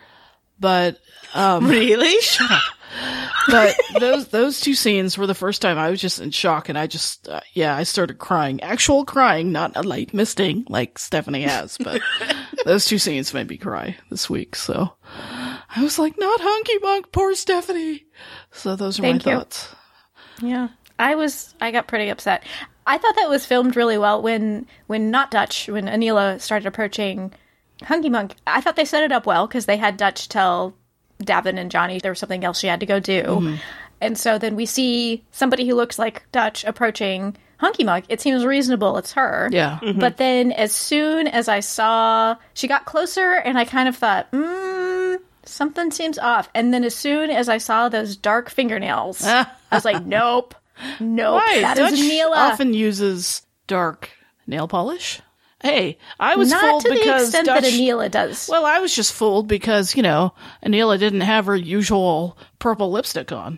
but 0.60 1.00
Really? 1.36 2.16
but 3.50 3.76
those 4.00 4.30
those 4.30 4.60
two 4.60 4.74
scenes 4.74 5.18
were 5.18 5.28
the 5.28 5.36
first 5.36 5.62
time 5.62 5.78
I 5.78 5.90
was 5.90 6.02
just 6.02 6.20
in 6.20 6.32
shock, 6.32 6.70
and 6.70 6.78
I 6.78 6.88
just 6.88 7.28
uh, 7.28 7.42
yeah 7.54 7.76
I 7.76 7.84
started 7.84 8.18
crying, 8.18 8.62
actual 8.62 9.06
crying, 9.06 9.52
not 9.52 9.76
a 9.76 9.84
light 9.84 10.14
misting 10.14 10.66
like 10.70 10.98
Stephanie 10.98 11.44
has, 11.44 11.78
but 11.78 12.02
those 12.66 12.86
two 12.86 12.98
scenes 12.98 13.34
made 13.34 13.50
me 13.50 13.58
cry 13.58 13.98
this 14.10 14.30
week. 14.30 14.56
So 14.56 14.94
I 15.76 15.84
was 15.84 16.00
like, 16.00 16.18
not 16.18 16.40
Hunky 16.42 16.78
Monk, 16.82 17.12
poor 17.12 17.36
Stephanie. 17.36 18.06
So 18.52 18.76
those 18.76 19.00
are 19.00 19.02
Thank 19.02 19.26
my 19.26 19.32
you. 19.32 19.38
thoughts. 19.40 19.76
Yeah. 20.42 20.70
I 21.00 21.16
was 21.16 21.54
I 21.62 21.72
got 21.72 21.88
pretty 21.88 22.10
upset. 22.10 22.44
I 22.86 22.98
thought 22.98 23.16
that 23.16 23.30
was 23.30 23.46
filmed 23.46 23.76
really 23.76 23.98
well 23.98 24.22
when 24.22 24.66
when 24.88 25.12
not 25.12 25.30
Dutch, 25.32 25.68
when 25.68 25.86
Aneela 25.86 26.40
started 26.40 26.66
approaching 26.66 27.34
Hunky 27.84 28.10
Monk. 28.10 28.34
I 28.48 28.62
thought 28.62 28.76
they 28.76 28.86
set 28.86 29.04
it 29.04 29.12
up 29.12 29.26
well 29.26 29.46
because 29.46 29.66
they 29.66 29.78
had 29.78 29.98
Dutch 29.98 30.30
tell 30.30 30.74
D'avin 31.20 31.58
and 31.58 31.70
Johnny 31.70 32.00
there 32.00 32.12
was 32.12 32.20
something 32.20 32.44
else 32.44 32.60
she 32.60 32.68
had 32.68 32.80
to 32.80 32.86
go 32.86 33.00
do. 33.00 33.58
And 34.00 34.18
so 34.18 34.38
then 34.38 34.56
we 34.56 34.66
see 34.66 35.24
somebody 35.32 35.68
who 35.68 35.76
looks 35.76 35.98
like 36.00 36.32
Dutch 36.32 36.64
approaching 36.64 37.36
Hunky 37.58 37.84
Monk. 37.84 38.06
It 38.10 38.22
seems 38.22 38.46
reasonable 38.46 38.98
it's 38.98 39.14
her. 39.14 39.50
Yeah. 39.52 39.80
But 39.96 40.18
then 40.18 40.52
as 40.52 40.72
soon 40.72 41.28
as 41.28 41.48
I 41.48 41.60
saw 41.60 42.36
she 42.54 42.68
got 42.68 42.86
closer 42.86 43.34
and 43.34 43.58
I 43.58 43.66
kind 43.66 43.90
of 43.90 43.96
thought, 43.96 44.32
mm, 44.32 44.77
something 45.48 45.92
seems 45.92 46.18
off. 46.20 46.50
And 46.54 46.74
then 46.74 46.84
as 46.84 46.96
soon 46.96 47.30
as 47.30 47.50
I 47.50 47.58
saw 47.58 47.90
those 47.90 48.16
dark 48.16 48.50
fingernails, 48.50 49.24
I 49.26 49.48
was 49.72 49.86
like, 49.86 50.06
nope. 50.06 50.56
Nope. 51.00 51.42
Right. 51.42 51.62
That 51.62 51.78
Dutch 51.78 51.94
is 51.94 52.00
Neela. 52.08 52.36
often 52.38 52.74
uses 52.74 53.42
dark 53.66 54.10
nail 54.46 54.68
polish. 54.68 55.22
Hey, 55.64 55.98
I 56.20 56.36
was 56.36 56.52
Not 56.52 56.62
fooled 56.62 56.82
to 56.84 56.90
the 56.90 56.96
because 56.96 57.22
extent 57.24 57.48
Dutch. 57.48 57.64
that 57.64 57.74
Aneela 57.74 58.12
does. 58.12 58.48
well, 58.48 58.64
I 58.64 58.78
was 58.78 58.96
just 58.96 59.12
fooled 59.12 59.48
because 59.48 59.96
you 59.96 60.04
know 60.04 60.34
Aneela 60.64 61.00
didn't 61.00 61.22
have 61.22 61.48
her 61.48 61.56
usual 61.56 62.38
purple 62.60 62.92
lipstick 62.92 63.32
on, 63.32 63.58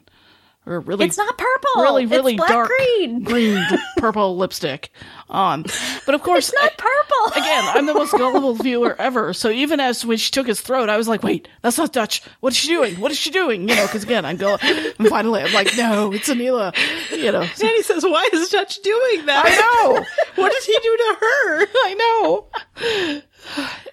or 0.70 0.80
really 0.80 1.05
it's 1.05 1.17
not 1.17 1.38
purple. 1.38 1.82
really 1.82 2.03
It's 2.03 2.11
really 2.11 2.36
black 2.36 2.49
dark 2.49 2.70
green. 2.70 3.24
green 3.24 3.63
purple 3.97 4.38
lipstick 4.38 4.91
on. 5.30 5.63
But 6.05 6.15
of 6.15 6.22
course, 6.24 6.49
It's 6.49 6.61
not 6.61 6.78
purple. 6.78 7.41
again, 7.41 7.63
I'm 7.76 7.86
the 7.86 7.93
most 7.93 8.11
gullible 8.13 8.53
viewer 8.53 8.95
ever. 8.99 9.34
So 9.34 9.49
even 9.49 9.80
as 9.80 10.05
when 10.05 10.17
she 10.17 10.32
took 10.32 10.47
his 10.47 10.61
throat, 10.61 10.89
I 10.89 10.97
was 10.97 11.07
like, 11.07 11.24
"Wait, 11.24 11.47
that's 11.61 11.78
not 11.78 11.91
Dutch. 11.91 12.22
What 12.39 12.53
is 12.53 12.57
she 12.57 12.67
doing? 12.70 12.95
What 12.99 13.11
is 13.11 13.17
she 13.17 13.30
doing?" 13.32 13.67
You 13.67 13.76
know, 13.76 13.86
because 13.86 14.03
again, 14.03 14.26
I'm 14.26 14.38
going. 14.38 14.59
And 14.61 15.07
finally, 15.09 15.41
I'm 15.41 15.53
like, 15.53 15.76
"No, 15.78 16.13
it's 16.13 16.30
Aneela." 16.30 16.74
You 17.11 17.32
know, 17.32 17.45
so- 17.45 17.63
Danny 17.67 17.82
says, 17.84 18.03
"Why 18.03 18.28
is 18.34 18.49
Dutch 18.49 18.80
doing 18.82 19.26
that? 19.26 19.43
I 19.45 19.55
know, 19.93 20.05
what 20.36 20.51
did 20.51 20.63
he 20.63 20.78
do 20.82 20.97
to 20.97 21.17
her?" 21.20 21.67
I 21.86 21.93
know. 21.93 22.47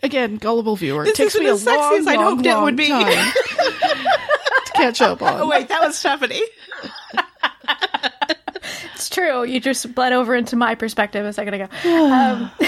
Again, 0.02 0.36
gullible 0.36 0.76
viewer. 0.76 1.02
It 1.02 1.06
This 1.06 1.16
takes 1.16 1.34
isn't 1.34 1.44
me 1.44 1.50
a 1.50 1.54
as 1.54 1.62
sexy 1.62 1.78
long, 1.80 1.94
as 1.98 2.06
I'd 2.06 2.16
long, 2.16 2.36
hoped 2.36 2.46
it 2.46 2.58
would 2.60 2.76
be. 2.76 2.88
time 2.88 3.06
to 4.66 4.72
catch 4.74 5.00
up 5.00 5.22
on. 5.22 5.40
Oh 5.40 5.48
wait, 5.48 5.68
that 5.68 5.80
was 5.80 5.96
Stephanie. 5.98 6.42
It's 8.94 9.08
true. 9.10 9.44
You 9.44 9.60
just 9.60 9.94
bled 9.94 10.12
over 10.12 10.34
into 10.34 10.56
my 10.56 10.74
perspective 10.74 11.24
a 11.24 11.32
second 11.32 11.54
ago. 11.54 11.64
um, 11.84 12.50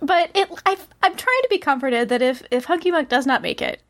but 0.00 0.30
it, 0.34 0.48
I, 0.66 0.76
I'm 1.02 1.16
trying 1.16 1.42
to 1.42 1.48
be 1.50 1.58
comforted 1.58 2.08
that 2.10 2.22
if 2.22 2.42
if 2.50 2.64
Hunky 2.64 2.90
Monk 2.90 3.08
does 3.08 3.26
not 3.26 3.42
make 3.42 3.62
it, 3.62 3.80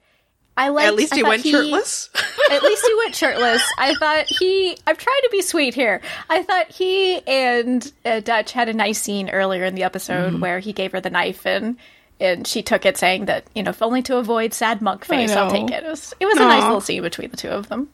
I 0.56 0.68
like. 0.68 0.86
At 0.86 0.94
least 0.94 1.12
I 1.12 1.16
he 1.16 1.22
thought 1.22 1.28
went 1.28 1.42
shirtless. 1.44 2.10
At 2.54 2.62
least 2.62 2.86
he 2.86 2.94
went 2.96 3.14
shirtless. 3.14 3.62
I 3.78 3.94
thought 3.94 4.26
he. 4.26 4.76
I'm 4.86 4.96
trying 4.96 5.20
to 5.22 5.28
be 5.30 5.42
sweet 5.42 5.74
here. 5.74 6.00
I 6.30 6.42
thought 6.42 6.70
he 6.70 7.20
and 7.26 7.92
uh, 8.04 8.20
Dutch 8.20 8.52
had 8.52 8.68
a 8.68 8.74
nice 8.74 9.00
scene 9.00 9.28
earlier 9.30 9.64
in 9.64 9.74
the 9.74 9.82
episode 9.84 10.40
where 10.40 10.58
he 10.58 10.72
gave 10.72 10.92
her 10.92 11.00
the 11.00 11.10
knife 11.10 11.46
and. 11.46 11.76
And 12.20 12.46
she 12.46 12.62
took 12.62 12.86
it, 12.86 12.96
saying 12.96 13.24
that 13.24 13.44
you 13.56 13.64
know, 13.64 13.70
if 13.70 13.82
only 13.82 14.00
to 14.02 14.18
avoid 14.18 14.54
sad 14.54 14.80
monk 14.80 15.04
face, 15.04 15.32
I'll 15.32 15.50
take 15.50 15.72
it. 15.72 15.82
It 15.82 15.88
was, 15.90 16.14
it 16.20 16.26
was 16.26 16.36
a 16.36 16.42
nice 16.42 16.62
little 16.62 16.80
scene 16.80 17.02
between 17.02 17.28
the 17.30 17.36
two 17.36 17.48
of 17.48 17.68
them. 17.68 17.88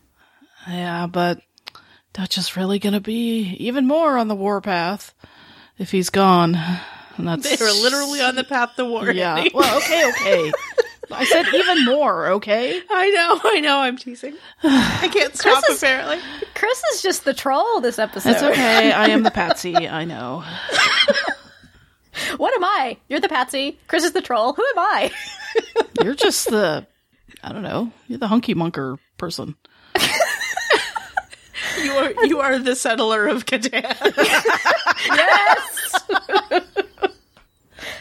Yeah, 0.69 1.07
but 1.07 1.41
Dutch 2.13 2.37
is 2.37 2.55
really 2.55 2.79
going 2.79 2.93
to 2.93 3.01
be 3.01 3.57
even 3.59 3.87
more 3.87 4.19
on 4.19 4.29
the 4.29 4.35
warpath 4.35 5.15
if 5.79 5.91
he's 5.91 6.11
gone. 6.11 6.55
And 7.17 7.27
that's 7.29 7.49
They 7.49 7.65
were 7.65 7.73
literally 7.73 8.21
on 8.21 8.35
the 8.35 8.45
path 8.45 8.77
to 8.77 8.85
war. 8.85 9.11
yeah. 9.11 9.43
Well, 9.55 9.79
okay, 9.79 10.11
okay. 10.11 10.53
I 11.13 11.25
said 11.25 11.47
even 11.55 11.85
more. 11.85 12.29
Okay. 12.29 12.81
I 12.91 13.11
know, 13.11 13.41
I 13.51 13.61
know. 13.61 13.79
I'm 13.81 13.97
teasing. 13.97 14.35
I 14.63 15.09
can't 15.13 15.35
stop. 15.37 15.63
is- 15.69 15.83
apparently, 15.83 16.19
Kris 16.55 16.83
is 16.95 17.03
just 17.03 17.25
the 17.25 17.35
troll 17.35 17.81
this 17.81 17.99
episode. 17.99 18.31
It's 18.31 18.43
okay. 18.43 18.93
I 18.93 19.07
am 19.09 19.23
the 19.23 19.31
patsy. 19.33 19.89
I 19.89 20.05
know. 20.05 20.45
What 22.37 22.55
am 22.55 22.65
I? 22.65 22.97
You're 23.09 23.21
the 23.21 23.29
patsy. 23.29 23.79
Kris 23.89 24.05
is 24.05 24.13
the 24.13 24.21
troll. 24.23 24.53
Who 24.53 24.63
am 24.63 24.79
I? 24.79 25.11
You're 26.03 26.15
just 26.15 26.49
the 26.51 26.87
I 27.43 27.53
don't 27.53 27.63
know. 27.63 27.91
You're 28.09 28.19
the 28.19 28.29
hunky 28.29 28.55
monker 28.55 28.99
person. 29.17 29.55
you 31.83 31.93
are 31.93 32.27
you 32.27 32.41
are 32.41 32.59
the 32.59 32.77
settler 32.77 33.27
of 33.27 33.47
Catan. 33.47 33.83
yes. 35.07 36.01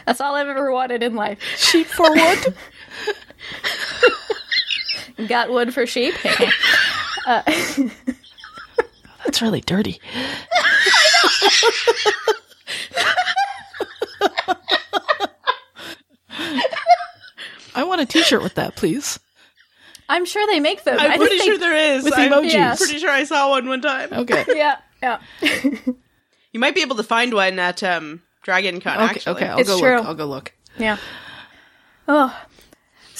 That's 0.06 0.20
all 0.20 0.34
I've 0.34 0.48
ever 0.48 0.72
wanted 0.72 1.02
in 1.02 1.14
life. 1.14 1.40
Sheep 1.56 1.86
for 1.86 2.10
wood. 2.10 2.54
Got 5.28 5.50
wood 5.50 5.74
for 5.74 5.86
sheep. 5.86 6.14
That's 7.26 7.90
really 9.42 9.60
dirty. 9.60 10.00
I 17.74 17.84
want 17.84 18.00
a 18.00 18.06
T-shirt 18.06 18.42
with 18.42 18.54
that, 18.54 18.76
please. 18.76 19.18
I'm 20.08 20.24
sure 20.24 20.44
they 20.48 20.58
make 20.58 20.82
them. 20.84 20.98
I'm 20.98 21.12
I 21.12 21.16
pretty 21.16 21.36
sure 21.38 21.46
think- 21.56 21.60
there 21.60 21.94
is. 21.96 22.04
With 22.04 22.14
I'm 22.16 22.32
emojis. 22.32 22.78
pretty 22.78 22.98
sure 22.98 23.10
I 23.10 23.24
saw 23.24 23.50
one 23.50 23.68
one 23.68 23.80
time. 23.80 24.12
Okay. 24.12 24.44
Yeah, 24.56 24.76
yeah. 25.02 25.20
You 26.52 26.58
might 26.58 26.74
be 26.74 26.82
able 26.82 26.96
to 26.96 27.04
find 27.04 27.32
one 27.32 27.60
at 27.60 27.80
um, 27.84 28.22
Dragon 28.42 28.80
Con. 28.80 28.96
Okay. 28.96 29.04
actually, 29.04 29.32
Okay. 29.36 29.46
I'll 29.46 29.60
It's 29.60 29.68
go 29.68 29.78
true. 29.78 29.98
look. 29.98 30.04
I'll 30.04 30.14
go 30.16 30.26
look. 30.26 30.52
Yeah. 30.78 30.96
Oh. 32.08 32.36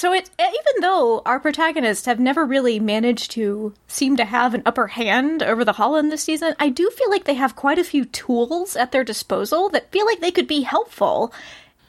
So 0.01 0.13
it 0.13 0.31
even 0.39 0.81
though 0.81 1.21
our 1.27 1.39
protagonists 1.39 2.07
have 2.07 2.19
never 2.19 2.43
really 2.43 2.79
managed 2.79 3.29
to 3.33 3.75
seem 3.87 4.17
to 4.17 4.25
have 4.25 4.55
an 4.55 4.63
upper 4.65 4.87
hand 4.87 5.43
over 5.43 5.63
the 5.63 5.73
Hullen 5.73 6.09
this 6.09 6.23
season, 6.23 6.55
I 6.59 6.69
do 6.69 6.89
feel 6.89 7.11
like 7.11 7.25
they 7.25 7.35
have 7.35 7.55
quite 7.55 7.77
a 7.77 7.83
few 7.83 8.05
tools 8.05 8.75
at 8.75 8.91
their 8.91 9.03
disposal 9.03 9.69
that 9.69 9.91
feel 9.91 10.07
like 10.07 10.19
they 10.19 10.31
could 10.31 10.47
be 10.47 10.61
helpful. 10.61 11.31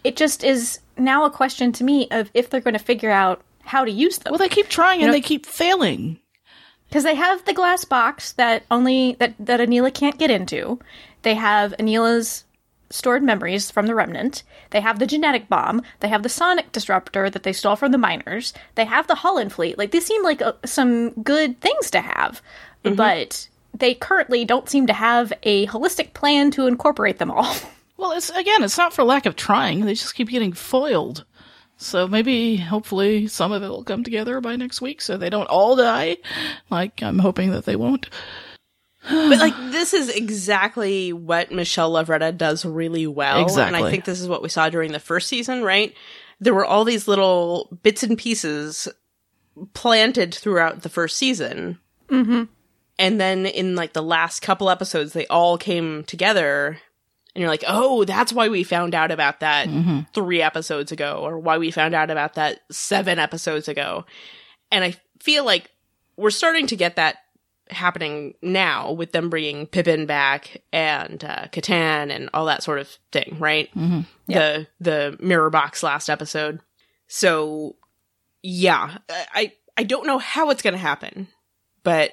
It 0.04 0.16
just 0.16 0.44
is 0.44 0.80
now 0.98 1.24
a 1.24 1.30
question 1.30 1.72
to 1.72 1.84
me 1.84 2.06
of 2.10 2.30
if 2.34 2.50
they're 2.50 2.60
going 2.60 2.76
to 2.76 2.84
figure 2.84 3.10
out 3.10 3.40
how 3.62 3.82
to 3.82 3.90
use 3.90 4.18
them. 4.18 4.32
Well, 4.32 4.38
they 4.38 4.50
keep 4.50 4.68
trying 4.68 5.00
and 5.00 5.06
know- 5.06 5.12
they 5.14 5.22
keep 5.22 5.46
failing. 5.46 6.18
because 6.90 7.04
they 7.04 7.14
have 7.14 7.42
the 7.46 7.54
glass 7.54 7.86
box 7.86 8.32
that 8.32 8.64
only 8.70 9.16
that 9.20 9.32
that 9.38 9.60
Aneela 9.60 9.94
can't 9.94 10.18
get 10.18 10.30
into. 10.30 10.78
They 11.22 11.34
have 11.34 11.72
Aneela's 11.78 12.44
stored 12.93 13.22
memories 13.22 13.70
from 13.70 13.86
the 13.86 13.95
remnant. 13.95 14.43
They 14.70 14.80
have 14.80 14.99
the 14.99 15.07
genetic 15.07 15.49
bomb. 15.49 15.82
They 16.01 16.09
have 16.09 16.22
the 16.22 16.28
sonic 16.28 16.70
disruptor 16.72 17.30
that 17.30 17.43
they 17.43 17.53
stole 17.53 17.76
from 17.76 17.93
the 17.93 17.99
miners. 17.99 18.53
They 18.74 18.84
have 18.84 19.07
the 19.07 19.14
Hullen 19.16 19.51
fleet. 19.51 19.78
Like 19.78 19.90
these 19.90 20.07
seem 20.07 20.22
like 20.22 20.43
uh, 20.43 20.53
some 20.64 21.11
good 21.22 21.61
things 21.61 21.90
to 21.90 22.01
have, 22.01 22.43
but 22.82 23.49
they 23.74 23.95
currently 23.95 24.45
don't 24.45 24.68
seem 24.68 24.86
to 24.86 24.93
have 24.93 25.32
a 25.43 25.66
holistic 25.66 26.12
plan 26.14 26.51
to 26.53 26.66
incorporate 26.66 27.18
them 27.18 27.30
all. 27.30 27.57
Well, 27.99 28.12
it's 28.12 28.30
again, 28.30 28.64
it's 28.64 28.78
not 28.78 28.93
for 28.93 29.05
lack 29.05 29.26
of 29.26 29.36
trying. 29.36 29.84
They 29.84 29.95
just 29.95 30.16
keep 30.16 30.28
getting 30.28 30.53
foiled. 30.55 31.24
So 31.76 32.09
maybe, 32.09 32.57
hopefully, 32.57 33.28
some 33.28 33.53
of 33.53 33.62
it 33.62 33.68
will 33.68 33.84
come 33.84 34.03
together 34.03 34.40
by 34.40 34.57
next 34.57 34.80
week, 34.80 35.01
so 35.01 35.16
they 35.16 35.30
don't 35.30 35.47
all 35.47 35.76
die. 35.76 36.16
Like 36.68 37.01
I'm 37.01 37.20
hoping 37.20 37.53
that 37.53 37.64
they 37.64 37.76
won't. 37.76 38.09
But 39.09 39.38
like 39.38 39.57
this 39.72 39.94
is 39.94 40.09
exactly 40.09 41.12
what 41.12 41.50
Michelle 41.50 41.92
Lovretta 41.92 42.36
does 42.36 42.64
really 42.64 43.07
well, 43.07 43.42
Exactly. 43.42 43.76
and 43.76 43.86
I 43.86 43.90
think 43.90 44.05
this 44.05 44.20
is 44.20 44.28
what 44.28 44.42
we 44.42 44.48
saw 44.48 44.68
during 44.68 44.92
the 44.92 45.00
first 45.00 45.28
season. 45.28 45.62
Right, 45.62 45.94
there 46.40 46.55
were 46.55 46.64
all 46.64 46.84
these 46.84 47.09
little 47.09 47.68
bits 47.82 48.03
and 48.03 48.16
pieces 48.16 48.88
planted 49.74 50.34
throughout 50.34 50.82
the 50.82 50.88
first 50.88 51.16
season, 51.16 51.78
mm-hmm. 52.09 52.44
and 52.98 53.20
then 53.20 53.46
in 53.46 53.74
like 53.74 53.92
the 53.92 54.03
last 54.03 54.40
couple 54.40 54.70
episodes, 54.70 55.12
they 55.12 55.26
all 55.26 55.59
came 55.59 56.05
together. 56.05 56.78
And 57.34 57.40
you're 57.40 57.50
like, 57.50 57.64
oh, 57.66 58.05
that's 58.05 58.30
why 58.30 58.50
we 58.50 58.62
found 58.62 58.94
out 58.94 59.11
about 59.11 59.40
that 59.40 59.66
three 60.12 60.42
episodes 60.42 60.92
ago, 60.92 61.22
or 61.24 61.38
why 61.38 61.57
we 61.57 61.70
found 61.70 61.94
out 61.94 62.11
about 62.11 62.34
that 62.34 62.61
seven 62.70 63.18
episodes 63.18 63.68
ago. 63.68 64.05
And 64.70 64.84
I 64.84 64.94
feel 65.18 65.42
like 65.42 65.70
we're 66.18 66.28
starting 66.28 66.66
to 66.66 66.76
get 66.76 66.96
that 66.96 67.16
happening 67.73 68.35
now 68.43 68.93
with 68.93 69.12
them 69.12 69.31
bringing 69.31 69.66
Pippin 69.66 70.07
back 70.07 70.62
and 70.73 71.23
uh, 71.25 71.47
Catan 71.53 72.14
and 72.14 72.31
all 72.35 72.47
that 72.47 72.62
sort 72.62 72.79
of 72.79 72.89
thing, 73.11 73.37
right? 73.39 73.68
Mm-hmm. 73.75 74.01
The 74.27 74.66
the 74.81 75.16
mirror 75.20 75.51
box 75.51 75.83
last 75.83 76.09
episode. 76.09 76.61
So 77.09 77.77
yeah, 78.43 78.99
I 79.09 79.53
I 79.77 79.85
don't 79.85 80.07
know 80.07 80.18
how 80.18 80.51
it's 80.51 80.62
going 80.62 80.75
to 80.75 80.79
happen, 80.79 81.29
but 81.83 82.12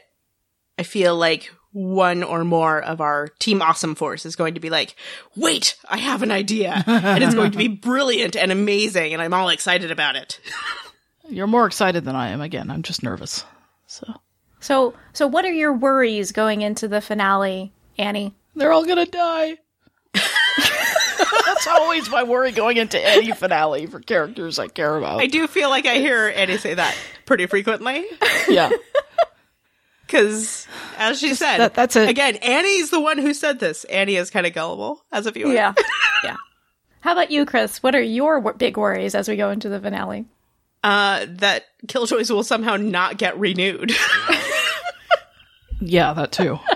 I 0.77 0.83
feel 0.83 1.15
like 1.15 1.51
one 1.71 2.23
or 2.23 2.43
more 2.43 2.81
of 2.81 2.99
our 2.99 3.27
Team 3.39 3.61
Awesome 3.61 3.95
Force 3.95 4.25
is 4.25 4.35
going 4.35 4.55
to 4.55 4.59
be 4.59 4.69
like, 4.69 4.95
wait, 5.35 5.75
I 5.87 5.97
have 5.97 6.23
an 6.23 6.31
idea, 6.31 6.83
and 6.87 7.23
it's 7.23 7.35
going 7.35 7.51
to 7.51 7.57
be 7.57 7.67
brilliant 7.67 8.35
and 8.35 8.51
amazing, 8.51 9.13
and 9.13 9.21
I'm 9.21 9.33
all 9.33 9.49
excited 9.49 9.91
about 9.91 10.15
it. 10.15 10.39
You're 11.29 11.47
more 11.47 11.67
excited 11.67 12.05
than 12.05 12.15
I 12.15 12.29
am. 12.29 12.41
Again, 12.41 12.71
I'm 12.71 12.81
just 12.81 13.03
nervous. 13.03 13.45
So 13.85 14.19
So, 14.59 14.93
so 15.13 15.27
what 15.27 15.45
are 15.45 15.51
your 15.53 15.73
worries 15.73 16.31
going 16.31 16.61
into 16.61 16.87
the 16.87 17.01
finale, 17.01 17.71
Annie? 17.97 18.33
they're 18.55 18.71
all 18.73 18.85
gonna 18.85 19.05
die. 19.05 19.57
That's 20.13 21.67
always 21.67 22.09
my 22.09 22.23
worry 22.23 22.51
going 22.51 22.77
into 22.77 22.99
any 22.99 23.31
finale 23.31 23.85
for 23.85 23.99
characters 23.99 24.59
I 24.59 24.67
care 24.67 24.95
about. 24.97 25.21
I 25.21 25.27
do 25.27 25.47
feel 25.47 25.69
like 25.69 25.85
I 25.85 25.95
hear 25.95 26.31
Annie 26.35 26.57
say 26.57 26.73
that 26.73 26.95
pretty 27.25 27.45
frequently. 27.45 28.05
yeah. 28.47 28.69
Because, 30.05 30.67
as 30.97 31.19
she 31.19 31.35
said, 31.35 31.57
That- 31.59 31.75
that's 31.75 31.95
it. 31.95 32.09
Again, 32.09 32.37
Annie's 32.37 32.89
the 32.89 32.99
one 32.99 33.19
who 33.19 33.31
said 33.31 33.59
this. 33.59 33.83
Annie 33.83 34.15
is 34.15 34.31
kind 34.31 34.47
of 34.47 34.53
gullible 34.53 35.05
as 35.11 35.27
a 35.27 35.31
viewer. 35.31 35.51
Yeah. 35.53 35.73
yeah. 36.23 36.35
How 37.01 37.11
about 37.11 37.29
you, 37.29 37.45
Kris? 37.45 37.83
What 37.83 37.93
are 37.93 38.01
your 38.01 38.39
wor- 38.39 38.53
big 38.53 38.75
worries 38.75 39.13
as 39.13 39.29
we 39.29 39.35
go 39.35 39.51
into 39.51 39.69
the 39.69 39.79
finale? 39.79 40.25
Uh, 40.83 41.27
that 41.29 41.65
Killjoys 41.85 42.31
will 42.31 42.43
somehow 42.43 42.75
not 42.75 43.19
get 43.19 43.37
renewed. 43.37 43.91
Yeah, 45.79 46.13
that 46.13 46.31
too. 46.31 46.59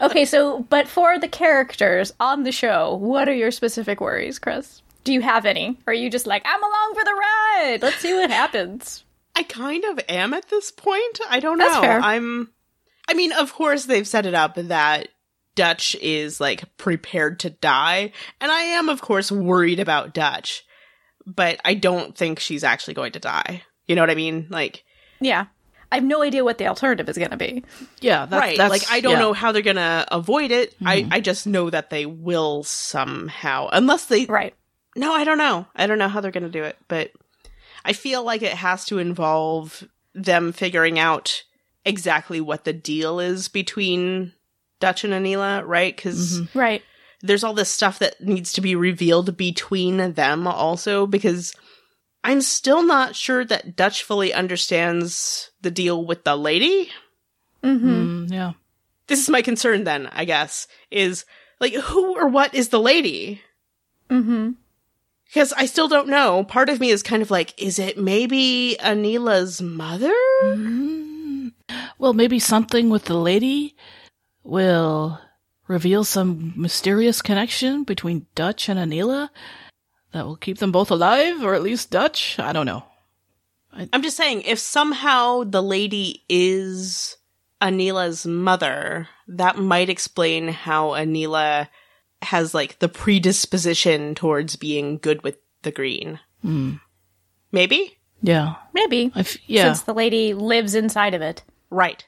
Okay, 0.00 0.24
so, 0.24 0.60
but 0.70 0.88
for 0.88 1.18
the 1.18 1.28
characters 1.28 2.12
on 2.18 2.42
the 2.44 2.52
show, 2.52 2.94
what 2.94 3.28
are 3.28 3.34
your 3.34 3.50
specific 3.50 4.00
worries, 4.00 4.38
Kris? 4.38 4.82
Do 5.04 5.12
you 5.12 5.20
have 5.20 5.44
any? 5.44 5.78
Or 5.86 5.90
are 5.90 5.94
you 5.94 6.08
just 6.10 6.26
like, 6.26 6.42
I'm 6.46 6.62
along 6.62 6.94
for 6.94 7.04
the 7.04 7.12
ride? 7.12 7.78
Let's 7.82 7.98
see 7.98 8.14
what 8.14 8.30
happens. 8.30 9.04
I 9.36 9.42
kind 9.42 9.84
of 9.84 10.00
am 10.08 10.32
at 10.32 10.48
this 10.48 10.70
point. 10.70 11.20
I 11.28 11.40
don't 11.40 11.58
know. 11.58 11.68
That's 11.68 11.80
fair. 11.80 12.00
I'm. 12.00 12.50
I 13.08 13.14
mean, 13.14 13.32
of 13.32 13.52
course, 13.52 13.84
they've 13.84 14.06
set 14.06 14.24
it 14.26 14.34
up 14.34 14.54
that 14.54 15.08
Dutch 15.54 15.94
is 15.96 16.40
like 16.40 16.76
prepared 16.76 17.40
to 17.40 17.50
die, 17.50 18.12
and 18.40 18.50
I 18.50 18.60
am, 18.62 18.88
of 18.88 19.02
course, 19.02 19.30
worried 19.30 19.80
about 19.80 20.14
Dutch, 20.14 20.64
but 21.26 21.60
I 21.64 21.74
don't 21.74 22.16
think 22.16 22.38
she's 22.38 22.64
actually 22.64 22.94
going 22.94 23.12
to 23.12 23.20
die. 23.20 23.62
You 23.86 23.96
know 23.96 24.02
what 24.02 24.10
I 24.10 24.14
mean? 24.14 24.46
Like, 24.50 24.84
Yeah. 25.20 25.46
I 25.92 25.96
have 25.96 26.04
no 26.04 26.22
idea 26.22 26.44
what 26.44 26.58
the 26.58 26.68
alternative 26.68 27.08
is 27.08 27.18
going 27.18 27.30
to 27.30 27.36
be. 27.36 27.64
Yeah, 28.00 28.26
that's, 28.26 28.40
right? 28.40 28.56
That's, 28.56 28.70
like, 28.70 28.84
I 28.90 29.00
don't 29.00 29.12
yeah. 29.12 29.18
know 29.18 29.32
how 29.32 29.52
they're 29.52 29.62
gonna 29.62 30.06
avoid 30.10 30.50
it. 30.50 30.74
I 30.84 31.02
mm-hmm. 31.02 31.12
I 31.12 31.20
just 31.20 31.46
know 31.46 31.68
that 31.70 31.90
they 31.90 32.06
will 32.06 32.62
somehow, 32.62 33.68
unless 33.72 34.06
they. 34.06 34.26
Right. 34.26 34.54
No, 34.96 35.12
I 35.12 35.24
don't 35.24 35.38
know. 35.38 35.66
I 35.74 35.86
don't 35.86 35.98
know 35.98 36.08
how 36.08 36.20
they're 36.20 36.30
gonna 36.30 36.48
do 36.48 36.62
it, 36.62 36.76
but 36.88 37.10
I 37.84 37.92
feel 37.92 38.22
like 38.22 38.42
it 38.42 38.52
has 38.52 38.84
to 38.86 38.98
involve 38.98 39.84
them 40.14 40.52
figuring 40.52 40.98
out 40.98 41.44
exactly 41.84 42.40
what 42.40 42.64
the 42.64 42.72
deal 42.72 43.20
is 43.20 43.48
between 43.48 44.32
Dutch 44.80 45.04
and 45.04 45.12
Aneela, 45.12 45.66
right? 45.66 45.94
Because 45.94 46.40
mm-hmm. 46.40 46.58
Right. 46.58 46.82
there's 47.22 47.44
all 47.44 47.54
this 47.54 47.70
stuff 47.70 47.98
that 48.00 48.20
needs 48.20 48.52
to 48.52 48.60
be 48.60 48.74
revealed 48.74 49.36
between 49.36 50.12
them 50.12 50.46
also 50.46 51.06
because 51.06 51.54
I'm 52.22 52.40
still 52.40 52.82
not 52.82 53.16
sure 53.16 53.44
that 53.44 53.76
Dutch 53.76 54.02
fully 54.02 54.32
understands 54.32 55.50
the 55.62 55.70
deal 55.70 56.04
with 56.04 56.24
the 56.24 56.36
lady. 56.36 56.90
Mm-hmm. 57.62 57.88
Mm, 57.88 58.32
yeah. 58.32 58.52
This 59.06 59.20
is 59.20 59.30
my 59.30 59.42
concern 59.42 59.84
then, 59.84 60.06
I 60.12 60.24
guess, 60.24 60.66
is 60.90 61.24
like 61.60 61.74
who 61.74 62.16
or 62.16 62.28
what 62.28 62.54
is 62.54 62.68
the 62.68 62.80
lady? 62.80 63.42
Mm-hmm. 64.08 64.52
Because 65.26 65.52
I 65.52 65.66
still 65.66 65.88
don't 65.88 66.08
know. 66.08 66.44
Part 66.44 66.68
of 66.68 66.80
me 66.80 66.90
is 66.90 67.02
kind 67.02 67.22
of 67.22 67.30
like, 67.30 67.60
is 67.60 67.78
it 67.78 67.96
maybe 67.96 68.76
Aneela's 68.80 69.62
mother? 69.62 70.12
Mm. 70.42 71.52
Well, 71.98 72.12
maybe 72.12 72.38
something 72.38 72.90
with 72.90 73.04
the 73.04 73.16
lady 73.16 73.76
will 74.42 75.20
reveal 75.68 76.02
some 76.02 76.52
mysterious 76.56 77.22
connection 77.22 77.84
between 77.84 78.26
Dutch 78.34 78.68
and 78.68 78.78
Aneela 78.78 79.30
that 80.12 80.26
will 80.26 80.36
keep 80.36 80.58
them 80.58 80.72
both 80.72 80.90
alive, 80.90 81.42
or 81.44 81.54
at 81.54 81.62
least 81.62 81.90
Dutch. 81.90 82.38
I 82.38 82.52
don't 82.52 82.66
know. 82.66 82.84
I'm 83.92 84.02
just 84.02 84.16
saying, 84.16 84.42
if 84.42 84.58
somehow 84.58 85.44
the 85.44 85.62
lady 85.62 86.24
is 86.28 87.16
Aneela's 87.62 88.26
mother, 88.26 89.08
that 89.28 89.58
might 89.58 89.88
explain 89.88 90.48
how 90.48 90.88
Aneela 90.90 91.68
has 92.22 92.52
like 92.52 92.80
the 92.80 92.88
predisposition 92.88 94.14
towards 94.14 94.56
being 94.56 94.98
good 94.98 95.22
with 95.22 95.38
the 95.62 95.70
green. 95.70 96.18
Hmm. 96.42 96.74
Maybe? 97.52 97.98
Yeah. 98.22 98.56
Maybe. 98.74 99.12
I 99.14 99.20
f- 99.20 99.38
yeah. 99.48 99.66
Since 99.72 99.82
the 99.82 99.94
lady 99.94 100.34
lives 100.34 100.74
inside 100.74 101.14
of 101.14 101.22
it. 101.22 101.42
Right. 101.70 102.04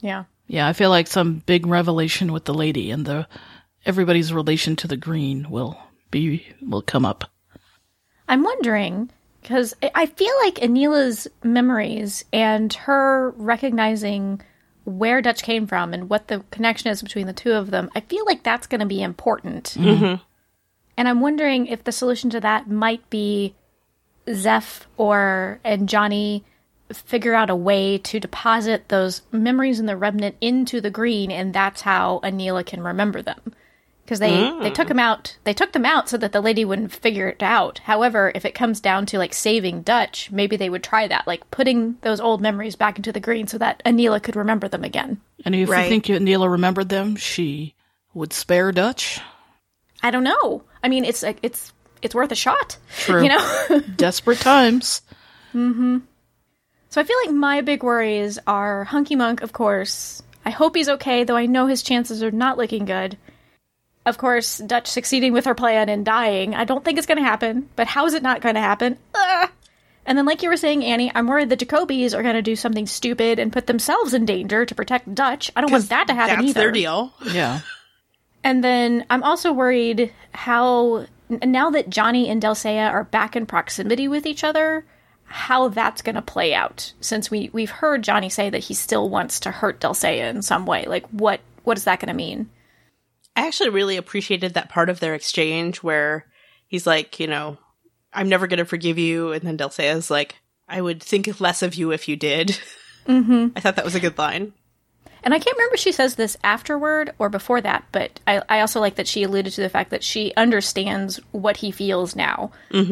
Yeah. 0.00 0.24
yeah, 0.46 0.66
I 0.68 0.72
feel 0.72 0.90
like 0.90 1.06
some 1.06 1.42
big 1.46 1.66
revelation 1.66 2.32
with 2.32 2.44
the 2.44 2.54
lady 2.54 2.90
and 2.90 3.06
the 3.06 3.26
everybody's 3.84 4.32
relation 4.32 4.76
to 4.76 4.88
the 4.88 4.96
green 4.96 5.48
will 5.50 5.78
be 6.10 6.46
will 6.60 6.82
come 6.82 7.04
up. 7.04 7.30
I'm 8.28 8.42
wondering 8.42 9.10
because 9.40 9.74
I 9.94 10.06
feel 10.06 10.32
like 10.42 10.56
Aneela's 10.56 11.28
memories 11.42 12.24
and 12.32 12.72
her 12.72 13.30
recognizing 13.36 14.40
where 14.84 15.22
Dutch 15.22 15.42
came 15.42 15.66
from 15.66 15.92
and 15.92 16.08
what 16.08 16.28
the 16.28 16.44
connection 16.50 16.90
is 16.90 17.02
between 17.02 17.26
the 17.26 17.32
two 17.32 17.52
of 17.52 17.70
them, 17.70 17.90
I 17.94 18.00
feel 18.00 18.24
like 18.24 18.42
that's 18.42 18.66
going 18.66 18.80
to 18.80 18.86
be 18.86 19.02
important. 19.02 19.74
Mm-hmm. 19.76 20.04
Mm-hmm. 20.04 20.22
And 20.96 21.08
I'm 21.08 21.20
wondering 21.20 21.66
if 21.66 21.84
the 21.84 21.92
solution 21.92 22.30
to 22.30 22.40
that 22.40 22.68
might 22.68 23.08
be 23.10 23.54
Zeph 24.32 24.86
or 24.96 25.60
and 25.64 25.88
Johnny 25.88 26.44
figure 26.92 27.34
out 27.34 27.50
a 27.50 27.56
way 27.56 27.98
to 27.98 28.20
deposit 28.20 28.88
those 28.88 29.22
memories 29.32 29.80
in 29.80 29.86
the 29.86 29.96
remnant 29.96 30.36
into 30.40 30.80
the 30.80 30.90
green, 30.90 31.30
and 31.30 31.54
that's 31.54 31.80
how 31.80 32.20
Aneela 32.22 32.64
can 32.64 32.82
remember 32.82 33.22
them. 33.22 33.40
Because 34.04 34.18
they, 34.18 34.52
they 34.60 34.70
took 34.70 34.88
them 34.88 34.98
out, 34.98 35.36
they 35.44 35.54
took 35.54 35.72
them 35.72 35.86
out 35.86 36.08
so 36.08 36.16
that 36.16 36.32
the 36.32 36.40
lady 36.40 36.64
wouldn't 36.64 36.90
figure 36.92 37.28
it 37.28 37.42
out. 37.42 37.78
However, 37.78 38.32
if 38.34 38.44
it 38.44 38.52
comes 38.54 38.80
down 38.80 39.06
to 39.06 39.18
like 39.18 39.32
saving 39.32 39.82
Dutch, 39.82 40.30
maybe 40.32 40.56
they 40.56 40.68
would 40.68 40.82
try 40.82 41.06
that, 41.06 41.26
like 41.26 41.48
putting 41.52 41.96
those 42.02 42.20
old 42.20 42.40
memories 42.40 42.74
back 42.74 42.96
into 42.96 43.12
the 43.12 43.20
green 43.20 43.46
so 43.46 43.58
that 43.58 43.80
Aneela 43.86 44.20
could 44.22 44.34
remember 44.36 44.68
them 44.68 44.82
again. 44.82 45.20
And 45.44 45.54
if 45.54 45.68
Right. 45.68 45.84
you 45.84 46.00
think 46.00 46.08
Neela 46.22 46.48
remembered 46.48 46.88
them, 46.88 47.14
she 47.16 47.74
would 48.12 48.32
spare 48.32 48.72
Dutch. 48.72 49.20
I 50.02 50.10
don't 50.10 50.24
know. 50.24 50.64
I 50.82 50.88
mean, 50.88 51.04
it's 51.04 51.22
like 51.22 51.38
it's 51.42 51.72
it's 52.02 52.14
worth 52.14 52.32
a 52.32 52.36
shot. 52.36 52.76
True. 52.98 53.22
You 53.22 53.28
know. 53.28 53.80
Desperate 53.96 54.40
times. 54.40 55.00
Hmm. 55.52 55.98
So 56.90 57.00
I 57.00 57.04
feel 57.04 57.16
like 57.24 57.34
my 57.34 57.60
big 57.60 57.82
worries 57.84 58.38
are 58.46 58.84
Hunky 58.84 59.14
Monk, 59.16 59.42
of 59.42 59.52
course. 59.52 60.22
I 60.44 60.50
hope 60.50 60.74
he's 60.74 60.88
okay, 60.88 61.22
though 61.24 61.36
I 61.36 61.46
know 61.46 61.66
his 61.66 61.82
chances 61.82 62.22
are 62.22 62.32
not 62.32 62.58
looking 62.58 62.84
good. 62.84 63.16
Of 64.04 64.18
course, 64.18 64.58
Dutch 64.58 64.88
succeeding 64.88 65.32
with 65.32 65.44
her 65.44 65.54
plan 65.54 65.88
and 65.88 66.04
dying. 66.04 66.54
I 66.54 66.64
don't 66.64 66.84
think 66.84 66.98
it's 66.98 67.06
going 67.06 67.18
to 67.18 67.24
happen, 67.24 67.68
but 67.76 67.86
how 67.86 68.06
is 68.06 68.14
it 68.14 68.22
not 68.22 68.40
going 68.40 68.56
to 68.56 68.60
happen? 68.60 68.98
Ugh. 69.14 69.50
And 70.04 70.18
then, 70.18 70.26
like 70.26 70.42
you 70.42 70.48
were 70.48 70.56
saying, 70.56 70.84
Annie, 70.84 71.12
I'm 71.14 71.28
worried 71.28 71.48
the 71.48 71.56
Jacobys 71.56 72.12
are 72.12 72.22
going 72.24 72.34
to 72.34 72.42
do 72.42 72.56
something 72.56 72.86
stupid 72.86 73.38
and 73.38 73.52
put 73.52 73.68
themselves 73.68 74.12
in 74.14 74.26
danger 74.26 74.66
to 74.66 74.74
protect 74.74 75.14
Dutch. 75.14 75.52
I 75.54 75.60
don't 75.60 75.70
want 75.70 75.88
that 75.90 76.08
to 76.08 76.14
happen 76.14 76.36
That's 76.36 76.48
either. 76.48 76.60
their 76.60 76.72
deal. 76.72 77.12
Yeah. 77.24 77.60
And 78.44 78.64
then 78.64 79.06
I'm 79.08 79.22
also 79.22 79.52
worried 79.52 80.12
how 80.32 81.06
now 81.28 81.70
that 81.70 81.88
Johnny 81.88 82.28
and 82.28 82.42
Delle 82.42 82.54
Seyah 82.54 82.90
are 82.90 83.04
back 83.04 83.36
in 83.36 83.46
proximity 83.46 84.08
with 84.08 84.26
each 84.26 84.42
other, 84.42 84.84
how 85.24 85.68
that's 85.68 86.02
going 86.02 86.16
to 86.16 86.22
play 86.22 86.52
out. 86.52 86.92
Since 87.00 87.30
we 87.30 87.50
we've 87.52 87.70
heard 87.70 88.02
Johnny 88.02 88.28
say 88.28 88.50
that 88.50 88.64
he 88.64 88.74
still 88.74 89.08
wants 89.08 89.40
to 89.40 89.50
hurt 89.50 89.80
Delle 89.80 89.94
Seyah 89.94 90.28
in 90.30 90.42
some 90.42 90.66
way. 90.66 90.86
Like 90.86 91.06
what 91.10 91.40
what 91.62 91.78
is 91.78 91.84
that 91.84 92.00
going 92.00 92.08
to 92.08 92.14
mean? 92.14 92.50
I 93.34 93.46
actually 93.46 93.70
really 93.70 93.96
appreciated 93.96 94.54
that 94.54 94.68
part 94.68 94.90
of 94.90 95.00
their 95.00 95.14
exchange 95.14 95.82
where 95.82 96.26
he's 96.66 96.86
like, 96.86 97.18
you 97.18 97.26
know, 97.26 97.58
I'm 98.12 98.28
never 98.28 98.46
going 98.46 98.58
to 98.58 98.64
forgive 98.64 98.98
you. 98.98 99.32
And 99.32 99.42
then 99.42 99.56
Delle 99.56 99.70
Seyah's 99.70 100.10
like, 100.10 100.36
I 100.68 100.80
would 100.80 101.02
think 101.02 101.40
less 101.40 101.62
of 101.62 101.74
you 101.74 101.92
if 101.92 102.08
you 102.08 102.16
did. 102.16 102.58
Mm-hmm. 103.06 103.48
I 103.56 103.60
thought 103.60 103.74
that 103.74 103.84
was 103.84 103.96
a 103.96 104.00
good 104.00 104.16
line. 104.16 104.52
And 105.24 105.32
I 105.32 105.38
can't 105.38 105.56
remember 105.56 105.74
if 105.74 105.80
she 105.80 105.92
says 105.92 106.16
this 106.16 106.36
afterward 106.42 107.12
or 107.18 107.28
before 107.28 107.60
that, 107.60 107.84
but 107.92 108.20
I, 108.26 108.42
I 108.48 108.60
also 108.60 108.80
like 108.80 108.96
that 108.96 109.06
she 109.06 109.22
alluded 109.22 109.52
to 109.54 109.60
the 109.60 109.68
fact 109.68 109.90
that 109.90 110.02
she 110.02 110.32
understands 110.36 111.20
what 111.30 111.58
he 111.58 111.70
feels 111.70 112.16
now. 112.16 112.50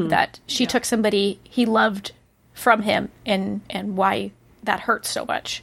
That 0.08 0.38
she 0.46 0.66
took 0.66 0.84
somebody 0.84 1.40
he 1.44 1.66
loved 1.66 2.12
from 2.54 2.82
him 2.82 3.10
and 3.26 3.60
and 3.70 3.96
why 3.96 4.32
that 4.62 4.80
hurts 4.80 5.08
so 5.10 5.24
much. 5.24 5.62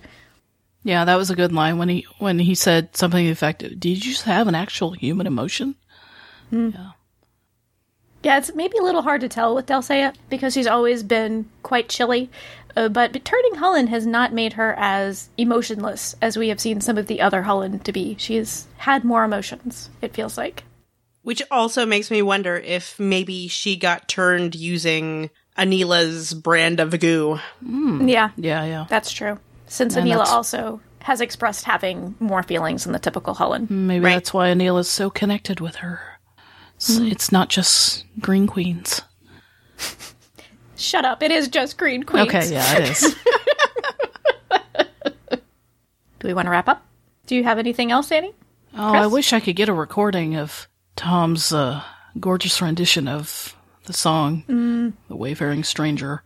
Yeah, 0.87 1.03
that 1.03 1.17
was 1.17 1.29
a 1.29 1.35
good 1.35 1.51
line 1.51 1.77
when 1.77 1.89
he 1.89 2.07
when 2.17 2.39
he 2.39 2.55
said 2.55 2.95
something 2.95 3.21
to 3.21 3.25
the 3.27 3.31
effect 3.33 3.61
of, 3.61 3.77
Did 3.77 4.05
you 4.05 4.15
have 4.23 4.47
an 4.47 4.55
actual 4.55 4.91
human 4.91 5.27
emotion? 5.27 5.75
Yeah, 6.49 6.91
Yeah, 8.23 8.37
it's 8.37 8.55
maybe 8.55 8.77
a 8.77 8.83
little 8.83 9.01
hard 9.01 9.19
to 9.19 9.27
tell 9.27 9.53
with 9.53 9.65
Delle 9.65 9.81
Seyah 9.81 10.15
because 10.29 10.53
she's 10.53 10.65
always 10.65 11.03
been 11.03 11.49
quite 11.61 11.89
chilly. 11.89 12.29
Uh, 12.73 12.87
but 12.87 13.25
turning 13.25 13.55
Hullen 13.55 13.87
has 13.89 14.05
not 14.05 14.31
made 14.31 14.53
her 14.53 14.75
as 14.77 15.27
emotionless 15.37 16.15
as 16.21 16.37
we 16.37 16.47
have 16.47 16.61
seen 16.61 16.79
some 16.79 16.97
of 16.97 17.07
the 17.07 17.19
other 17.19 17.41
Hullen 17.43 17.83
to 17.83 17.91
be. 17.91 18.15
She's 18.17 18.67
had 18.77 19.03
more 19.03 19.25
emotions, 19.25 19.89
it 20.01 20.13
feels 20.13 20.37
like. 20.37 20.63
Which 21.21 21.41
also 21.51 21.85
makes 21.85 22.09
me 22.09 22.21
wonder 22.21 22.55
if 22.55 22.97
maybe 22.97 23.49
she 23.49 23.75
got 23.75 24.07
turned 24.07 24.55
using 24.55 25.31
Aneela's 25.57 26.33
brand 26.33 26.79
of 26.79 26.97
goo. 26.97 27.39
Yeah, 27.61 28.29
Yeah, 28.37 28.63
yeah. 28.63 28.85
that's 28.87 29.11
true. 29.11 29.37
Since 29.67 29.95
And 29.95 30.07
Aneela 30.07 30.25
also 30.25 30.81
has 31.01 31.21
expressed 31.21 31.65
having 31.65 32.15
more 32.19 32.43
feelings 32.43 32.83
than 32.83 32.93
the 32.93 32.99
typical 32.99 33.35
Hullen. 33.35 33.69
Maybe 33.69 34.03
Right. 34.05 34.13
that's 34.15 34.33
why 34.33 34.47
Aneela 34.49 34.79
is 34.79 34.89
so 34.89 35.09
connected 35.09 35.59
with 35.59 35.77
her. 35.77 35.99
It's, 36.75 36.89
it's 36.97 37.31
not 37.31 37.49
just 37.49 38.05
Green 38.19 38.45
Queens. 38.47 39.01
Shut 40.75 41.05
up, 41.05 41.23
it 41.23 41.31
is 41.31 41.47
just 41.47 41.77
Green 41.77 42.03
Queens. 42.03 42.27
Okay, 42.27 42.51
yeah, 42.51 42.77
it 42.77 42.89
is. 42.91 43.15
Do 46.19 46.27
we 46.27 46.33
want 46.33 46.45
to 46.47 46.51
wrap 46.51 46.67
up? 46.67 46.85
Do 47.25 47.35
you 47.35 47.43
have 47.43 47.59
anything 47.59 47.91
else, 47.91 48.11
Annie? 48.11 48.33
oh, 48.75 48.93
I 48.93 49.07
wish 49.07 49.33
I 49.33 49.39
could 49.39 49.55
get 49.55 49.69
a 49.69 49.73
recording 49.73 50.35
of 50.35 50.67
Tom's 50.95 51.51
uh, 51.53 51.83
gorgeous 52.19 52.61
rendition 52.61 53.07
of 53.07 53.55
the 53.85 53.93
song, 53.93 54.93
The 55.09 55.15
Wayfaring 55.15 55.63
Stranger. 55.63 56.23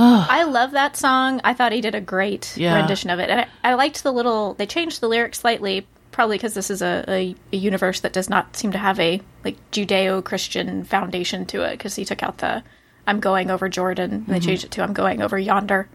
Ah. 0.00 0.28
I 0.30 0.44
love 0.44 0.70
that 0.70 0.96
song. 0.96 1.40
I 1.42 1.54
thought 1.54 1.72
he 1.72 1.80
did 1.80 1.96
a 1.96 2.00
great 2.00 2.56
Yeah. 2.56 2.76
rendition 2.76 3.10
of 3.10 3.18
it, 3.18 3.28
and 3.30 3.40
I, 3.40 3.48
I 3.64 3.74
liked 3.74 4.04
the 4.04 4.12
little. 4.12 4.54
They 4.54 4.66
changed 4.66 5.00
the 5.00 5.08
lyrics 5.08 5.40
slightly, 5.40 5.86
probably 6.12 6.36
because 6.36 6.54
this 6.54 6.70
is 6.70 6.82
a, 6.82 7.04
a, 7.08 7.34
a 7.52 7.56
universe 7.56 8.00
that 8.00 8.12
does 8.12 8.30
not 8.30 8.56
seem 8.56 8.70
to 8.72 8.78
have 8.78 9.00
a 9.00 9.20
like 9.44 9.56
Judeo-Christian 9.72 10.84
foundation 10.84 11.46
to 11.46 11.62
it. 11.62 11.72
Because 11.72 11.96
he 11.96 12.04
took 12.04 12.22
out 12.22 12.38
the 12.38 12.62
"I'm 13.08 13.18
going 13.18 13.50
over 13.50 13.68
Jordan," 13.68 14.12
and 14.12 14.26
they 14.26 14.34
mm-hmm. 14.34 14.46
changed 14.46 14.64
it 14.64 14.70
to 14.72 14.82
"I'm 14.82 14.92
going 14.92 15.20
over 15.20 15.36
yonder." 15.36 15.88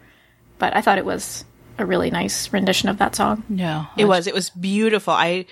But 0.59 0.75
I 0.75 0.81
thought 0.81 0.97
it 0.97 1.05
was 1.05 1.45
a 1.77 1.85
really 1.85 2.11
nice 2.11 2.51
rendition 2.51 2.89
of 2.89 2.97
that 2.97 3.15
song. 3.15 3.43
Yeah. 3.49 3.85
It 3.97 4.05
was. 4.05 4.27
It 4.27 4.33
was 4.33 4.49
beautiful. 4.49 5.13
I, 5.13 5.45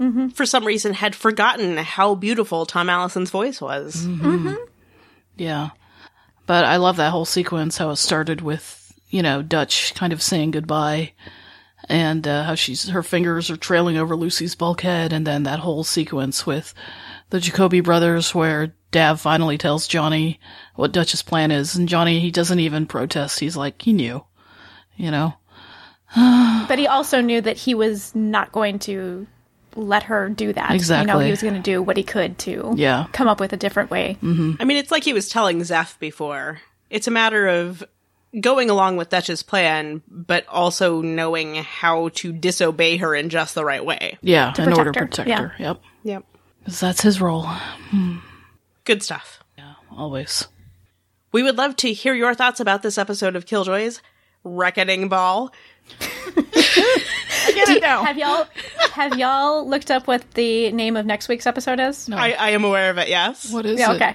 mm-hmm. 0.00 0.28
for 0.28 0.46
some 0.46 0.64
reason, 0.64 0.94
had 0.94 1.16
forgotten 1.16 1.76
how 1.76 2.14
beautiful 2.14 2.66
Thom 2.66 2.88
Allison's 2.88 3.30
voice 3.30 3.60
was. 3.60 4.06
Mm-hmm. 4.06 4.54
Yeah. 5.36 5.70
But 6.46 6.64
I 6.64 6.76
love 6.76 6.96
that 6.96 7.10
whole 7.10 7.24
sequence, 7.24 7.76
how 7.76 7.90
it 7.90 7.96
started 7.96 8.40
with, 8.40 8.92
you 9.08 9.22
know, 9.22 9.42
Dutch 9.42 9.94
kind 9.94 10.12
of 10.12 10.22
saying 10.22 10.52
goodbye 10.52 11.12
and 11.88 12.26
uh, 12.26 12.44
how 12.44 12.54
she's, 12.54 12.88
her 12.88 13.02
fingers 13.02 13.50
are 13.50 13.56
trailing 13.56 13.96
over 13.96 14.16
Lucy's 14.16 14.54
bulkhead. 14.54 15.12
And 15.12 15.26
then 15.26 15.42
that 15.42 15.60
whole 15.60 15.84
sequence 15.84 16.46
with 16.46 16.72
the 17.30 17.40
Jacoby 17.40 17.80
brothers 17.80 18.34
where 18.34 18.74
Dav 18.92 19.20
finally 19.20 19.58
tells 19.58 19.88
Johnny 19.88 20.40
what 20.74 20.92
Dutch's 20.92 21.22
plan 21.22 21.50
is. 21.50 21.76
And 21.76 21.88
Johnny, 21.88 22.20
he 22.20 22.30
doesn't 22.30 22.60
even 22.60 22.86
protest. 22.86 23.40
He's 23.40 23.56
like, 23.56 23.82
he 23.82 23.92
knew, 23.92 24.24
you 24.96 25.10
know? 25.10 25.34
But 26.68 26.80
he 26.80 26.88
also 26.88 27.20
knew 27.20 27.40
that 27.40 27.56
he 27.56 27.74
was 27.74 28.12
not 28.14 28.50
going 28.50 28.80
to 28.80 29.26
let 29.76 30.04
her 30.04 30.28
do 30.28 30.52
that. 30.52 30.64
You 30.64 30.68
know, 30.68 30.74
Exactly. 30.74 31.24
he 31.26 31.30
was 31.30 31.42
going 31.42 31.54
to 31.54 31.60
do 31.60 31.82
what 31.82 31.96
he 31.96 32.02
could 32.02 32.38
to 32.40 32.74
Yeah. 32.76 33.06
come 33.12 33.28
up 33.28 33.40
with 33.40 33.52
a 33.52 33.56
different 33.56 33.90
way. 33.90 34.16
Mm-hmm. 34.22 34.52
I 34.60 34.64
mean, 34.64 34.76
it's 34.78 34.90
like 34.90 35.04
he 35.04 35.12
was 35.12 35.28
telling 35.28 35.62
Zeph 35.64 35.98
before. 35.98 36.60
It's 36.90 37.06
a 37.06 37.10
matter 37.10 37.46
of 37.46 37.84
going 38.40 38.68
along 38.70 38.96
with 38.96 39.08
Dutch's 39.08 39.42
plan, 39.42 40.02
but 40.08 40.46
also 40.48 41.00
knowing 41.00 41.54
how 41.56 42.08
to 42.14 42.32
disobey 42.32 42.96
her 42.98 43.14
in 43.14 43.28
just 43.28 43.54
the 43.54 43.64
right 43.64 43.84
way. 43.84 44.18
Yeah. 44.22 44.52
in 44.58 44.72
order 44.72 44.92
to 44.92 44.98
protect 45.00 45.16
her, 45.18 45.24
protect 45.24 45.28
yeah. 45.28 45.40
her. 45.48 45.54
Yep. 45.58 45.80
Yep. 46.04 46.24
'Cause 46.64 46.80
that's 46.80 47.00
his 47.02 47.20
role. 47.20 47.42
Hmm. 47.44 48.16
Good 48.84 49.02
stuff. 49.02 49.40
Yeah, 49.56 49.74
always. 49.96 50.48
We 51.32 51.42
would 51.42 51.56
love 51.56 51.76
to 51.76 51.92
hear 51.92 52.14
your 52.14 52.34
thoughts 52.34 52.60
about 52.60 52.82
this 52.82 52.98
episode 52.98 53.36
of 53.36 53.46
Killjoys 53.46 54.00
Reckoning 54.44 55.08
Ball. 55.08 55.52
Get 57.54 57.68
it 57.68 57.82
now. 57.82 58.04
Have 58.04 58.18
y'all 58.18 58.46
have 58.92 59.18
y'all 59.18 59.68
looked 59.68 59.90
up 59.90 60.06
what 60.06 60.28
the 60.32 60.72
name 60.72 60.96
of 60.96 61.06
next 61.06 61.28
week's 61.28 61.46
episode 61.46 61.80
is? 61.80 62.08
I, 62.10 62.32
I 62.32 62.50
am 62.50 62.64
aware 62.64 62.90
of 62.90 62.98
it, 62.98 63.08
yes. 63.08 63.52
What 63.52 63.66
is 63.66 63.78
it? 63.78 63.80
Yeah, 63.80 63.92
it? 63.92 63.96
okay. 63.96 64.14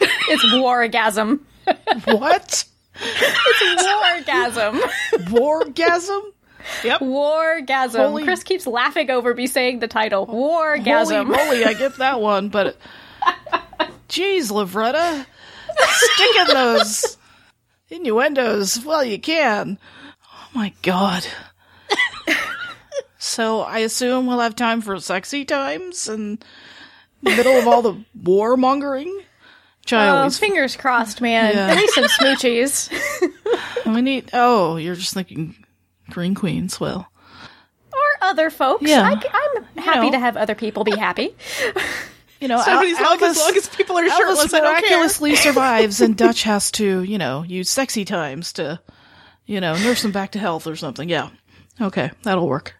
it's 0.28 0.44
wargasm. 0.46 1.40
What? 2.04 2.64
It's 2.94 3.82
wargasm. 3.86 4.80
Wargasm? 5.28 6.20
Yep. 6.84 7.00
Wargasm. 7.00 7.96
Holy- 7.96 8.24
Kris 8.24 8.42
keeps 8.42 8.66
laughing 8.66 9.10
over 9.10 9.34
me 9.34 9.46
saying 9.46 9.78
the 9.78 9.88
title. 9.88 10.26
Wargasm. 10.26 11.24
Holy 11.24 11.24
moly, 11.24 11.64
I 11.64 11.74
get 11.74 11.96
that 11.98 12.20
one, 12.20 12.48
but 12.48 12.76
jeez, 14.08 14.50
Lovretta, 14.50 15.24
stick 15.78 16.36
in 16.36 16.46
those 16.48 17.16
innuendos 17.90 18.76
while 18.84 19.04
you 19.04 19.18
can. 19.18 19.78
Oh 20.54 20.58
my 20.58 20.72
god. 20.82 21.26
so 23.18 23.60
I 23.60 23.78
assume 23.78 24.26
we'll 24.26 24.40
have 24.40 24.56
time 24.56 24.80
for 24.80 24.98
sexy 25.00 25.44
times 25.44 26.08
in 26.08 26.38
the 27.22 27.30
middle 27.30 27.56
of 27.56 27.66
all 27.66 27.82
the 27.82 28.04
war 28.22 28.56
mongering. 28.56 29.22
I 29.90 30.08
Oh, 30.08 30.16
always 30.16 30.38
fingers 30.38 30.76
crossed, 30.76 31.20
man. 31.20 31.54
Yeah. 31.54 31.66
At 31.68 31.76
least 31.76 31.94
some 31.94 32.04
smoochies. 32.04 32.88
we 33.94 34.00
need. 34.02 34.30
Oh, 34.32 34.76
you're 34.76 34.94
just 34.94 35.12
thinking 35.14 35.56
Green 36.10 36.34
Queens. 36.34 36.78
Well, 36.78 37.08
or 37.92 37.98
other 38.28 38.48
folks. 38.50 38.84
Yeah. 38.88 39.02
I, 39.02 39.56
am 39.56 39.64
happy 39.82 40.06
know. 40.06 40.12
to 40.12 40.18
have 40.18 40.36
other 40.36 40.54
people 40.54 40.84
be 40.84 40.96
happy. 40.96 41.34
you 42.40 42.46
know, 42.48 42.60
So 42.62 42.70
Al- 42.70 42.80
as, 42.84 43.00
long, 43.00 43.22
as 43.22 43.38
long 43.38 43.56
as 43.56 43.68
people 43.70 43.98
are 43.98 44.08
shirtless, 44.08 44.46
Alvis 44.46 44.54
I 44.54 44.60
don't 44.60 44.74
care. 44.74 44.80
miraculously 44.82 45.34
survives, 45.36 46.00
and 46.00 46.16
Dutch 46.16 46.44
has 46.44 46.70
to, 46.72 47.02
you 47.02 47.18
know, 47.18 47.42
use 47.42 47.68
sexy 47.68 48.04
times 48.04 48.52
to, 48.54 48.80
you 49.46 49.60
know, 49.60 49.74
nurse 49.74 50.04
him 50.04 50.12
back 50.12 50.32
to 50.32 50.38
health 50.38 50.66
or 50.66 50.76
something. 50.76 51.08
Yeah. 51.08 51.30
Okay, 51.80 52.10
that'll 52.22 52.48
work. 52.48 52.74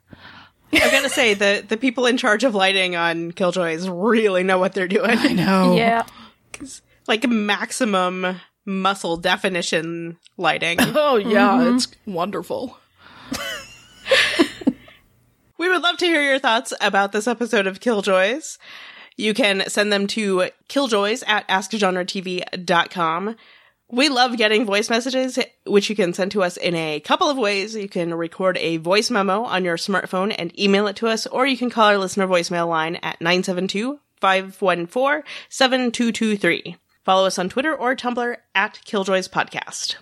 I 0.73 0.79
gotta 0.91 1.11
say, 1.11 1.35
the, 1.35 1.65
the 1.69 1.77
people 1.77 2.07
in 2.07 2.17
charge 2.17 2.45
of 2.45 2.55
lighting 2.55 2.97
on 2.97 3.33
Killjoys 3.33 3.89
really 3.89 4.43
know 4.43 4.59
what 4.59 4.73
they're 4.73 4.89
doing. 4.89 5.19
I 5.19 5.33
know. 5.33 5.77
Yeah. 5.77 6.05
like 7.07 7.29
maximum 7.29 8.41
muscle 8.65 9.17
definition 9.19 10.17
lighting. 10.37 10.79
Oh 10.81 11.17
yeah, 11.17 11.59
Mm-hmm. 11.59 11.77
it's 11.77 11.89
wonderful. 12.07 12.79
we 15.59 15.69
would 15.69 15.83
love 15.83 15.97
to 15.99 16.07
hear 16.07 16.23
your 16.23 16.39
thoughts 16.39 16.73
about 16.81 17.13
this 17.13 17.27
episode 17.27 17.67
of 17.67 17.81
Killjoys. 17.81 18.59
You 19.17 19.35
can 19.35 19.69
send 19.69 19.93
them 19.93 20.07
to 20.09 20.49
killjoys 20.69 21.23
at 21.27 21.47
askgenretv.com. 21.49 23.37
We 23.93 24.09
love 24.09 24.39
getting 24.39 24.65
voice 24.65 24.89
messages, 24.89 25.39
which 25.67 25.91
you 25.91 25.95
can 25.95 26.15
send 26.15 26.33
to 26.33 26.43
us 26.43 26.57
in 26.57 26.75
a 26.75 26.99
couple 27.01 27.29
of 27.29 27.37
ways. 27.37 27.77
You 27.77 27.91
can 27.91 28.15
record 28.15 28.57
a 28.57 28.79
voice 28.79 29.11
memo 29.11 29.43
on 29.43 29.67
your 29.67 29.77
smartphone 29.77 30.35
and 30.39 30.59
email 30.59 30.87
it 30.87 30.97
to 30.97 31.09
us, 31.09 31.27
or 31.27 31.47
you 31.47 31.59
can 31.59 31.69
call 31.69 31.89
our 31.89 31.99
listener 31.99 32.27
voicemail 32.27 32.67
line 32.67 32.97
at 32.97 33.21
972 33.21 34.01
514 34.19 35.25
7223. 35.51 36.77
Follow 37.05 37.27
us 37.27 37.39
on 37.39 37.51
Twitter 37.51 37.75
or 37.75 37.95
Tumblr 37.95 38.37
at 38.55 38.81
Killjoys 38.87 39.29
Podcast. 39.29 39.97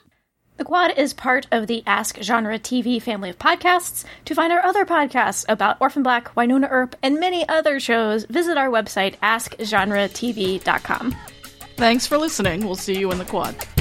The 0.56 0.64
Quad 0.64 0.96
is 0.96 1.12
part 1.12 1.48
of 1.50 1.66
the 1.66 1.82
Ask 1.84 2.22
Genre 2.22 2.60
TV 2.60 3.02
family 3.02 3.30
of 3.30 3.40
podcasts. 3.40 4.04
To 4.26 4.36
find 4.36 4.52
our 4.52 4.62
other 4.62 4.84
podcasts 4.84 5.44
about 5.48 5.78
Orphan 5.80 6.04
Black, 6.04 6.32
Wynonna 6.36 6.68
Earp, 6.70 6.94
and 7.02 7.18
many 7.18 7.48
other 7.48 7.80
shows, 7.80 8.24
visit 8.26 8.56
our 8.56 8.68
website, 8.68 9.16
askgenretv.com. 9.18 11.16
Thanks 11.76 12.06
for 12.06 12.18
listening. 12.18 12.66
We'll 12.66 12.76
see 12.76 12.96
you 12.96 13.10
in 13.10 13.18
the 13.18 13.24
quad. 13.24 13.56